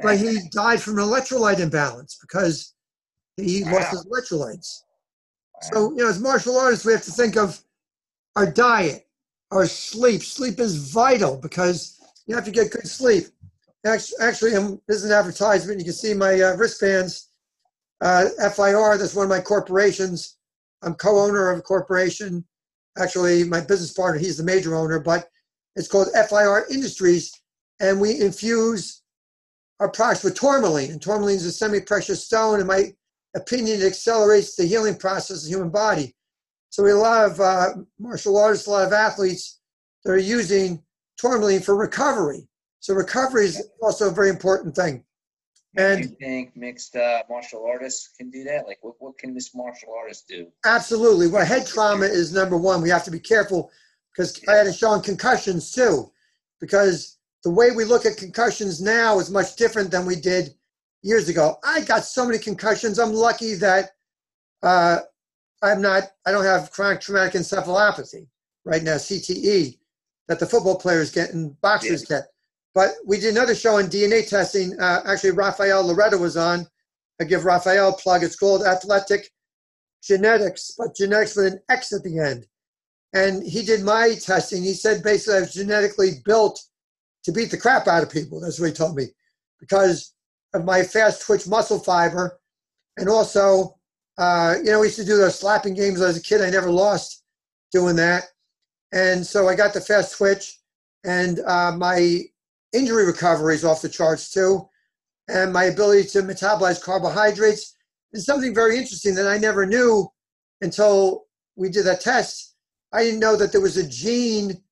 But 0.00 0.18
he 0.18 0.40
died 0.50 0.82
from 0.82 0.98
an 0.98 1.04
electrolyte 1.04 1.60
imbalance 1.60 2.18
because 2.20 2.74
he 3.36 3.62
wow. 3.62 3.74
lost 3.74 3.90
his 3.92 4.06
electrolytes. 4.06 4.82
Wow. 5.54 5.60
So, 5.72 5.90
you 5.92 5.98
know, 5.98 6.08
as 6.08 6.18
martial 6.18 6.58
artists, 6.58 6.84
we 6.84 6.92
have 6.92 7.04
to 7.04 7.12
think 7.12 7.36
of 7.36 7.60
our 8.34 8.50
diet, 8.50 9.06
our 9.52 9.64
sleep. 9.66 10.24
Sleep 10.24 10.58
is 10.58 10.90
vital 10.92 11.36
because 11.36 12.00
you 12.26 12.34
have 12.34 12.44
to 12.46 12.50
get 12.50 12.72
good 12.72 12.88
sleep. 12.88 13.26
Actually, 13.86 14.50
this 14.88 14.96
is 14.96 15.04
an 15.04 15.12
advertisement. 15.12 15.78
You 15.78 15.84
can 15.84 15.94
see 15.94 16.14
my 16.14 16.40
uh, 16.40 16.56
wristbands. 16.56 17.28
Uh, 18.00 18.24
FIR, 18.40 18.98
that's 18.98 19.14
one 19.14 19.26
of 19.26 19.30
my 19.30 19.40
corporations. 19.40 20.38
I'm 20.82 20.94
co-owner 20.94 21.50
of 21.50 21.58
a 21.58 21.62
corporation. 21.62 22.44
Actually, 22.98 23.44
my 23.44 23.60
business 23.60 23.92
partner, 23.92 24.18
he's 24.18 24.36
the 24.36 24.42
major 24.42 24.74
owner, 24.74 25.00
but 25.00 25.28
it's 25.76 25.88
called 25.88 26.08
FIR 26.12 26.66
Industries, 26.70 27.32
and 27.80 28.00
we 28.00 28.20
infuse 28.20 29.02
our 29.80 29.88
products 29.88 30.22
with 30.22 30.34
tourmaline. 30.34 30.90
And 30.90 31.00
tourmaline 31.00 31.36
is 31.36 31.46
a 31.46 31.52
semi-precious 31.52 32.24
stone. 32.24 32.60
In 32.60 32.66
my 32.66 32.92
opinion, 33.34 33.80
it 33.80 33.86
accelerates 33.86 34.54
the 34.54 34.64
healing 34.64 34.96
process 34.96 35.38
of 35.38 35.44
the 35.44 35.56
human 35.56 35.70
body. 35.70 36.14
So 36.70 36.82
we 36.82 36.90
have 36.90 36.98
a 36.98 37.02
lot 37.02 37.30
of 37.30 37.40
uh, 37.40 37.68
martial 37.98 38.38
artists, 38.38 38.66
a 38.66 38.70
lot 38.70 38.86
of 38.86 38.92
athletes 38.92 39.60
that 40.04 40.12
are 40.12 40.18
using 40.18 40.82
tourmaline 41.18 41.60
for 41.60 41.76
recovery. 41.76 42.46
So 42.80 42.94
recovery 42.94 43.46
is 43.46 43.62
also 43.82 44.08
a 44.08 44.14
very 44.14 44.28
important 44.28 44.74
thing. 44.74 45.04
Do 45.74 45.82
And 45.82 46.00
you 46.00 46.08
think 46.20 46.54
mixed 46.56 46.96
uh, 46.96 47.22
martial 47.30 47.64
artists 47.66 48.10
can 48.18 48.30
do 48.30 48.44
that? 48.44 48.66
Like, 48.66 48.78
what, 48.82 48.94
what 48.98 49.16
can 49.18 49.34
this 49.34 49.54
martial 49.54 49.94
artist 49.98 50.28
do? 50.28 50.48
Absolutely. 50.66 51.28
Well, 51.28 51.46
head 51.46 51.66
trauma 51.66 52.04
is 52.04 52.32
number 52.32 52.58
one. 52.58 52.82
We 52.82 52.90
have 52.90 53.04
to 53.04 53.10
be 53.10 53.20
careful 53.20 53.70
because 54.12 54.38
I 54.48 54.56
had 54.56 54.64
to 54.64 54.72
show 54.72 54.90
on 54.90 55.02
concussions 55.02 55.72
too, 55.72 56.10
because 56.60 57.16
the 57.42 57.50
way 57.50 57.70
we 57.70 57.84
look 57.84 58.04
at 58.04 58.18
concussions 58.18 58.82
now 58.82 59.18
is 59.18 59.30
much 59.30 59.56
different 59.56 59.90
than 59.90 60.04
we 60.04 60.16
did 60.16 60.54
years 61.02 61.28
ago. 61.28 61.56
I 61.64 61.80
got 61.80 62.04
so 62.04 62.26
many 62.26 62.38
concussions. 62.38 62.98
I'm 62.98 63.12
lucky 63.12 63.54
that 63.54 63.90
uh, 64.62 64.98
I'm 65.62 65.80
not. 65.80 66.04
I 66.26 66.32
don't 66.32 66.44
have 66.44 66.70
chronic 66.70 67.00
traumatic 67.00 67.40
encephalopathy 67.40 68.26
right 68.64 68.82
now, 68.82 68.96
CTE, 68.96 69.78
that 70.28 70.38
the 70.38 70.46
football 70.46 70.76
players 70.78 71.10
get 71.10 71.32
and 71.32 71.58
boxers 71.60 72.04
get. 72.04 72.24
But 72.74 72.92
we 73.06 73.20
did 73.20 73.34
another 73.34 73.54
show 73.54 73.76
on 73.76 73.84
DNA 73.84 74.28
testing. 74.28 74.78
Uh, 74.80 75.02
actually, 75.06 75.32
Rafael 75.32 75.86
Loretta 75.86 76.16
was 76.16 76.36
on. 76.36 76.66
I 77.20 77.24
give 77.24 77.44
Rafael 77.44 77.90
a 77.90 77.92
plug. 77.92 78.22
It's 78.22 78.36
called 78.36 78.62
Athletic 78.62 79.30
genetics, 80.02 80.74
but 80.76 80.96
genetics 80.96 81.36
with 81.36 81.52
an 81.52 81.60
X 81.68 81.92
at 81.92 82.02
the 82.02 82.18
end. 82.18 82.46
And 83.12 83.42
he 83.42 83.62
did 83.62 83.82
my 83.82 84.14
testing. 84.14 84.62
He 84.62 84.72
said 84.72 85.02
basically 85.02 85.36
I 85.36 85.40
was 85.40 85.54
genetically 85.54 86.12
built 86.24 86.62
to 87.24 87.32
beat 87.32 87.50
the 87.50 87.58
crap 87.58 87.86
out 87.86 88.02
of 88.02 88.10
people. 88.10 88.40
That's 88.40 88.58
what 88.58 88.70
he 88.70 88.72
told 88.72 88.96
me 88.96 89.08
because 89.60 90.14
of 90.54 90.64
my 90.64 90.82
fast 90.82 91.22
twitch 91.22 91.46
muscle 91.46 91.78
fiber. 91.78 92.40
And 92.96 93.08
also, 93.08 93.76
uh, 94.18 94.56
you 94.58 94.70
know, 94.70 94.80
we 94.80 94.86
used 94.86 94.98
to 94.98 95.04
do 95.04 95.16
those 95.16 95.38
slapping 95.38 95.74
games 95.74 96.00
as 96.00 96.16
a 96.16 96.22
kid. 96.22 96.40
I 96.40 96.50
never 96.50 96.70
lost 96.70 97.22
doing 97.70 97.96
that. 97.96 98.24
And 98.92 99.26
so 99.26 99.48
I 99.48 99.54
got 99.54 99.72
the 99.72 99.80
fast 99.80 100.16
twitch 100.16 100.58
and 101.04 101.40
uh, 101.40 101.72
my 101.76 102.22
injury 102.72 103.06
recovery 103.06 103.54
is 103.54 103.64
off 103.64 103.82
the 103.82 103.88
charts 103.88 104.30
too. 104.30 104.68
And 105.28 105.52
my 105.52 105.64
ability 105.64 106.08
to 106.10 106.22
metabolize 106.22 106.82
carbohydrates 106.82 107.76
is 108.12 108.26
something 108.26 108.54
very 108.54 108.76
interesting 108.76 109.14
that 109.14 109.28
I 109.28 109.38
never 109.38 109.66
knew 109.66 110.08
until 110.60 111.24
we 111.56 111.68
did 111.68 111.86
that 111.86 112.00
test. 112.00 112.54
I 112.92 113.04
didn't 113.04 113.20
know 113.20 113.36
that 113.36 113.52
there 113.52 113.60
was 113.60 113.76
a 113.76 113.88
gene 113.88 114.62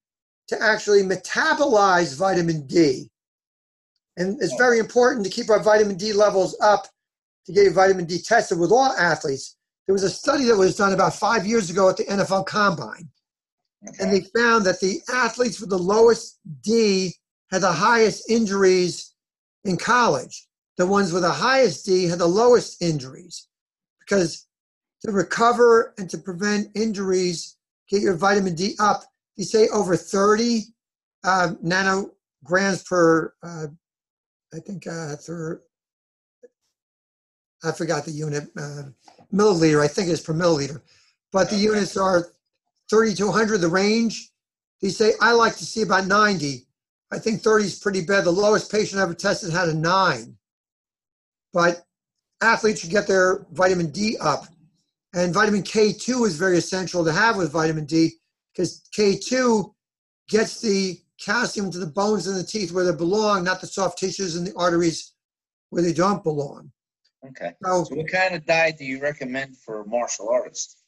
to 0.49 0.63
actually 0.63 1.03
metabolize 1.03 2.17
vitamin 2.17 2.67
D. 2.67 3.09
And 4.17 4.41
it's 4.43 4.57
very 4.57 4.79
important 4.79 5.25
to 5.25 5.31
keep 5.31 5.49
our 5.49 5.63
vitamin 5.63 5.97
D 5.97 6.13
levels 6.13 6.57
up 6.61 6.89
to 7.47 7.53
get 7.53 7.65
your 7.65 7.73
vitamin 7.73 8.05
D 8.05 8.21
tested 8.21 8.59
with 8.59 8.73
all 8.73 8.93
athletes. 8.93 9.57
There 9.87 9.95
was 9.95 10.03
a 10.03 10.11
study 10.11 10.45
that 10.45 10.57
was 10.57 10.77
done 10.77 10.93
about 10.93 11.15
five 11.15 11.47
years 11.47 11.71
ago 11.71 11.89
at 11.89 11.97
the 11.97 12.05
NFL 12.05 12.47
Combine, 12.47 13.09
and 13.99 14.13
they 14.13 14.21
found 14.37 14.65
that 14.67 14.81
the 14.81 15.01
athletes 15.13 15.61
with 15.61 15.71
the 15.71 15.79
lowest 15.79 16.39
D 16.63 17.15
had 17.51 17.63
the 17.63 17.73
highest 17.73 18.31
injuries 18.31 19.15
in 19.65 19.77
college. 19.77 20.47
The 20.77 20.87
ones 20.87 21.13
with 21.13 21.23
the 21.23 21.31
highest 21.31 21.85
D 21.85 22.07
had 22.07 22.19
the 22.19 22.27
lowest 22.27 22.81
injuries 22.81 23.49
because 24.01 24.47
to 25.03 25.13
recover 25.13 25.95
and 25.99 26.09
to 26.11 26.19
prevent 26.19 26.69
injuries, 26.75 27.57
get 27.89 28.03
your 28.03 28.15
vitamin 28.15 28.55
D 28.55 28.77
up. 28.79 29.03
You 29.37 29.45
say 29.45 29.69
over 29.69 29.97
30 29.97 30.65
uh, 31.25 31.51
nanograms 31.65 32.87
per, 32.87 33.33
uh, 33.43 33.67
I 34.55 34.59
think, 34.61 34.87
uh, 34.87 35.17
I 37.63 37.73
forgot 37.73 38.05
the 38.05 38.11
unit, 38.11 38.49
uh, 38.59 38.83
milliliter, 39.33 39.83
I 39.83 39.89
think 39.89 40.09
it's 40.09 40.23
per 40.23 40.35
milliliter. 40.35 40.81
But 41.33 41.51
the 41.51 41.57
units 41.57 41.97
are 41.97 42.27
30 42.91 43.15
to 43.15 43.27
100, 43.27 43.59
the 43.59 43.69
range. 43.69 44.31
They 44.83 44.89
say, 44.89 45.13
I 45.21 45.33
like 45.33 45.57
to 45.57 45.67
see 45.67 45.83
about 45.83 46.07
90. 46.07 46.67
I 47.13 47.19
think 47.19 47.43
30 47.43 47.65
is 47.65 47.79
pretty 47.79 48.05
bad. 48.05 48.25
The 48.25 48.31
lowest 48.31 48.71
patient 48.71 49.01
I 49.01 49.05
ever 49.05 49.15
tested 49.15 49.53
had 49.53 49.69
a 49.69 49.75
nine. 49.75 50.37
But 51.53 51.85
athletes 52.41 52.81
should 52.81 52.91
get 52.91 53.07
their 53.07 53.47
vitamin 53.53 53.91
D 53.91 54.17
up. 54.19 54.45
And 55.13 55.35
vitamin 55.35 55.63
K2 55.63 56.27
is 56.27 56.37
very 56.37 56.57
essential 56.57 57.05
to 57.05 57.13
have 57.13 57.37
with 57.37 57.51
vitamin 57.51 57.85
D 57.85 58.13
because 58.55 58.83
K2 58.97 59.73
gets 60.29 60.61
the 60.61 61.01
calcium 61.21 61.71
to 61.73 61.79
the 61.79 61.87
bones 61.87 62.29
and 62.29 62.39
the 62.39 62.45
teeth 62.45 62.73
where 62.73 62.85
they 62.85 62.97
belong, 62.97 63.43
not 63.43 63.61
the 63.61 63.67
soft 63.67 63.99
tissues 63.99 64.37
and 64.37 64.47
the 64.47 64.55
arteries 64.57 65.13
where 65.71 65.83
they 65.83 65.93
don't 65.93 66.23
belong. 66.23 66.71
Okay. 67.27 67.53
So, 67.65 67.85
So, 67.85 67.97
what 67.97 68.09
kind 68.09 68.35
of 68.35 68.47
diet 68.47 68.79
do 68.79 68.85
you 68.85 69.01
recommend 69.01 69.57
for 69.59 69.85
martial 69.85 70.29
artists? 70.29 70.80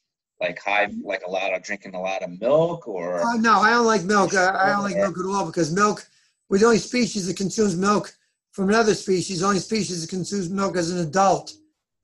Like 0.43 0.59
high, 0.59 0.89
like 1.01 1.21
a 1.25 1.29
lot 1.31 1.53
of 1.53 1.63
drinking 1.63 1.95
a 1.95 2.01
lot 2.01 2.21
of 2.21 2.29
milk, 2.41 2.85
or 2.85 3.21
uh, 3.21 3.37
no, 3.37 3.59
I 3.61 3.69
don't 3.69 3.85
like 3.85 4.03
milk. 4.03 4.35
I, 4.35 4.49
I 4.63 4.69
don't 4.73 4.83
like 4.83 4.97
milk 4.97 5.17
at 5.17 5.25
all 5.25 5.45
because 5.45 5.73
milk, 5.73 6.05
we're 6.49 6.57
the 6.57 6.65
only 6.65 6.79
species 6.79 7.27
that 7.27 7.37
consumes 7.37 7.77
milk 7.77 8.13
from 8.51 8.67
another 8.67 8.93
species, 8.93 9.39
the 9.39 9.45
only 9.47 9.59
species 9.59 10.01
that 10.01 10.09
consumes 10.09 10.49
milk 10.49 10.75
as 10.75 10.91
an 10.91 10.99
adult. 10.99 11.53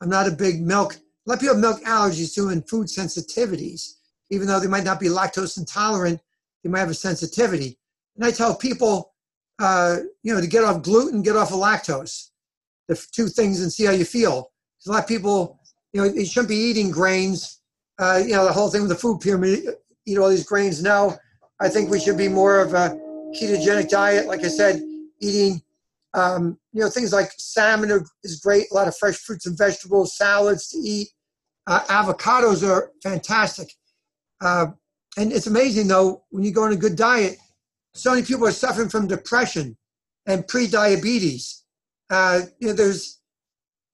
I'm 0.01 0.07
not 0.09 0.25
a 0.25 0.31
big 0.31 0.61
milk. 0.61 0.95
A 0.95 0.99
lot 1.29 1.35
of 1.35 1.41
people 1.41 1.55
have 1.55 1.61
milk 1.61 1.83
allergies 1.83 2.33
too 2.33 2.47
and 2.47 2.67
food 2.69 2.87
sensitivities. 2.87 3.95
Even 4.29 4.47
though 4.47 4.61
they 4.61 4.67
might 4.67 4.85
not 4.85 5.01
be 5.01 5.07
lactose 5.07 5.57
intolerant, 5.57 6.21
they 6.63 6.69
might 6.69 6.79
have 6.79 6.89
a 6.89 6.93
sensitivity. 6.93 7.77
And 8.15 8.23
I 8.23 8.31
tell 8.31 8.55
people, 8.55 9.11
uh, 9.59 9.97
you 10.23 10.33
know, 10.33 10.39
to 10.39 10.47
get 10.47 10.63
off 10.63 10.81
gluten, 10.81 11.21
get 11.23 11.35
off 11.35 11.51
of 11.51 11.59
lactose, 11.59 12.29
the 12.87 12.95
two 13.11 13.27
things, 13.27 13.61
and 13.61 13.69
see 13.73 13.83
how 13.83 13.91
you 13.91 14.05
feel. 14.05 14.43
'Cause 14.77 14.87
a 14.87 14.91
lot 14.91 15.03
of 15.03 15.07
people, 15.09 15.59
you 15.91 15.99
know, 16.01 16.07
you 16.07 16.25
shouldn't 16.25 16.47
be 16.47 16.55
eating 16.55 16.89
grains. 16.89 17.57
Uh, 17.99 18.21
you 18.25 18.31
know, 18.31 18.45
the 18.45 18.53
whole 18.53 18.69
thing 18.69 18.81
with 18.81 18.89
the 18.89 18.95
food 18.95 19.19
pyramid, 19.19 19.65
eat 20.05 20.17
all 20.17 20.29
these 20.29 20.45
grains. 20.45 20.81
Now, 20.81 21.17
I 21.59 21.67
think 21.67 21.89
we 21.89 21.99
should 21.99 22.17
be 22.17 22.29
more 22.29 22.59
of 22.59 22.73
a 22.73 22.97
ketogenic 23.39 23.89
diet. 23.89 24.27
Like 24.27 24.43
I 24.43 24.47
said, 24.47 24.81
eating, 25.19 25.61
um, 26.13 26.57
you 26.71 26.81
know, 26.81 26.89
things 26.89 27.11
like 27.11 27.31
salmon 27.37 27.91
are, 27.91 28.05
is 28.23 28.39
great. 28.39 28.67
A 28.71 28.73
lot 28.73 28.87
of 28.87 28.95
fresh 28.97 29.17
fruits 29.17 29.45
and 29.45 29.57
vegetables, 29.57 30.15
salads 30.15 30.69
to 30.69 30.77
eat. 30.77 31.09
Uh, 31.67 31.81
avocados 31.81 32.67
are 32.67 32.91
fantastic. 33.03 33.73
Uh, 34.41 34.67
and 35.17 35.33
it's 35.33 35.47
amazing 35.47 35.87
though 35.87 36.23
when 36.29 36.43
you 36.43 36.51
go 36.51 36.63
on 36.63 36.71
a 36.71 36.77
good 36.77 36.95
diet. 36.95 37.37
So 37.93 38.11
many 38.11 38.25
people 38.25 38.47
are 38.47 38.51
suffering 38.51 38.89
from 38.89 39.07
depression 39.07 39.77
and 40.25 40.47
pre-diabetes. 40.47 41.63
Uh, 42.09 42.41
you 42.59 42.69
know, 42.69 42.73
there's 42.73 43.19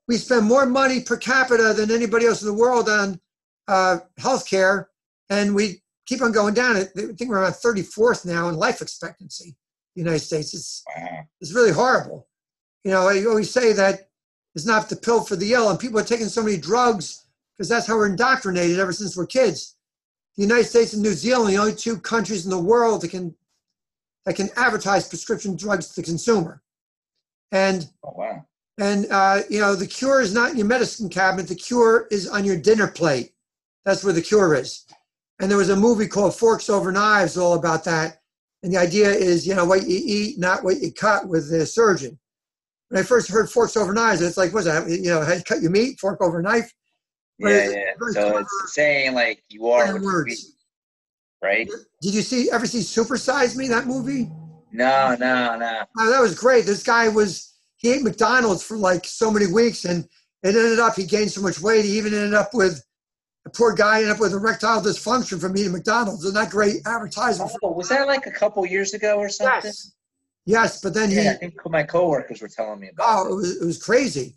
we 0.07 0.17
spend 0.17 0.45
more 0.45 0.67
money 0.67 1.01
per 1.01 1.17
capita 1.17 1.73
than 1.73 1.89
anybody 1.89 2.27
else 2.27 2.43
in 2.43 2.47
the 2.47 2.53
world 2.53 2.87
on 2.87 3.19
uh, 3.67 3.99
healthcare, 4.19 4.87
and 5.29 5.55
we 5.55 5.81
keep 6.05 6.21
on 6.21 6.31
going 6.31 6.53
down. 6.53 6.75
I 6.75 6.83
think 6.83 7.29
we're 7.29 7.39
around 7.39 7.53
34th 7.53 8.25
now 8.25 8.49
in 8.49 8.55
life 8.55 8.81
expectancy. 8.81 9.55
The 9.95 10.01
United 10.01 10.19
States 10.19 10.53
is 10.53 10.83
it's 11.41 11.53
really 11.53 11.71
horrible. 11.71 12.27
You 12.83 12.91
know, 12.91 13.07
I 13.07 13.23
always 13.25 13.49
say 13.49 13.73
that 13.73 14.09
it's 14.53 14.65
not 14.65 14.89
the 14.89 14.95
pill 14.95 15.23
for 15.23 15.35
the 15.35 15.53
ill, 15.53 15.69
and 15.69 15.79
people 15.79 15.99
are 15.99 16.03
taking 16.03 16.27
so 16.27 16.43
many 16.43 16.57
drugs 16.57 17.25
because 17.57 17.69
that's 17.69 17.87
how 17.87 17.95
we're 17.95 18.07
indoctrinated 18.07 18.79
ever 18.79 18.93
since 18.93 19.15
we're 19.15 19.25
kids. 19.25 19.75
The 20.35 20.43
United 20.43 20.65
States 20.65 20.93
and 20.93 21.01
New 21.01 21.13
Zealand, 21.13 21.53
the 21.53 21.59
only 21.59 21.75
two 21.75 21.97
countries 21.97 22.43
in 22.45 22.51
the 22.51 22.59
world 22.59 23.01
that 23.01 23.11
can 23.11 23.35
that 24.25 24.35
can 24.35 24.49
advertise 24.57 25.07
prescription 25.07 25.55
drugs 25.55 25.89
to 25.89 26.01
the 26.01 26.05
consumer. 26.05 26.61
And 27.51 27.87
oh 28.03 28.13
wow, 28.15 28.45
and 28.77 29.07
uh, 29.09 29.41
you 29.49 29.59
know, 29.59 29.75
the 29.75 29.87
cure 29.87 30.21
is 30.21 30.33
not 30.33 30.51
in 30.51 30.57
your 30.57 30.67
medicine 30.67 31.09
cabinet. 31.09 31.47
The 31.47 31.55
cure 31.55 32.07
is 32.11 32.27
on 32.27 32.43
your 32.43 32.57
dinner 32.57 32.87
plate. 32.87 33.34
That's 33.85 34.03
where 34.03 34.13
the 34.13 34.21
cure 34.21 34.55
is. 34.55 34.85
And 35.39 35.49
there 35.49 35.57
was 35.57 35.69
a 35.69 35.75
movie 35.75 36.07
called 36.07 36.35
Forks 36.35 36.69
Over 36.69 36.91
Knives, 36.91 37.37
all 37.37 37.53
about 37.53 37.83
that. 37.85 38.19
And 38.63 38.73
the 38.73 38.77
idea 38.77 39.09
is, 39.09 39.45
you 39.45 39.53
know, 39.53 39.65
what 39.65 39.85
you 39.85 40.01
eat, 40.03 40.39
not 40.39 40.63
what 40.63 40.81
you 40.81 40.91
cut 40.91 41.27
with 41.27 41.49
the 41.51 41.65
surgeon. 41.65 42.17
When 42.89 42.99
I 42.99 43.03
first 43.03 43.29
heard 43.29 43.49
Forks 43.49 43.77
Over 43.77 43.93
Knives, 43.93 44.21
it's 44.21 44.37
like, 44.37 44.53
what's 44.53 44.65
that? 44.65 44.89
You 44.89 45.09
know, 45.09 45.23
how 45.23 45.33
you 45.33 45.43
cut 45.43 45.61
your 45.61 45.71
meat, 45.71 45.99
fork 45.99 46.21
over 46.21 46.41
knife. 46.41 46.71
But 47.39 47.49
yeah, 47.49 47.69
yeah. 47.69 47.91
So 48.11 48.31
clever 48.31 48.39
it's 48.39 48.73
saying 48.73 49.13
like 49.13 49.43
you 49.49 49.67
are 49.69 49.85
what 49.85 49.95
on 49.95 50.01
you 50.01 50.07
words. 50.07 50.31
eat, 50.31 50.55
right? 51.43 51.69
Did 52.01 52.13
you 52.13 52.21
see 52.21 52.49
ever 52.51 52.65
see 52.65 52.79
Supersize 52.79 53.55
Me? 53.55 53.67
That 53.67 53.87
movie? 53.87 54.31
No, 54.71 55.15
no, 55.19 55.57
no. 55.57 55.81
Oh, 55.97 56.11
that 56.11 56.21
was 56.21 56.35
great. 56.35 56.65
This 56.65 56.83
guy 56.83 57.09
was 57.09 57.53
he 57.77 57.91
ate 57.91 58.03
McDonald's 58.03 58.63
for 58.63 58.77
like 58.77 59.05
so 59.05 59.29
many 59.29 59.47
weeks, 59.47 59.85
and 59.85 60.05
it 60.43 60.55
ended 60.55 60.79
up 60.79 60.95
he 60.95 61.05
gained 61.05 61.31
so 61.31 61.41
much 61.41 61.59
weight. 61.59 61.83
He 61.83 61.97
even 61.97 62.13
ended 62.13 62.33
up 62.33 62.53
with 62.53 62.81
a 63.45 63.49
poor 63.49 63.73
guy 63.73 63.97
ended 63.97 64.11
up 64.11 64.19
with 64.19 64.33
erectile 64.33 64.81
dysfunction 64.81 65.39
from 65.39 65.55
eating 65.55 65.71
McDonald's. 65.71 66.23
Isn't 66.23 66.35
that 66.35 66.49
great 66.49 66.77
advertising? 66.85 67.47
Oh, 67.63 67.71
was 67.71 67.89
that 67.89 68.07
like 68.07 68.25
a 68.25 68.31
couple 68.31 68.65
years 68.65 68.93
ago 68.93 69.17
or 69.17 69.29
something? 69.29 69.69
Yes, 69.69 69.93
yes. 70.45 70.81
But 70.81 70.93
then 70.93 71.09
he 71.09 71.17
Yeah, 71.23 71.31
I 71.31 71.35
think 71.35 71.53
my 71.65 71.83
coworkers 71.83 72.41
were 72.41 72.47
telling 72.47 72.79
me 72.79 72.89
about 72.89 73.27
oh, 73.27 73.31
it 73.31 73.35
was 73.35 73.61
it 73.61 73.65
was 73.65 73.81
crazy. 73.81 74.35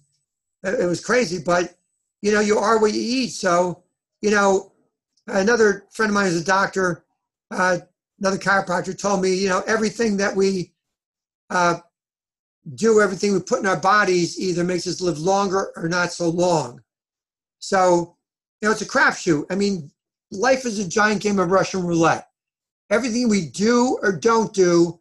It 0.62 0.80
it 0.80 0.86
was 0.86 1.04
crazy, 1.04 1.42
but 1.42 1.74
you 2.20 2.32
know 2.32 2.40
you 2.40 2.58
are 2.58 2.78
what 2.78 2.92
you 2.92 3.00
eat. 3.00 3.30
So 3.30 3.82
you 4.20 4.30
know, 4.30 4.72
another 5.26 5.86
friend 5.90 6.10
of 6.10 6.14
mine 6.14 6.26
is 6.26 6.40
a 6.40 6.44
doctor. 6.44 7.04
Uh, 7.50 7.78
another 8.20 8.36
chiropractor 8.36 8.98
told 8.98 9.22
me, 9.22 9.32
you 9.34 9.48
know, 9.48 9.62
everything 9.66 10.16
that 10.18 10.34
we 10.34 10.72
uh, 11.50 11.78
do 12.74 13.00
everything 13.00 13.32
we 13.32 13.40
put 13.40 13.60
in 13.60 13.66
our 13.66 13.80
bodies 13.80 14.38
either 14.38 14.64
makes 14.64 14.86
us 14.86 15.00
live 15.00 15.18
longer 15.18 15.72
or 15.76 15.88
not 15.88 16.12
so 16.12 16.28
long. 16.28 16.82
So, 17.60 18.17
you 18.60 18.68
know, 18.68 18.72
it's 18.72 18.82
a 18.82 18.86
crapshoot. 18.86 19.46
I 19.50 19.54
mean, 19.54 19.90
life 20.30 20.64
is 20.64 20.78
a 20.78 20.88
giant 20.88 21.22
game 21.22 21.38
of 21.38 21.50
Russian 21.50 21.82
roulette. 21.84 22.28
Everything 22.90 23.28
we 23.28 23.46
do 23.46 23.98
or 24.02 24.12
don't 24.12 24.52
do 24.52 24.98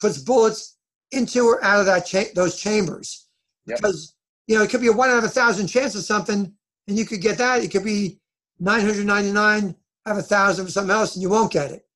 puts 0.00 0.18
bullets 0.18 0.76
into 1.10 1.46
or 1.46 1.62
out 1.64 1.80
of 1.80 1.86
that 1.86 2.06
cha- 2.06 2.32
those 2.34 2.56
chambers. 2.56 3.26
Yep. 3.66 3.78
Because 3.78 4.14
you 4.46 4.56
know 4.56 4.62
it 4.62 4.70
could 4.70 4.80
be 4.80 4.88
a 4.88 4.92
one 4.92 5.10
out 5.10 5.18
of 5.18 5.24
a 5.24 5.28
thousand 5.28 5.66
chance 5.68 5.94
of 5.94 6.04
something, 6.04 6.52
and 6.86 6.98
you 6.98 7.06
could 7.06 7.20
get 7.20 7.38
that. 7.38 7.64
It 7.64 7.70
could 7.70 7.84
be 7.84 8.20
999 8.60 9.74
out 10.06 10.12
of 10.12 10.18
a 10.18 10.22
thousand 10.22 10.66
for 10.66 10.70
something 10.70 10.94
else, 10.94 11.14
and 11.14 11.22
you 11.22 11.30
won't 11.30 11.52
get 11.52 11.70
it. 11.70 11.86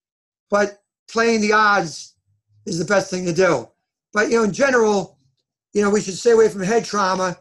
But 0.51 0.83
playing 1.11 1.43
the 1.43 1.53
odds 1.53 2.15
is 2.67 2.79
the 2.79 2.85
best 2.85 3.11
thing 3.11 3.25
to 3.27 3.33
do. 3.33 3.69
But 4.13 4.31
you 4.31 4.39
know, 4.39 4.45
in 4.45 4.53
general, 4.53 5.19
you 5.75 5.83
know, 5.83 5.91
we 5.91 6.01
should 6.01 6.17
stay 6.17 6.31
away 6.31 6.49
from 6.49 6.63
head 6.63 6.85
trauma. 6.85 7.37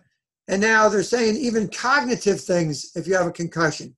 And 0.48 0.62
now 0.62 0.88
they're 0.88 1.04
saying 1.04 1.36
even 1.38 1.68
cognitive 1.68 2.40
things 2.40 2.92
if 2.96 3.08
you 3.08 3.16
have 3.16 3.28
a 3.28 3.32
concussion. 3.32 3.96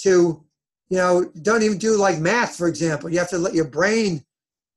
To, 0.00 0.44
you 0.88 0.96
know, 0.96 1.30
don't 1.42 1.62
even 1.62 1.78
do 1.78 1.96
like 1.96 2.18
math, 2.18 2.56
for 2.56 2.68
example. 2.68 3.08
You 3.08 3.18
have 3.18 3.30
to 3.30 3.38
let 3.38 3.54
your 3.54 3.68
brain, 3.68 4.24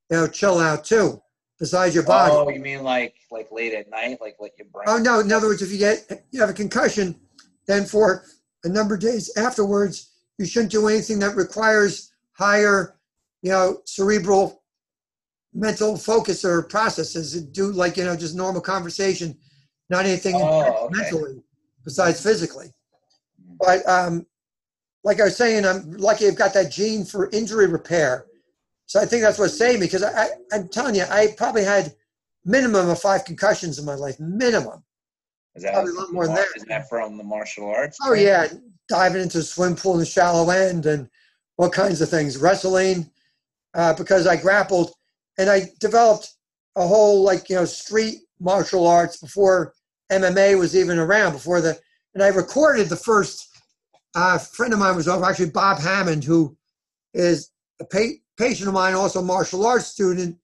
you 0.08 0.16
know, 0.16 0.26
chill 0.26 0.58
out 0.58 0.84
too, 0.84 1.20
besides 1.58 1.94
your 1.94 2.04
body. 2.04 2.32
Oh, 2.32 2.48
you 2.48 2.60
mean 2.60 2.82
like 2.82 3.14
like 3.30 3.52
late 3.52 3.74
at 3.74 3.90
night, 3.90 4.18
like 4.20 4.36
let 4.40 4.52
your 4.56 4.68
brain? 4.68 4.86
Oh 4.88 4.98
no! 4.98 5.20
In 5.20 5.30
other 5.30 5.48
words, 5.48 5.62
if 5.62 5.70
you 5.70 5.78
get 5.78 6.26
you 6.30 6.40
have 6.40 6.48
a 6.48 6.54
concussion, 6.54 7.16
then 7.66 7.84
for 7.84 8.24
a 8.64 8.68
number 8.68 8.94
of 8.94 9.00
days 9.00 9.30
afterwards, 9.36 10.10
you 10.38 10.46
shouldn't 10.46 10.72
do 10.72 10.88
anything 10.88 11.18
that 11.18 11.36
requires 11.36 12.12
higher, 12.32 12.96
you 13.42 13.50
know, 13.50 13.82
cerebral 13.84 14.62
mental 15.52 15.96
focus 15.96 16.44
or 16.44 16.62
processes. 16.62 17.40
Do 17.42 17.72
like 17.72 17.96
you 17.96 18.04
know 18.04 18.16
just 18.16 18.34
normal 18.34 18.62
conversation, 18.62 19.36
not 19.90 20.06
anything 20.06 20.36
Oh, 20.36 20.86
okay. 20.86 20.98
mentally 20.98 21.42
besides 21.84 22.22
physically. 22.22 22.72
But 23.58 23.86
um, 23.86 24.26
like 25.04 25.20
I 25.20 25.24
was 25.24 25.36
saying, 25.36 25.66
I'm 25.66 25.92
lucky 25.92 26.26
I've 26.26 26.36
got 26.36 26.54
that 26.54 26.70
gene 26.70 27.04
for 27.04 27.28
injury 27.30 27.66
repair. 27.66 28.26
So 28.86 29.00
I 29.00 29.06
think 29.06 29.22
that's 29.22 29.38
what 29.38 29.50
saved 29.50 29.80
me 29.80 29.86
because 29.86 30.02
I, 30.02 30.24
I, 30.24 30.28
I'm 30.52 30.68
telling 30.68 30.94
you, 30.94 31.04
I 31.10 31.34
probably 31.36 31.64
had 31.64 31.94
minimum 32.44 32.88
of 32.88 33.00
five 33.00 33.24
concussions 33.24 33.78
in 33.78 33.84
my 33.84 33.94
life, 33.94 34.18
minimum. 34.18 34.82
Is 35.54 35.64
that, 35.64 35.74
probably 35.74 35.92
a 35.92 35.94
lot 35.94 36.12
more 36.12 36.26
than 36.26 36.36
that. 36.36 36.46
Is 36.56 36.64
that 36.64 36.88
from 36.88 37.16
the 37.16 37.24
martial 37.24 37.68
arts? 37.68 37.98
Oh 38.04 38.14
yeah, 38.14 38.48
diving 38.88 39.22
into 39.22 39.38
a 39.38 39.42
swim 39.42 39.76
pool 39.76 39.94
in 39.94 40.00
the 40.00 40.06
shallow 40.06 40.50
end 40.50 40.86
and 40.86 41.08
all 41.56 41.68
kinds 41.68 42.00
of 42.00 42.08
things. 42.08 42.38
Wrestling, 42.38 43.10
uh, 43.74 43.94
because 43.94 44.26
I 44.26 44.36
grappled 44.36 44.92
and 45.38 45.50
I 45.50 45.70
developed 45.80 46.34
a 46.76 46.86
whole 46.86 47.22
like 47.22 47.48
you 47.48 47.56
know 47.56 47.64
street 47.64 48.20
martial 48.38 48.86
arts 48.86 49.16
before 49.18 49.74
MMA 50.10 50.58
was 50.58 50.76
even 50.76 50.98
around. 50.98 51.32
Before 51.32 51.60
the 51.60 51.78
and 52.14 52.22
I 52.22 52.28
recorded 52.28 52.88
the 52.88 52.96
first. 52.96 53.48
Uh, 54.14 54.38
friend 54.38 54.72
of 54.72 54.80
mine 54.80 54.96
was 54.96 55.06
over, 55.06 55.24
actually 55.24 55.50
Bob 55.50 55.78
Hammond, 55.78 56.24
who 56.24 56.56
is 57.14 57.52
a 57.80 57.84
pa- 57.84 58.18
patient 58.36 58.66
of 58.66 58.74
mine, 58.74 58.94
also 58.94 59.22
martial 59.22 59.64
arts 59.64 59.86
student, 59.86 60.36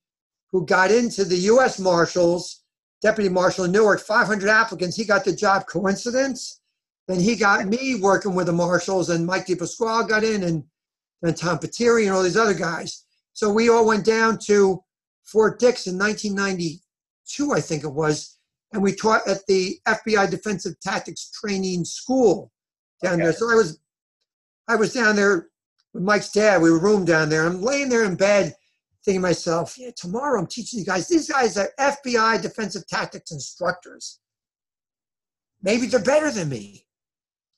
who 0.53 0.65
got 0.65 0.93
into 0.93 1.25
the 1.25 1.37
U.S. 1.37 1.81
Marshals, 1.81 2.63
deputy 3.03 3.29
marshal 3.29 3.65
in 3.65 3.73
Newark. 3.73 4.01
500 4.01 4.49
applicants. 4.49 4.97
He 4.97 5.05
got 5.05 5.25
the 5.25 5.35
job. 5.35 5.67
Coincidence? 5.67 6.61
Then 7.09 7.19
he 7.19 7.35
got 7.35 7.67
me 7.67 7.97
working 8.01 8.35
with 8.35 8.47
the 8.47 8.53
marshals, 8.53 9.11
and 9.11 9.27
Mike 9.27 9.47
DePasquale 9.47 10.09
got 10.09 10.25
in, 10.25 10.45
and 10.45 10.65
then 11.23 11.35
Tom 11.35 11.59
Patire 11.59 12.05
and 12.05 12.13
all 12.13 12.23
these 12.23 12.37
other 12.37 12.55
guys. 12.55 13.05
So 13.33 13.51
we 13.53 13.69
all 13.69 13.87
went 13.87 14.05
down 14.05 14.39
to 14.47 14.83
Fort 15.25 15.59
Dix 15.59 15.87
in 15.87 15.99
1992, 15.99 17.53
I 17.53 17.61
think 17.61 17.85
it 17.85 17.93
was, 17.93 18.36
and 18.77 18.83
we 18.83 18.95
taught 18.95 19.27
at 19.27 19.39
the 19.47 19.79
FBI 19.89 20.31
Defensive 20.31 20.79
Tactics 20.81 21.31
Training 21.31 21.87
School 21.87 22.53
down 23.03 23.19
there. 23.19 23.33
So 23.33 23.51
I 23.51 23.55
was, 23.55 23.81
I 24.69 24.77
was 24.77 24.93
down 24.93 25.17
there 25.17 25.49
with 25.95 26.03
Mike's 26.03 26.31
dad. 26.31 26.61
We 26.61 26.71
were 26.71 26.79
roomed 26.79 27.07
down 27.07 27.31
there. 27.31 27.47
I'm 27.47 27.63
laying 27.63 27.89
there 27.89 28.05
in 28.05 28.17
bed, 28.17 28.55
thinking 29.03 29.23
to 29.23 29.29
myself, 29.29 29.79
yeah, 29.79 29.93
tomorrow 29.97 30.39
I'm 30.39 30.47
teaching 30.47 30.79
you 30.79 30.85
guys. 30.85 31.09
These 31.09 31.31
guys 31.31 31.57
are 31.57 31.71
FBI 31.81 32.43
Defensive 32.43 32.87
Tactics 32.87 33.33
instructors. 33.33 34.21
Maybe 35.63 35.87
they're 35.87 35.99
better 35.99 36.31
than 36.31 36.51
me. 36.51 36.85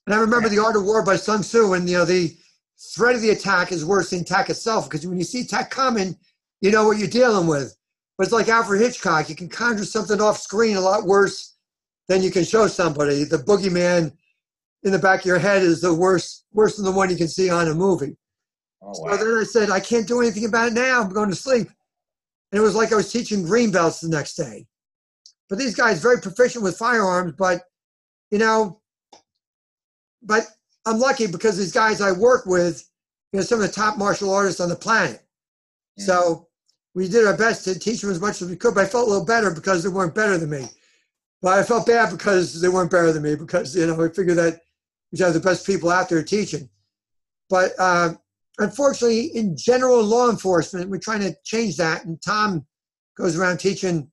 And 0.06 0.14
I 0.14 0.20
remember 0.20 0.48
The 0.48 0.62
Art 0.62 0.76
of 0.76 0.84
War 0.84 1.04
by 1.04 1.16
Sun 1.16 1.40
Tzu, 1.40 1.72
and 1.72 1.88
you 1.88 1.98
know 1.98 2.04
the 2.04 2.32
threat 2.94 3.16
of 3.16 3.22
the 3.22 3.30
attack 3.30 3.72
is 3.72 3.84
worse 3.84 4.10
than 4.10 4.20
attack 4.20 4.50
itself 4.50 4.88
because 4.88 5.04
when 5.04 5.18
you 5.18 5.24
see 5.24 5.40
attack 5.40 5.68
coming, 5.68 6.16
you 6.60 6.70
know 6.70 6.86
what 6.86 6.98
you're 6.98 7.08
dealing 7.08 7.48
with. 7.48 7.76
But 8.18 8.24
it's 8.24 8.32
like 8.32 8.48
Alfred 8.48 8.80
Hitchcock. 8.80 9.28
You 9.28 9.36
can 9.36 9.48
conjure 9.48 9.84
something 9.84 10.20
off 10.20 10.38
screen 10.40 10.76
a 10.76 10.80
lot 10.80 11.06
worse 11.06 11.54
than 12.08 12.22
you 12.22 12.32
can 12.32 12.44
show 12.44 12.66
somebody. 12.66 13.22
The 13.22 13.38
boogeyman 13.38 14.12
in 14.82 14.92
the 14.92 14.98
back 14.98 15.20
of 15.20 15.26
your 15.26 15.38
head 15.38 15.62
is 15.62 15.80
the 15.80 15.94
worst, 15.94 16.44
worse 16.52 16.76
than 16.76 16.84
the 16.84 16.90
one 16.90 17.10
you 17.10 17.16
can 17.16 17.28
see 17.28 17.48
on 17.48 17.68
a 17.68 17.74
movie. 17.74 18.16
Oh, 18.82 18.92
So 18.92 19.16
then 19.16 19.38
I 19.38 19.44
said, 19.44 19.70
I 19.70 19.80
can't 19.80 20.06
do 20.06 20.20
anything 20.20 20.44
about 20.44 20.68
it 20.68 20.74
now. 20.74 21.00
I'm 21.00 21.10
going 21.10 21.30
to 21.30 21.36
sleep. 21.36 21.68
And 22.50 22.58
it 22.58 22.62
was 22.62 22.74
like 22.74 22.92
I 22.92 22.96
was 22.96 23.12
teaching 23.12 23.44
green 23.44 23.70
belts 23.70 24.00
the 24.00 24.08
next 24.08 24.34
day. 24.34 24.66
But 25.48 25.58
these 25.58 25.74
guys 25.74 26.02
very 26.02 26.20
proficient 26.20 26.64
with 26.64 26.76
firearms, 26.76 27.34
but 27.38 27.62
you 28.30 28.38
know, 28.38 28.80
but 30.22 30.46
I'm 30.86 30.98
lucky 30.98 31.26
because 31.26 31.56
these 31.56 31.72
guys 31.72 32.00
I 32.00 32.12
work 32.12 32.46
with, 32.46 32.88
you 33.32 33.38
know, 33.38 33.44
some 33.44 33.60
of 33.60 33.66
the 33.66 33.72
top 33.72 33.96
martial 33.96 34.32
artists 34.32 34.60
on 34.60 34.68
the 34.68 34.76
planet. 34.76 35.22
Mm. 35.98 36.04
So 36.04 36.47
we 36.98 37.06
did 37.06 37.24
our 37.24 37.36
best 37.36 37.62
to 37.62 37.78
teach 37.78 38.00
them 38.00 38.10
as 38.10 38.20
much 38.20 38.42
as 38.42 38.50
we 38.50 38.56
could, 38.56 38.74
but 38.74 38.84
I 38.84 38.88
felt 38.88 39.06
a 39.06 39.10
little 39.10 39.24
better 39.24 39.52
because 39.52 39.84
they 39.84 39.88
weren't 39.88 40.16
better 40.16 40.36
than 40.36 40.50
me. 40.50 40.66
But 41.40 41.56
I 41.56 41.62
felt 41.62 41.86
bad 41.86 42.10
because 42.10 42.60
they 42.60 42.68
weren't 42.68 42.90
better 42.90 43.12
than 43.12 43.22
me 43.22 43.36
because, 43.36 43.76
you 43.76 43.86
know, 43.86 44.04
I 44.04 44.08
figured 44.08 44.36
that 44.38 44.62
we 45.12 45.20
have 45.20 45.32
the 45.32 45.38
best 45.38 45.64
people 45.64 45.90
out 45.90 46.08
there 46.08 46.24
teaching. 46.24 46.68
But 47.48 47.70
uh, 47.78 48.14
unfortunately, 48.58 49.26
in 49.26 49.56
general 49.56 50.02
law 50.02 50.28
enforcement, 50.28 50.90
we're 50.90 50.98
trying 50.98 51.20
to 51.20 51.36
change 51.44 51.76
that. 51.76 52.04
And 52.04 52.20
Tom 52.20 52.66
goes 53.16 53.38
around 53.38 53.58
teaching, 53.58 54.10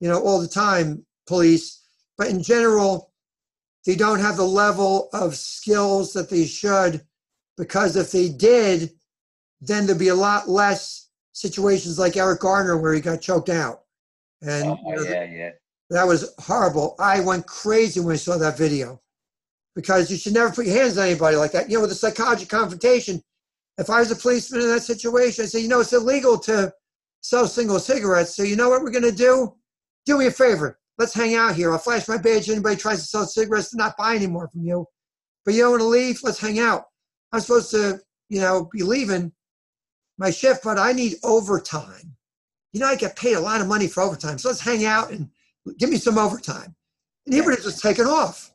you 0.00 0.08
know, 0.08 0.20
all 0.20 0.40
the 0.40 0.48
time, 0.48 1.06
police. 1.28 1.80
But 2.18 2.26
in 2.26 2.42
general, 2.42 3.12
they 3.84 3.94
don't 3.94 4.18
have 4.18 4.36
the 4.36 4.42
level 4.42 5.10
of 5.12 5.36
skills 5.36 6.12
that 6.14 6.28
they 6.28 6.44
should, 6.44 7.06
because 7.56 7.94
if 7.94 8.10
they 8.10 8.30
did, 8.30 8.90
then 9.60 9.86
there'd 9.86 9.96
be 9.96 10.08
a 10.08 10.14
lot 10.16 10.48
less 10.48 11.05
situations 11.36 11.98
like 11.98 12.16
Eric 12.16 12.40
Garner 12.40 12.78
where 12.78 12.94
he 12.94 13.00
got 13.00 13.20
choked 13.20 13.50
out. 13.50 13.82
And 14.40 14.70
Oh, 14.70 14.78
you 14.86 14.96
know, 14.96 15.02
yeah, 15.02 15.24
yeah. 15.24 15.50
that 15.90 16.06
was 16.06 16.32
horrible. 16.38 16.96
I 16.98 17.20
went 17.20 17.46
crazy 17.46 18.00
when 18.00 18.14
I 18.14 18.16
saw 18.16 18.38
that 18.38 18.56
video 18.56 19.02
because 19.74 20.10
you 20.10 20.16
should 20.16 20.32
never 20.32 20.50
put 20.50 20.64
your 20.64 20.76
hands 20.78 20.96
on 20.96 21.04
anybody 21.06 21.36
like 21.36 21.52
that. 21.52 21.68
You 21.68 21.76
know, 21.76 21.82
with 21.82 21.92
a 21.92 21.94
psychology 21.94 22.46
confrontation, 22.46 23.22
if 23.76 23.90
I 23.90 23.98
was 24.00 24.10
a 24.10 24.16
policeman 24.16 24.62
in 24.62 24.68
that 24.68 24.82
situation, 24.82 25.44
I'd 25.44 25.50
say, 25.50 25.60
you 25.60 25.68
know, 25.68 25.80
it's 25.80 25.92
illegal 25.92 26.38
to 26.38 26.72
sell 27.20 27.46
single 27.46 27.78
cigarettes. 27.80 28.34
So 28.34 28.42
you 28.42 28.56
know 28.56 28.70
what 28.70 28.82
we're 28.82 28.90
going 28.90 29.02
to 29.02 29.12
do? 29.12 29.54
Do 30.06 30.16
me 30.16 30.26
a 30.26 30.30
favor. 30.30 30.78
Let's 30.96 31.12
hang 31.12 31.34
out 31.34 31.54
here. 31.54 31.70
I'll 31.70 31.78
flash 31.78 32.08
my 32.08 32.16
badge. 32.16 32.48
Anybody 32.48 32.76
tries 32.76 33.00
to 33.00 33.06
sell 33.06 33.26
cigarettes 33.26 33.70
to 33.72 33.76
not 33.76 33.98
buy 33.98 34.16
anymore 34.16 34.48
from 34.48 34.62
you. 34.62 34.86
But 35.44 35.52
you 35.52 35.60
don't 35.60 35.72
want 35.72 35.82
to 35.82 35.88
leave? 35.88 36.20
Let's 36.22 36.40
hang 36.40 36.58
out. 36.58 36.84
I'm 37.32 37.40
supposed 37.40 37.70
to, 37.72 38.00
you 38.30 38.40
know, 38.40 38.70
be 38.72 38.82
leaving 38.82 39.32
my 40.18 40.30
shift, 40.30 40.64
but 40.64 40.78
I 40.78 40.92
need 40.92 41.16
overtime. 41.22 42.16
You 42.72 42.80
know, 42.80 42.86
I 42.86 42.96
get 42.96 43.16
paid 43.16 43.34
a 43.34 43.40
lot 43.40 43.60
of 43.60 43.66
money 43.66 43.86
for 43.86 44.02
overtime. 44.02 44.38
So 44.38 44.48
let's 44.48 44.60
hang 44.60 44.84
out 44.84 45.10
and 45.10 45.28
give 45.78 45.90
me 45.90 45.96
some 45.96 46.18
overtime. 46.18 46.74
And 47.24 47.34
he 47.34 47.40
would 47.40 47.54
have 47.54 47.64
just 47.64 47.82
taken 47.82 48.06
off. 48.06 48.52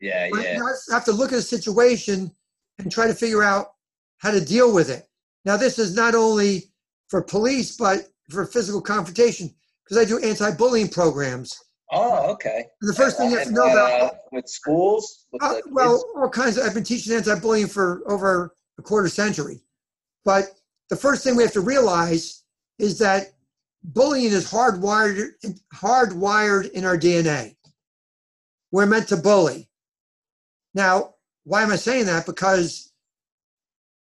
Yeah, 0.00 0.28
But 0.30 0.42
yeah. 0.42 0.56
you 0.58 0.76
have 0.92 1.04
to 1.06 1.12
look 1.12 1.32
at 1.32 1.36
the 1.36 1.42
situation 1.42 2.30
and 2.78 2.90
try 2.90 3.06
to 3.06 3.14
figure 3.14 3.42
out 3.42 3.72
how 4.18 4.30
to 4.30 4.44
deal 4.44 4.72
with 4.72 4.90
it. 4.90 5.08
Now, 5.44 5.56
this 5.56 5.78
is 5.78 5.94
not 5.94 6.14
only 6.14 6.72
for 7.08 7.22
police, 7.22 7.76
but 7.76 8.08
for 8.30 8.46
physical 8.46 8.80
confrontation, 8.80 9.54
because 9.84 9.98
I 9.98 10.08
do 10.08 10.18
anti-bullying 10.18 10.88
programs. 10.88 11.62
Oh, 11.92 12.30
okay. 12.32 12.66
And 12.80 12.90
the 12.90 12.94
first 12.94 13.18
thing 13.18 13.30
you 13.30 13.38
have 13.38 13.48
to 13.48 13.52
know 13.52 13.70
about, 13.70 14.02
uh, 14.02 14.10
with 14.32 14.48
schools, 14.48 15.26
with 15.32 15.42
uh, 15.42 15.56
well, 15.70 16.02
all 16.16 16.30
kinds 16.30 16.56
of, 16.56 16.64
I've 16.64 16.74
been 16.74 16.84
teaching 16.84 17.14
anti-bullying 17.14 17.66
for 17.68 18.02
over 18.06 18.54
a 18.78 18.82
quarter 18.82 19.08
century. 19.08 19.60
But 20.24 20.44
the 20.90 20.96
first 20.96 21.24
thing 21.24 21.36
we 21.36 21.42
have 21.42 21.52
to 21.52 21.60
realize 21.60 22.42
is 22.78 22.98
that 22.98 23.32
bullying 23.82 24.32
is 24.32 24.50
hardwired, 24.50 25.32
hardwired 25.74 26.70
in 26.72 26.84
our 26.84 26.98
DNA. 26.98 27.56
We're 28.70 28.86
meant 28.86 29.08
to 29.08 29.16
bully. 29.16 29.68
Now, 30.74 31.14
why 31.44 31.62
am 31.62 31.70
I 31.70 31.76
saying 31.76 32.06
that? 32.06 32.26
Because 32.26 32.92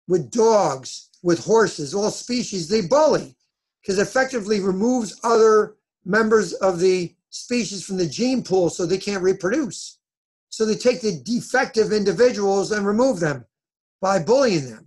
with 0.07 0.31
dogs, 0.31 1.09
with 1.21 1.43
horses, 1.43 1.93
all 1.93 2.09
species, 2.11 2.67
they 2.67 2.81
bully 2.81 3.35
because 3.81 3.99
it 3.99 4.03
effectively 4.03 4.59
removes 4.59 5.19
other 5.23 5.75
members 6.05 6.53
of 6.53 6.79
the 6.79 7.15
species 7.29 7.85
from 7.85 7.97
the 7.97 8.05
gene 8.05 8.43
pool 8.43 8.69
so 8.69 8.85
they 8.85 8.97
can't 8.97 9.23
reproduce. 9.23 9.99
So 10.49 10.65
they 10.65 10.75
take 10.75 11.01
the 11.01 11.21
defective 11.23 11.91
individuals 11.91 12.71
and 12.71 12.85
remove 12.85 13.19
them 13.19 13.45
by 14.01 14.19
bullying 14.19 14.69
them. 14.69 14.86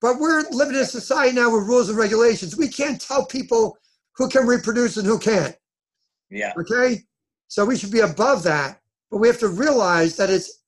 But 0.00 0.18
we're 0.18 0.42
living 0.50 0.76
in 0.76 0.80
a 0.80 0.86
society 0.86 1.34
now 1.34 1.50
with 1.50 1.66
rules 1.66 1.88
and 1.88 1.98
regulations. 1.98 2.56
We 2.56 2.68
can't 2.68 3.00
tell 3.00 3.26
people 3.26 3.76
who 4.16 4.28
can 4.28 4.46
reproduce 4.46 4.96
and 4.96 5.06
who 5.06 5.18
can't. 5.18 5.56
Yeah. 6.30 6.52
Okay? 6.58 7.02
So 7.48 7.64
we 7.64 7.76
should 7.76 7.90
be 7.90 8.00
above 8.00 8.42
that. 8.44 8.80
But 9.10 9.18
we 9.18 9.28
have 9.28 9.40
to 9.40 9.48
realize 9.48 10.16
that 10.16 10.30
it's 10.30 10.62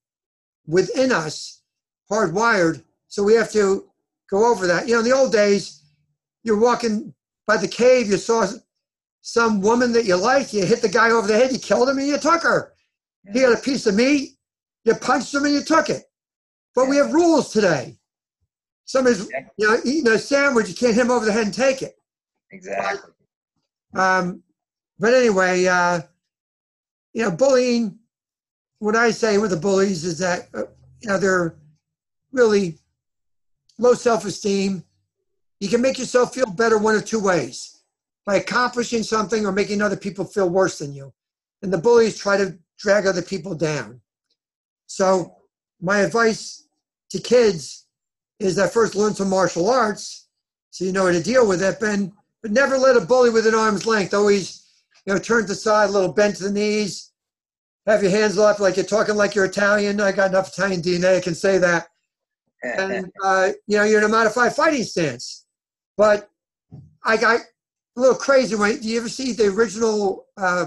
within 0.67 1.13
us, 1.13 1.63
hardwired. 2.11 2.83
So 3.09 3.23
we 3.23 3.35
have 3.35 3.51
to 3.53 3.89
go 4.31 4.51
over 4.51 4.67
that. 4.67 4.87
You 4.87 4.95
know, 4.95 5.01
in 5.01 5.05
the 5.05 5.17
old 5.17 5.33
days, 5.33 5.83
you're 6.43 6.59
walking 6.59 7.15
by 7.47 7.57
the 7.57 7.69
cave, 7.69 8.09
you 8.09 8.17
saw 8.17 8.47
some 9.21 9.61
woman 9.61 9.93
that 9.93 10.05
you 10.05 10.17
like, 10.17 10.53
you 10.53 10.65
hit 10.65 10.83
the 10.83 10.89
guy 10.89 11.11
over 11.11 11.27
the 11.27 11.37
head, 11.37 11.53
you 11.53 11.59
killed 11.59 11.89
him, 11.89 11.99
and 11.99 12.07
you 12.07 12.19
took 12.19 12.43
her. 12.43 12.73
He 13.33 13.41
had 13.41 13.53
a 13.53 13.57
piece 13.57 13.87
of 13.87 13.95
meat, 13.95 14.37
you 14.85 14.95
punched 14.95 15.35
him 15.35 15.45
and 15.45 15.55
you 15.55 15.63
took 15.63 15.89
it. 15.89 16.05
But 16.75 16.89
we 16.89 16.97
have 16.97 17.13
rules 17.13 17.53
today. 17.53 17.99
Somebody's 18.85 19.29
Yeah. 19.31 19.49
you 19.57 19.69
know 19.69 19.81
eating 19.85 20.09
a 20.13 20.19
sandwich, 20.19 20.69
you 20.69 20.75
can't 20.75 20.95
hit 20.95 21.03
him 21.05 21.11
over 21.11 21.25
the 21.25 21.33
head 21.33 21.45
and 21.47 21.55
take 21.55 21.83
it. 21.83 21.97
Exactly. 22.51 23.13
Um, 23.95 24.43
but 24.99 25.15
anyway, 25.15 25.67
uh, 25.67 26.01
you 27.13 27.23
know, 27.25 27.31
bullying. 27.31 27.99
What 28.79 28.97
I 28.97 29.13
say 29.13 29.39
with 29.39 29.51
the 29.53 29.57
bullies 29.57 30.05
is 30.05 30.19
that 30.19 30.49
uh, 30.55 30.65
you 31.01 31.09
know 31.09 31.19
they're 31.19 31.57
really 32.33 32.79
low 33.79 33.95
self-esteem. 33.95 34.83
You 35.61 35.69
can 35.69 35.81
make 35.81 35.99
yourself 35.99 36.35
feel 36.35 36.47
better 36.47 36.79
one 36.79 36.97
of 36.97 37.05
two 37.05 37.21
ways: 37.21 37.83
by 38.27 38.37
accomplishing 38.37 39.03
something 39.05 39.47
or 39.47 39.53
making 39.53 39.83
other 39.83 39.97
people 39.97 40.25
feel 40.25 40.49
worse 40.51 40.79
than 40.79 40.93
you. 40.93 41.13
And 41.63 41.73
the 41.73 41.79
bullies 41.79 42.19
try 42.19 42.37
to 42.37 42.59
drag 42.79 43.07
other 43.07 43.23
people 43.23 43.55
down. 43.55 44.01
So 44.87 45.37
my 45.81 45.99
advice 46.01 46.67
to 47.11 47.21
kids 47.21 47.82
is 48.43 48.57
that 48.57 48.73
first 48.73 48.95
learn 48.95 49.15
some 49.15 49.31
martial 49.31 49.71
arts 49.71 50.23
so 50.73 50.87
you 50.87 50.93
know 50.93 51.05
how 51.05 51.13
to 51.13 51.23
deal 51.23 51.47
with 51.47 51.63
it, 51.63 51.77
but, 51.79 51.99
but 52.41 52.51
never 52.51 52.79
let 52.79 52.97
a 52.97 53.01
bully 53.03 53.29
within 53.29 53.55
arm's 53.55 53.85
length. 53.85 54.15
Always, 54.15 54.67
you 55.05 55.13
know, 55.13 55.21
turn 55.21 55.43
to 55.43 55.49
the 55.49 55.55
side, 55.55 55.91
a 55.91 55.93
little 55.93 56.13
bent 56.13 56.37
to 56.37 56.45
the 56.45 56.51
knees, 56.51 57.13
have 57.87 58.03
your 58.03 58.11
hands 58.11 58.39
up 58.39 58.59
like 58.59 58.77
you're 58.77 58.87
talking 58.87 59.15
like 59.15 59.35
you're 59.35 59.45
Italian. 59.45 60.01
I 60.01 60.13
got 60.13 60.31
enough 60.31 60.49
Italian 60.49 60.81
DNA, 60.81 61.19
I 61.19 61.21
can 61.21 61.35
say 61.35 61.59
that. 61.59 61.89
And, 62.63 63.13
uh, 63.23 63.51
you 63.67 63.77
know, 63.77 63.85
you're 63.85 63.99
in 63.99 64.07
a 64.07 64.09
modified 64.09 64.57
fighting 64.57 64.85
stance. 64.85 65.45
But 65.99 66.31
I 67.05 67.19
got 67.19 67.41
a 67.41 68.01
little 68.01 68.17
crazy 68.17 68.57
when, 68.57 68.81
do 68.81 68.89
you 68.89 68.99
ever 68.99 69.11
see 69.11 69.33
the 69.33 69.49
original 69.49 70.25
uh, 70.39 70.67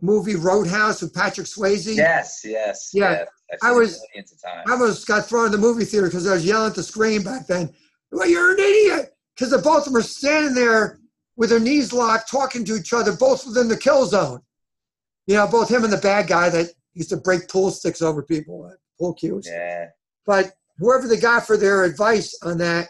movie 0.00 0.36
Roadhouse 0.36 1.02
with 1.02 1.12
Patrick 1.14 1.46
Swayze? 1.46 1.96
yes, 1.96 2.42
yes. 2.44 2.90
Yeah. 2.92 3.24
yes. 3.50 3.58
I 3.62 3.72
was- 3.72 4.00
millions 4.14 4.32
of 4.32 4.40
times. 4.42 4.64
I 4.68 4.72
almost 4.72 5.06
got 5.06 5.26
thrown 5.26 5.46
in 5.46 5.52
the 5.52 5.58
movie 5.58 5.84
theater 5.84 6.06
because 6.06 6.26
I 6.26 6.34
was 6.34 6.44
yelling 6.44 6.70
at 6.70 6.76
the 6.76 6.82
screen 6.82 7.22
back 7.22 7.46
then. 7.46 7.74
Well, 8.12 8.28
you're 8.28 8.52
an 8.52 8.58
idiot. 8.58 9.14
Because 9.34 9.50
the 9.50 9.58
both 9.58 9.86
of 9.86 9.92
them 9.92 9.96
are 9.96 10.02
standing 10.02 10.54
there 10.54 10.98
with 11.36 11.50
their 11.50 11.60
knees 11.60 11.92
locked, 11.92 12.28
talking 12.30 12.64
to 12.64 12.74
each 12.76 12.92
other, 12.92 13.12
both 13.12 13.46
within 13.46 13.68
the 13.68 13.76
kill 13.76 14.04
zone. 14.06 14.40
You 15.26 15.36
know, 15.36 15.46
both 15.46 15.70
him 15.70 15.84
and 15.84 15.92
the 15.92 15.98
bad 15.98 16.26
guy 16.26 16.48
that 16.50 16.70
used 16.94 17.10
to 17.10 17.16
break 17.16 17.48
pool 17.48 17.70
sticks 17.70 18.02
over 18.02 18.22
people, 18.22 18.72
pool 18.98 19.14
cues. 19.14 19.46
yeah. 19.48 19.86
But 20.26 20.54
whoever 20.78 21.06
they 21.06 21.18
got 21.18 21.46
for 21.46 21.56
their 21.56 21.84
advice 21.84 22.36
on 22.42 22.58
that 22.58 22.88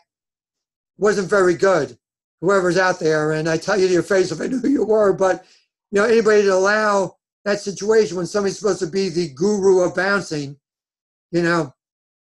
wasn't 0.97 1.29
very 1.29 1.55
good. 1.55 1.99
Whoever's 2.41 2.79
out 2.79 3.01
there, 3.01 3.33
and 3.33 3.49
I 3.49 3.57
tell 3.59 3.79
you 3.79 3.87
to 3.89 3.93
your 3.93 4.03
face 4.03 4.31
if 4.31 4.41
I 4.41 4.47
knew 4.47 4.61
who 4.61 4.69
you 4.69 4.85
were, 4.85 5.13
but 5.13 5.45
you 5.91 6.01
know, 6.01 6.07
anybody 6.07 6.43
to 6.43 6.55
allow 6.55 7.17
that 7.45 7.61
situation 7.61 8.17
when 8.17 8.27
somebody's 8.27 8.59
supposed 8.59 8.81
to 8.81 8.87
be 8.87 9.09
the 9.09 9.29
guru 9.31 9.81
of 9.81 9.95
bouncing, 9.95 10.59
you 11.31 11.43
know, 11.43 11.73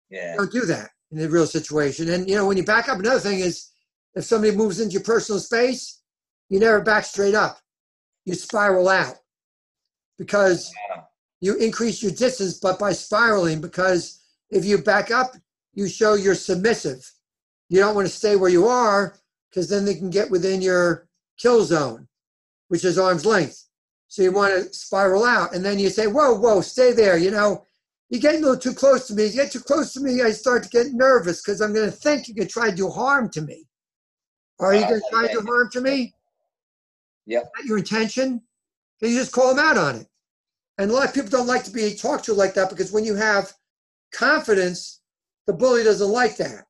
Yeah. 0.10 0.36
don't 0.38 0.52
do 0.52 0.66
that 0.66 0.92
in 1.12 1.20
a 1.22 1.28
real 1.28 1.48
situation. 1.48 2.10
And 2.10 2.30
you 2.30 2.36
know, 2.36 2.46
when 2.46 2.58
you 2.58 2.64
back 2.64 2.88
up, 2.90 3.00
another 3.00 3.20
thing 3.20 3.40
is 3.40 3.70
if 4.16 4.24
somebody 4.26 4.56
moves 4.56 4.80
into 4.80 4.94
your 4.94 5.04
personal 5.04 5.40
space, 5.40 6.02
you 6.50 6.60
never 6.60 6.82
back 6.82 7.06
straight 7.06 7.36
up. 7.36 7.60
You 8.26 8.36
spiral 8.36 8.88
out 8.90 9.18
because 10.18 10.72
Wow. 10.90 11.08
you 11.40 11.56
increase 11.56 12.02
your 12.04 12.12
distance, 12.12 12.60
but 12.60 12.80
by 12.80 12.94
spiraling, 12.94 13.62
because 13.62 14.20
if 14.50 14.64
you 14.66 14.78
back 14.78 15.12
up, 15.12 15.36
you 15.74 15.88
show 15.88 16.14
you're 16.14 16.36
submissive. 16.36 17.10
You 17.70 17.80
don't 17.80 17.96
want 17.96 18.08
to 18.08 18.14
stay 18.14 18.36
where 18.36 18.50
you 18.50 18.68
are 18.68 19.18
because 19.50 19.70
then 19.70 19.86
they 19.86 19.96
can 19.96 20.10
get 20.10 20.30
within 20.30 20.62
your 20.62 21.08
kill 21.38 21.64
zone, 21.64 22.08
which 22.72 22.86
is 22.86 22.98
arm's 22.98 23.26
length. 23.26 23.66
So 24.08 24.22
you 24.22 24.32
want 24.32 24.54
to 24.54 24.74
spiral 24.74 25.26
out. 25.26 25.54
And 25.54 25.64
then 25.64 25.78
you 25.78 25.90
say, 25.90 26.08
whoa, 26.08 26.34
whoa, 26.36 26.62
stay 26.62 26.94
there. 26.94 27.18
You 27.18 27.30
know, 27.30 27.66
you 28.10 28.18
get 28.18 28.36
a 28.36 28.38
little 28.38 28.58
too 28.58 28.74
close 28.74 29.08
to 29.08 29.14
me. 29.14 29.26
You 29.26 29.34
get 29.34 29.52
too 29.52 29.60
close 29.60 29.92
to 29.92 30.00
me, 30.00 30.22
I 30.22 30.32
start 30.32 30.64
to 30.64 30.70
get 30.70 30.94
nervous 30.94 31.42
because 31.42 31.60
I'm 31.60 31.74
going 31.74 31.92
to 31.92 31.96
think 31.96 32.30
you 32.30 32.34
could 32.34 32.50
try 32.50 32.70
to 32.70 32.76
do 32.76 32.90
harm 32.90 33.30
to 33.32 33.42
me. 33.42 33.68
Are 34.62 34.74
you 34.74 34.84
uh, 34.84 34.86
Oh, 34.86 34.88
going 34.88 35.02
to 35.02 35.08
try 35.10 35.28
to 35.28 35.34
do 35.34 35.46
harm 35.46 35.70
to 35.74 35.82
me? 35.82 36.14
Yeah. 37.26 37.40
Is 37.40 37.44
that 37.58 37.66
your 37.66 37.78
intention? 37.80 38.42
You 39.02 39.10
just 39.10 39.34
call 39.34 39.54
them 39.54 39.60
out 39.60 39.78
on 39.78 39.98
it. 39.98 40.08
And 40.78 40.92
a 40.92 40.94
lot 40.94 41.10
of 41.10 41.14
people 41.14 41.30
don't 41.30 41.48
like 41.48 41.66
to 41.66 41.72
be 41.72 41.94
talked 41.94 42.24
to 42.26 42.34
like 42.34 42.54
that 42.54 42.70
because 42.70 42.94
when 42.94 43.04
you 43.04 43.16
have 43.16 43.52
confidence, 44.14 45.02
the 45.46 45.52
bully 45.52 45.84
doesn't 45.84 46.10
like 46.10 46.38
that. 46.38 46.68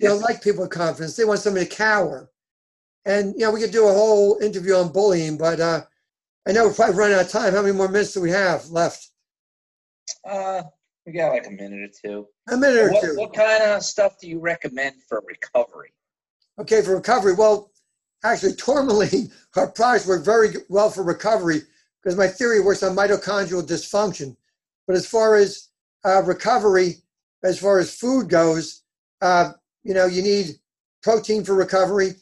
They 0.00 0.08
don't 0.08 0.20
like 0.20 0.42
people 0.42 0.62
with 0.62 0.70
confidence. 0.70 1.14
They 1.14 1.24
want 1.24 1.38
somebody 1.38 1.66
to 1.66 1.76
cower. 1.76 2.28
And 3.04 3.34
you 3.34 3.40
know, 3.40 3.52
we 3.52 3.60
could 3.60 3.70
do 3.70 3.86
a 3.86 3.92
whole 3.92 4.38
interview 4.38 4.74
on 4.74 4.92
bullying, 4.92 5.36
but 5.36 5.60
uh, 5.60 5.82
I 6.48 6.52
know 6.52 6.66
we're 6.66 6.74
probably 6.74 6.96
running 6.96 7.16
out 7.16 7.26
of 7.26 7.30
time. 7.30 7.52
How 7.52 7.62
many 7.62 7.74
more 7.74 7.88
minutes 7.88 8.12
do 8.14 8.20
we 8.20 8.30
have 8.30 8.68
left? 8.70 9.08
Uh, 10.28 10.62
we 11.06 11.12
got 11.12 11.32
like 11.32 11.46
a 11.46 11.50
minute 11.50 11.90
or 11.90 12.08
two. 12.08 12.26
A 12.50 12.56
minute 12.56 12.78
or 12.78 12.92
What, 12.92 13.02
two. 13.04 13.16
what 13.16 13.34
kind 13.34 13.62
of 13.62 13.82
stuff 13.82 14.18
do 14.18 14.28
you 14.28 14.38
recommend 14.40 14.94
for 15.06 15.22
recovery? 15.26 15.92
Okay, 16.58 16.80
for 16.82 16.94
recovery. 16.94 17.34
Well, 17.34 17.70
actually, 18.24 18.54
tourmaline, 18.54 19.30
our 19.56 19.70
products 19.70 20.06
work 20.06 20.24
very 20.24 20.48
well 20.68 20.90
for 20.90 21.02
recovery 21.02 21.60
because 22.02 22.16
my 22.16 22.26
theory 22.26 22.60
works 22.60 22.82
on 22.82 22.96
mitochondrial 22.96 23.62
dysfunction. 23.66 24.36
But 24.86 24.96
as 24.96 25.06
far 25.06 25.36
as 25.36 25.68
uh, 26.04 26.22
recovery, 26.22 26.96
as 27.42 27.58
far 27.58 27.78
as 27.78 27.94
food 27.94 28.28
goes, 28.28 28.82
uh, 29.20 29.52
you 29.82 29.92
know, 29.94 30.06
you 30.06 30.22
need 30.22 30.56
protein 31.02 31.44
for 31.44 31.54
recovery. 31.54 32.14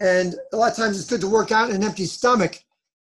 And 0.00 0.34
a 0.52 0.56
lot 0.56 0.70
of 0.70 0.76
times 0.76 0.98
it's 0.98 1.08
good 1.08 1.20
to 1.20 1.28
work 1.28 1.52
out 1.52 1.70
in 1.70 1.76
an 1.76 1.84
empty 1.84 2.06
stomach 2.06 2.58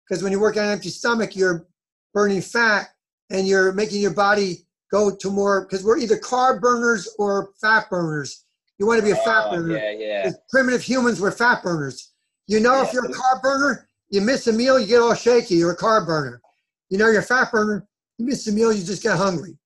because 0.09 0.23
when 0.23 0.33
you 0.33 0.41
work 0.41 0.57
out 0.57 0.63
in 0.63 0.67
an 0.67 0.73
empty 0.73 0.89
stomach, 0.89 1.37
you're 1.37 1.67
burning 2.13 2.41
fat 2.43 2.89
and 3.31 3.47
you're 3.47 3.73
making 3.73 4.01
your 4.03 4.13
body 4.13 4.67
go 4.91 5.15
to 5.15 5.31
more 5.31 5.61
because 5.63 5.85
we're 5.85 5.99
either 5.99 6.17
carb 6.19 6.61
burners 6.61 7.09
or 7.19 7.51
fat 7.61 7.89
burners. 7.89 8.45
You 8.79 8.87
want 8.87 8.99
to 8.99 9.05
be 9.05 9.13
a 9.13 9.17
fat 9.17 9.45
Oh, 9.47 9.51
burner. 9.57 9.77
yeah, 9.77 9.91
yeah. 9.93 10.31
Primitive 10.51 10.83
humans 10.83 11.21
were 11.21 11.31
fat 11.31 11.63
burners. 11.63 12.13
You 12.49 12.59
know, 12.59 12.83
if 12.83 12.93
you're 12.93 13.05
a 13.05 13.09
carb 13.13 13.41
burner, 13.43 13.87
you 14.09 14.21
miss 14.21 14.49
a 14.49 14.53
meal, 14.53 14.81
you 14.81 14.87
get 14.89 15.01
all 15.01 15.15
shaky. 15.15 15.55
You're 15.57 15.73
a 15.73 15.77
carb 15.77 16.07
burner. 16.07 16.41
You 16.89 16.99
know, 16.99 17.07
you're 17.09 17.21
a 17.21 17.23
fat 17.23 17.53
burner, 17.53 17.87
you 18.19 18.27
miss 18.27 18.49
a 18.49 18.53
meal, 18.53 18.73
you 18.73 18.83
just 18.83 19.01
get 19.05 19.17
hungry, 19.17 19.57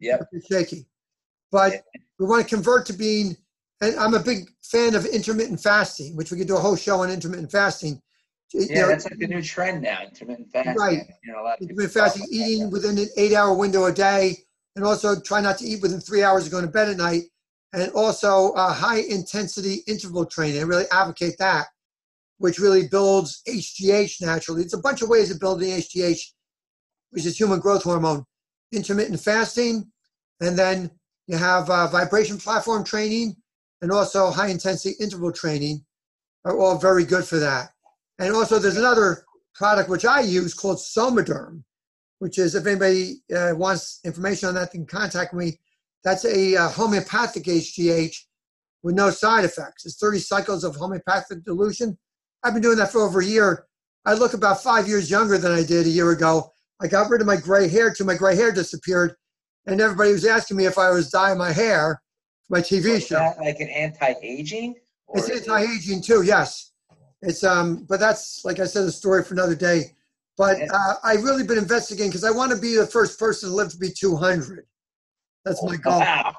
Yeah. 0.00 0.16
you're 0.32 0.42
shaky. 0.42 0.88
But 1.52 1.84
we 2.18 2.26
want 2.26 2.42
to 2.42 2.52
convert 2.52 2.84
to 2.86 2.92
being, 2.94 3.36
and 3.80 3.96
I'm 3.96 4.14
a 4.14 4.20
big 4.20 4.48
fan 4.62 4.94
of 4.94 5.06
intermittent 5.06 5.60
fasting, 5.60 6.16
which 6.16 6.30
we 6.30 6.38
could 6.38 6.48
do 6.48 6.56
a 6.56 6.60
whole 6.60 6.76
show 6.76 7.00
on 7.02 7.10
intermittent 7.10 7.52
fasting. 7.52 8.00
You 8.52 8.66
Yeah, 8.68 8.82
know, 8.82 8.88
that's 8.88 9.04
like 9.04 9.18
the 9.18 9.26
new 9.26 9.42
trend 9.42 9.82
now, 9.82 10.02
intermittent 10.02 10.50
fasting. 10.50 10.76
Right. 10.76 11.06
You 11.22 11.32
know, 11.32 11.42
a 11.42 11.44
lot 11.44 11.56
of 11.56 11.62
intermittent 11.62 11.92
fasting, 11.92 12.22
about 12.22 12.30
that. 12.30 12.36
eating 12.36 12.70
within 12.70 12.98
an 12.98 13.08
eight 13.16 13.34
hour 13.34 13.54
window 13.54 13.84
a 13.84 13.92
day, 13.92 14.36
and 14.74 14.84
also 14.84 15.20
try 15.20 15.40
not 15.40 15.58
to 15.58 15.64
eat 15.64 15.82
within 15.82 16.00
three 16.00 16.22
hours 16.22 16.46
of 16.46 16.52
going 16.52 16.64
to 16.64 16.70
bed 16.70 16.88
at 16.88 16.96
night. 16.96 17.24
And 17.74 17.92
also 17.92 18.52
uh, 18.52 18.72
high 18.72 19.00
intensity 19.00 19.82
interval 19.86 20.24
training. 20.24 20.58
I 20.58 20.62
really 20.62 20.86
advocate 20.90 21.36
that, 21.38 21.66
which 22.38 22.58
really 22.58 22.88
builds 22.88 23.42
HGH 23.46 24.22
naturally. 24.22 24.62
It's 24.62 24.72
a 24.72 24.78
bunch 24.78 25.02
of 25.02 25.10
ways 25.10 25.30
of 25.30 25.38
building 25.38 25.68
HGH, 25.70 26.18
which 27.10 27.26
is 27.26 27.38
human 27.38 27.60
growth 27.60 27.82
hormone. 27.84 28.24
Intermittent 28.72 29.20
fasting, 29.20 29.90
and 30.40 30.58
then 30.58 30.90
you 31.26 31.36
have 31.36 31.68
uh, 31.68 31.86
vibration 31.88 32.38
platform 32.38 32.84
training, 32.84 33.36
and 33.82 33.92
also 33.92 34.30
high 34.30 34.48
intensity 34.48 34.94
interval 35.00 35.32
training 35.32 35.84
are 36.44 36.58
all 36.58 36.78
very 36.78 37.04
good 37.04 37.24
for 37.24 37.38
that. 37.38 37.70
And 38.18 38.34
also, 38.34 38.58
there's 38.58 38.76
another 38.76 39.24
product 39.54 39.88
which 39.88 40.04
I 40.04 40.20
use 40.20 40.54
called 40.54 40.78
Somaderm, 40.78 41.62
which 42.18 42.38
is 42.38 42.54
if 42.54 42.66
anybody 42.66 43.22
uh, 43.34 43.52
wants 43.54 44.00
information 44.04 44.48
on 44.48 44.54
that, 44.54 44.72
they 44.72 44.78
can 44.78 44.86
contact 44.86 45.34
me. 45.34 45.58
That's 46.04 46.24
a 46.24 46.56
uh, 46.56 46.68
homeopathic 46.68 47.44
HGH 47.44 48.16
with 48.82 48.94
no 48.94 49.10
side 49.10 49.44
effects. 49.44 49.84
It's 49.84 49.98
30 49.98 50.18
cycles 50.20 50.64
of 50.64 50.76
homeopathic 50.76 51.44
dilution. 51.44 51.98
I've 52.42 52.54
been 52.54 52.62
doing 52.62 52.78
that 52.78 52.92
for 52.92 53.02
over 53.02 53.20
a 53.20 53.24
year. 53.24 53.66
I 54.04 54.14
look 54.14 54.34
about 54.34 54.62
five 54.62 54.88
years 54.88 55.10
younger 55.10 55.38
than 55.38 55.52
I 55.52 55.64
did 55.64 55.86
a 55.86 55.90
year 55.90 56.10
ago. 56.10 56.52
I 56.80 56.86
got 56.86 57.10
rid 57.10 57.20
of 57.20 57.26
my 57.26 57.36
gray 57.36 57.68
hair 57.68 57.92
till 57.92 58.06
my 58.06 58.14
gray 58.14 58.36
hair 58.36 58.52
disappeared, 58.52 59.14
and 59.66 59.80
everybody 59.80 60.12
was 60.12 60.24
asking 60.24 60.56
me 60.56 60.66
if 60.66 60.78
I 60.78 60.90
was 60.90 61.10
dyeing 61.10 61.38
my 61.38 61.52
hair 61.52 62.00
my 62.48 62.60
TV 62.60 62.86
Is 62.86 63.06
show. 63.06 63.16
that 63.16 63.38
like 63.38 63.60
an 63.60 63.68
anti-aging? 63.68 64.74
It's 65.14 65.28
anti-aging 65.30 66.02
too, 66.02 66.22
yes. 66.22 66.72
It's 67.22 67.42
um, 67.44 67.84
but 67.88 67.98
that's 68.00 68.44
like 68.44 68.60
I 68.60 68.64
said, 68.64 68.84
a 68.84 68.92
story 68.92 69.24
for 69.24 69.34
another 69.34 69.54
day. 69.56 69.92
But 70.36 70.56
uh, 70.72 70.94
I've 71.02 71.24
really 71.24 71.42
been 71.42 71.58
investigating 71.58 72.10
because 72.10 72.22
I 72.24 72.30
want 72.30 72.52
to 72.52 72.58
be 72.58 72.76
the 72.76 72.86
first 72.86 73.18
person 73.18 73.48
to 73.48 73.54
live 73.54 73.70
to 73.70 73.76
be 73.76 73.90
200. 73.90 74.64
That's 75.44 75.60
my 75.64 75.76
goal. 75.76 75.98
Wow. 75.98 76.36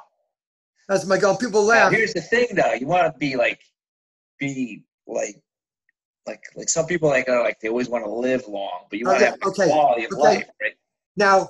That's 0.87 1.05
my 1.05 1.17
goal. 1.17 1.35
People 1.35 1.63
Now, 1.63 1.67
laugh. 1.67 1.91
here's 1.91 2.13
the 2.13 2.21
thing, 2.21 2.47
though. 2.53 2.73
You 2.73 2.87
want 2.87 3.11
to 3.13 3.17
be 3.19 3.35
like, 3.35 3.59
be 4.39 4.83
like 5.05 5.35
like 6.25 6.41
like 6.55 6.69
some 6.69 6.85
people 6.85 7.09
like 7.09 7.27
are 7.27 7.43
like 7.43 7.59
they 7.59 7.67
always 7.67 7.89
want 7.89 8.05
to 8.05 8.11
live 8.11 8.47
long, 8.47 8.85
but 8.89 8.99
you 8.99 9.05
want 9.05 9.19
to 9.19 9.25
Okay, 9.25 9.31
have 9.31 9.39
the 9.41 9.47
okay, 9.47 9.67
quality 9.71 10.05
of 10.05 10.11
okay. 10.13 10.21
life, 10.21 10.45
right? 10.61 10.73
Now, 11.17 11.49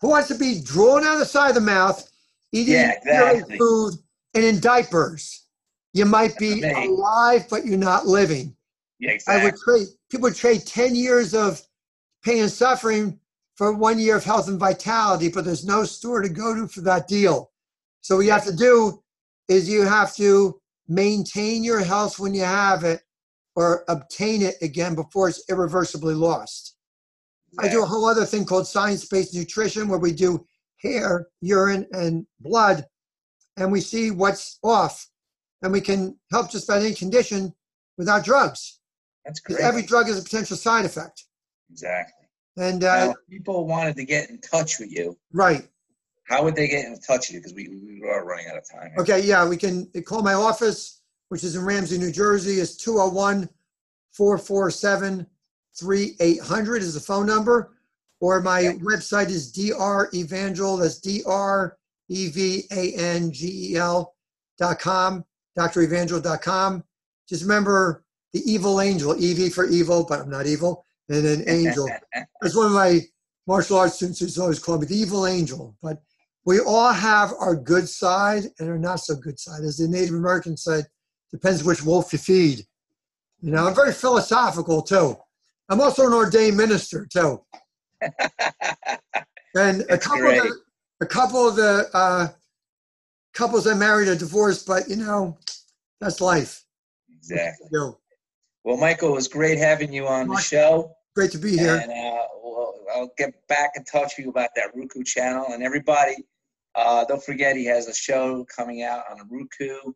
who 0.00 0.08
wants 0.08 0.28
to 0.28 0.36
be 0.36 0.62
drawn 0.62 1.04
out 1.04 1.14
of 1.14 1.18
the 1.18 1.26
side 1.26 1.50
of 1.50 1.54
the 1.56 1.60
mouth, 1.60 2.08
eating 2.52 2.74
Yeah, 2.74 2.92
exactly. 2.92 3.58
food, 3.58 3.94
and 4.34 4.44
in 4.44 4.60
diapers? 4.60 5.46
You 5.94 6.04
might 6.04 6.36
be 6.38 6.62
alive, 6.62 7.46
but 7.48 7.64
you're 7.64 7.78
not 7.78 8.06
living. 8.06 8.54
Yeah, 9.00 9.16
I 9.26 9.42
would 9.42 9.56
trade 9.56 9.86
people 10.10 10.28
would 10.28 10.36
trade 10.36 10.66
10 10.66 10.94
years 10.94 11.34
of 11.34 11.62
pain 12.24 12.42
and 12.42 12.50
suffering 12.50 13.18
for 13.56 13.72
one 13.72 13.98
year 13.98 14.16
of 14.16 14.24
health 14.24 14.48
and 14.48 14.58
vitality, 14.58 15.28
but 15.28 15.44
there's 15.44 15.64
no 15.64 15.84
store 15.84 16.20
to 16.22 16.28
go 16.28 16.54
to 16.54 16.68
for 16.68 16.80
that 16.82 17.08
deal. 17.08 17.50
So 18.00 18.16
what 18.16 18.24
you 18.24 18.32
have 18.32 18.44
to 18.44 18.56
do 18.56 19.02
is 19.48 19.68
you 19.68 19.82
have 19.82 20.14
to 20.16 20.60
maintain 20.88 21.64
your 21.64 21.80
health 21.80 22.18
when 22.18 22.34
you 22.34 22.44
have 22.44 22.84
it 22.84 23.02
or 23.56 23.84
obtain 23.88 24.42
it 24.42 24.54
again 24.62 24.94
before 24.94 25.28
it's 25.28 25.44
irreversibly 25.48 26.14
lost. 26.14 26.76
I 27.58 27.68
do 27.68 27.82
a 27.82 27.86
whole 27.86 28.06
other 28.06 28.24
thing 28.24 28.44
called 28.44 28.66
science-based 28.66 29.34
nutrition 29.34 29.88
where 29.88 29.98
we 29.98 30.12
do 30.12 30.46
hair, 30.82 31.26
urine, 31.40 31.86
and 31.92 32.26
blood, 32.40 32.86
and 33.56 33.70
we 33.72 33.80
see 33.80 34.10
what's 34.10 34.58
off, 34.62 35.08
and 35.62 35.72
we 35.72 35.80
can 35.80 36.16
help 36.30 36.50
just 36.50 36.68
about 36.68 36.82
any 36.82 36.94
condition 36.94 37.52
without 37.96 38.24
drugs. 38.24 38.80
That's 39.24 39.40
great. 39.40 39.60
every 39.60 39.82
drug 39.82 40.06
has 40.06 40.18
a 40.18 40.22
potential 40.22 40.56
side 40.56 40.84
effect. 40.84 41.24
exactly. 41.70 42.14
And 42.56 42.82
uh, 42.82 43.08
Now, 43.08 43.14
people 43.30 43.66
wanted 43.66 43.94
to 43.96 44.04
get 44.04 44.30
in 44.30 44.40
touch 44.40 44.80
with 44.80 44.90
you. 44.90 45.16
right, 45.32 45.68
How 46.24 46.42
would 46.42 46.56
they 46.56 46.66
get 46.66 46.86
in 46.86 46.98
touch 47.00 47.28
with 47.28 47.34
you? 47.34 47.38
Because 47.40 47.54
we, 47.54 47.68
we 47.68 48.08
are 48.08 48.24
running 48.24 48.46
out 48.48 48.56
of 48.56 48.68
time. 48.68 48.90
here. 48.90 48.96
okay, 49.00 49.20
yeah, 49.20 49.46
we 49.48 49.56
can 49.56 49.86
call 50.06 50.22
my 50.22 50.34
office, 50.34 51.02
which 51.28 51.44
is 51.44 51.54
in 51.56 51.64
Ramsey, 51.64 51.98
New 51.98 52.10
Jersey, 52.12 52.58
is 52.60 52.76
201 52.76 53.48
447 54.12 55.26
3800 55.78 56.82
is 56.82 56.94
the 56.94 57.00
phone 57.00 57.26
number, 57.26 57.76
or 58.20 58.40
my 58.40 58.66
Okay. 58.66 58.78
website 58.78 59.28
is 59.28 59.52
Dr. 59.52 60.08
Evangel. 60.14 60.76
That's 60.76 60.98
D 60.98 61.22
R 61.24 61.76
E 62.08 62.28
V 62.28 62.64
A 62.70 62.92
N 62.94 63.32
G 63.32 63.72
E 63.72 63.76
L 63.76 64.14
dot 64.58 64.78
com, 64.78 65.24
drevangel.com. 65.56 66.84
Just 67.28 67.42
remember 67.42 68.04
the 68.32 68.40
evil 68.50 68.80
angel, 68.80 69.12
EV 69.12 69.52
for 69.52 69.66
evil, 69.66 70.04
but 70.08 70.20
I'm 70.20 70.30
not 70.30 70.46
evil, 70.46 70.84
and 71.08 71.24
then 71.24 71.44
angel. 71.46 71.88
That's 72.40 72.56
one 72.56 72.66
of 72.66 72.72
my 72.72 73.00
martial 73.46 73.78
arts 73.78 73.94
students 73.96 74.20
who's 74.20 74.38
always 74.38 74.58
called 74.58 74.80
me 74.80 74.86
the 74.86 74.96
evil 74.96 75.26
angel. 75.26 75.76
But 75.82 76.02
we 76.44 76.60
all 76.60 76.92
have 76.92 77.32
our 77.38 77.54
good 77.54 77.88
side 77.88 78.44
and 78.58 78.68
our 78.68 78.78
not 78.78 79.00
so 79.00 79.14
good 79.14 79.38
side. 79.38 79.62
As 79.62 79.78
the 79.78 79.88
Native 79.88 80.14
American 80.14 80.56
said, 80.56 80.86
depends 81.30 81.62
which 81.64 81.82
wolf 81.82 82.12
you 82.12 82.18
feed. 82.18 82.66
You 83.40 83.52
know, 83.52 83.66
I'm 83.66 83.74
very 83.74 83.92
philosophical 83.92 84.82
too. 84.82 85.16
I'm 85.68 85.80
also 85.80 86.06
an 86.06 86.12
ordained 86.14 86.56
minister 86.56 87.06
too. 87.06 87.44
And 89.54 89.82
a 89.90 89.98
couple 89.98 90.20
great. 90.20 90.38
of 90.38 90.44
the, 90.44 90.60
a 91.00 91.06
couple 91.06 91.48
of 91.48 91.56
the 91.56 91.88
uh, 91.94 92.28
couples 93.34 93.66
I 93.66 93.74
married 93.74 94.08
are 94.08 94.16
divorced, 94.16 94.66
but 94.66 94.88
you 94.88 94.96
know, 94.96 95.36
that's 96.00 96.20
life. 96.20 96.64
exactly. 97.16 97.68
Well, 98.64 98.76
Michael, 98.76 99.10
it 99.10 99.14
was 99.14 99.28
great 99.28 99.58
having 99.58 99.92
you 99.92 100.06
on 100.06 100.28
the 100.28 100.36
show. 100.36 100.92
great 101.14 101.30
to 101.32 101.38
be 101.38 101.56
here. 101.56 101.80
And 101.82 101.90
uh, 101.90 102.22
we'll, 102.42 102.74
I'll 102.94 103.10
get 103.16 103.34
back 103.48 103.72
in 103.76 103.84
touch 103.84 104.14
with 104.16 104.26
you 104.26 104.30
about 104.30 104.50
that 104.56 104.72
Roku 104.74 105.02
channel. 105.02 105.46
And 105.52 105.62
everybody, 105.62 106.16
uh, 106.74 107.04
don't 107.06 107.22
forget 107.22 107.56
he 107.56 107.64
has 107.64 107.88
a 107.88 107.94
show 107.94 108.44
coming 108.54 108.82
out 108.82 109.04
on 109.10 109.26
Roku. 109.30 109.92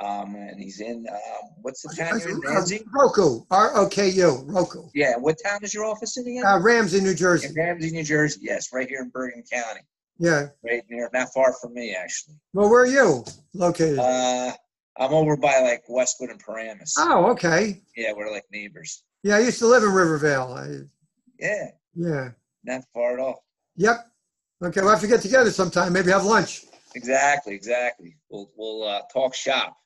Um, 0.00 0.34
and 0.34 0.60
he's 0.60 0.80
in, 0.80 1.06
um, 1.10 1.50
what's 1.62 1.82
the 1.82 1.94
town 1.96 2.18
you're 2.18 2.30
in? 2.30 2.36
Uh, 2.46 2.50
Ramsey? 2.54 2.82
Roku, 2.92 3.42
R 3.50 3.76
O 3.76 3.88
K 3.88 4.08
U, 4.10 4.42
Roku. 4.46 4.88
Yeah, 4.94 5.16
what 5.16 5.36
town 5.44 5.60
is 5.62 5.72
your 5.72 5.84
office 5.84 6.16
in 6.16 6.26
again? 6.26 6.44
Uh, 6.44 6.58
Ramsey, 6.60 7.00
New 7.00 7.14
Jersey. 7.14 7.48
in 7.48 7.54
Ramsey, 7.54 7.90
New 7.92 8.02
Jersey. 8.02 8.40
Yes, 8.42 8.70
right 8.72 8.88
here 8.88 9.02
in 9.02 9.10
Bergen 9.10 9.44
County. 9.50 9.80
Yeah. 10.18 10.48
Right 10.64 10.82
near, 10.90 11.08
not 11.12 11.32
far 11.32 11.52
from 11.52 11.74
me, 11.74 11.94
actually. 11.94 12.34
Well, 12.52 12.68
where 12.70 12.82
are 12.82 12.86
you 12.86 13.24
located? 13.52 13.98
Uh, 13.98 14.52
I'm 14.96 15.12
over 15.12 15.36
by 15.36 15.60
like 15.60 15.84
Westwood 15.88 16.30
and 16.30 16.40
Paramus. 16.40 16.94
oh, 16.98 17.26
okay. 17.32 17.82
Yeah, 17.96 18.12
we're 18.16 18.30
like 18.32 18.44
neighbors. 18.52 19.04
Yeah, 19.22 19.36
I 19.36 19.40
used 19.40 19.58
to 19.60 19.66
live 19.66 19.82
in 19.82 19.90
Rivervale. 19.90 20.54
I, 20.54 20.88
Yeah, 21.38 21.70
yeah. 21.94 22.30
not 22.64 22.82
far 22.92 23.14
at 23.14 23.20
all. 23.20 23.44
Yep. 23.76 24.06
Okay, 24.62 24.80
we'll 24.80 24.90
have 24.90 25.00
to 25.00 25.06
get 25.08 25.20
together 25.20 25.50
sometime. 25.50 25.92
Maybe 25.92 26.10
have 26.10 26.24
lunch. 26.24 26.64
Exactly, 26.94 27.54
exactly. 27.54 28.16
We'll 28.30 28.50
we'll 28.56 28.84
uh, 28.88 29.02
talk 29.12 29.34
shop. 29.34 29.76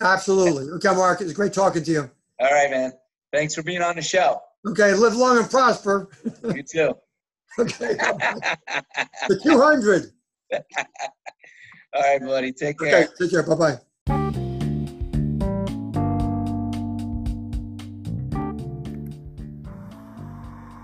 Absolutely. 0.00 0.70
Okay, 0.70 0.94
Mark, 0.94 1.20
it's 1.20 1.32
great 1.32 1.52
talking 1.52 1.82
to 1.82 1.90
you. 1.90 2.10
All 2.40 2.50
right, 2.50 2.70
man. 2.70 2.92
Thanks 3.32 3.54
for 3.54 3.62
being 3.62 3.82
on 3.82 3.96
the 3.96 4.02
show. 4.02 4.40
Okay, 4.66 4.94
live 4.94 5.14
long 5.14 5.38
and 5.38 5.48
prosper. 5.50 6.08
You 6.54 6.62
too. 6.62 6.94
Okay. 7.58 7.94
The 9.28 9.40
200. 9.42 10.04
All 11.92 12.00
right, 12.00 12.20
buddy. 12.20 12.52
Take 12.52 12.78
care. 12.78 13.02
Okay, 13.02 13.08
take 13.18 13.30
care. 13.32 13.42
Bye 13.42 13.54
bye. 13.56 13.78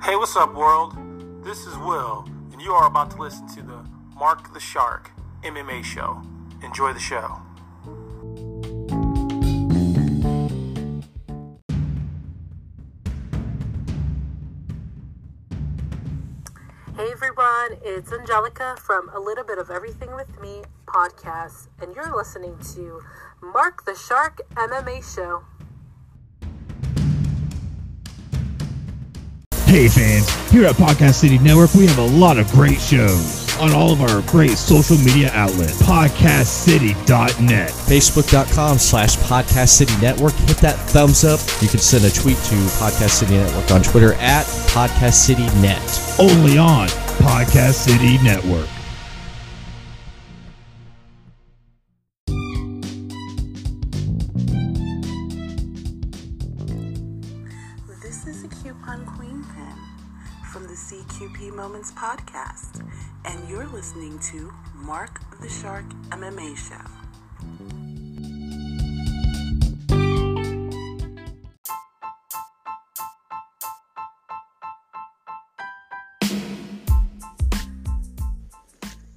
Hey, 0.02 0.16
what's 0.16 0.36
up, 0.36 0.54
world? 0.56 0.96
This 1.44 1.66
is 1.66 1.78
Will, 1.78 2.24
and 2.52 2.60
you 2.60 2.72
are 2.72 2.88
about 2.88 3.12
to 3.12 3.16
listen 3.22 3.46
to 3.54 3.62
the 3.62 3.86
Mark 4.16 4.52
the 4.52 4.60
Shark 4.60 5.12
MMA 5.44 5.84
show. 5.84 6.20
Enjoy 6.64 6.92
the 6.92 6.98
show. 6.98 7.40
Everyone, 17.16 17.78
it's 17.82 18.12
Angelica 18.12 18.76
from 18.78 19.08
A 19.14 19.18
Little 19.18 19.42
Bit 19.42 19.56
of 19.56 19.70
Everything 19.70 20.14
with 20.14 20.38
Me 20.42 20.60
podcast, 20.84 21.68
and 21.80 21.94
you're 21.96 22.14
listening 22.14 22.58
to 22.74 23.00
Mark 23.40 23.86
the 23.86 23.94
Shark 23.94 24.42
MMA 24.54 25.02
Show. 25.14 25.42
Hey 29.64 29.88
fans, 29.88 30.28
here 30.50 30.66
at 30.66 30.74
Podcast 30.74 31.14
City 31.14 31.38
Network, 31.38 31.72
we 31.72 31.86
have 31.86 31.96
a 31.96 32.06
lot 32.18 32.36
of 32.36 32.50
great 32.50 32.78
shows 32.78 33.46
on 33.58 33.72
all 33.72 33.92
of 33.92 34.02
our 34.02 34.20
great 34.30 34.50
social 34.50 34.98
media 34.98 35.30
outlets. 35.32 35.80
PodcastCity.net. 35.82 37.70
facebook.com 37.70 38.76
slash 38.76 39.16
podcast 39.16 39.68
city 39.68 39.96
network 40.02 40.34
hit 40.34 40.58
that 40.58 40.76
thumbs 40.90 41.24
up 41.24 41.40
you 41.62 41.68
can 41.68 41.78
send 41.78 42.04
a 42.04 42.10
tweet 42.10 42.36
to 42.36 42.54
podcast 42.76 43.10
city 43.10 43.32
network 43.38 43.70
on 43.70 43.82
twitter 43.82 44.12
at 44.14 44.44
podcast 44.68 45.14
city 45.14 45.46
net 45.60 45.80
Only 46.20 46.58
on 46.58 46.88
Podcast 47.18 47.74
City 47.74 48.18
Network. 48.22 48.68
This 58.02 58.26
is 58.26 58.44
a 58.44 58.48
Coupon 58.48 59.04
Queen 59.06 59.44
Pin 59.54 59.76
from 60.52 60.64
the 60.64 60.74
CQP 60.74 61.54
Moments 61.54 61.92
podcast, 61.92 62.86
and 63.24 63.48
you're 63.48 63.66
listening 63.66 64.18
to 64.30 64.52
Mark 64.74 65.20
the 65.40 65.48
Shark 65.48 65.84
MMA 66.10 66.56
Show. 66.56 66.95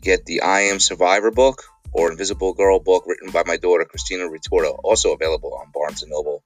get 0.00 0.26
the 0.26 0.42
I 0.42 0.62
Am 0.62 0.80
Survivor 0.80 1.30
book 1.30 1.64
or 1.92 2.10
Invisible 2.10 2.54
Girl 2.54 2.78
book 2.78 3.04
written 3.06 3.30
by 3.30 3.42
my 3.46 3.56
daughter 3.56 3.84
Christina 3.84 4.24
Ritordo, 4.24 4.78
also 4.82 5.12
available 5.12 5.54
on 5.54 5.70
Barnes 5.72 6.04
& 6.06 6.08
Noble 6.08 6.42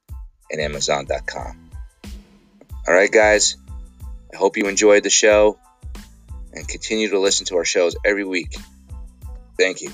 and 0.50 0.60
Amazon.com. 0.60 1.70
All 2.86 2.94
right, 2.94 3.10
guys, 3.10 3.56
I 4.32 4.36
hope 4.36 4.56
you 4.56 4.66
enjoyed 4.66 5.02
the 5.02 5.10
show 5.10 5.58
and 6.52 6.66
continue 6.68 7.10
to 7.10 7.18
listen 7.18 7.46
to 7.46 7.56
our 7.56 7.64
shows 7.64 7.96
every 8.04 8.24
week. 8.24 8.56
Thank 9.58 9.82
you. 9.82 9.90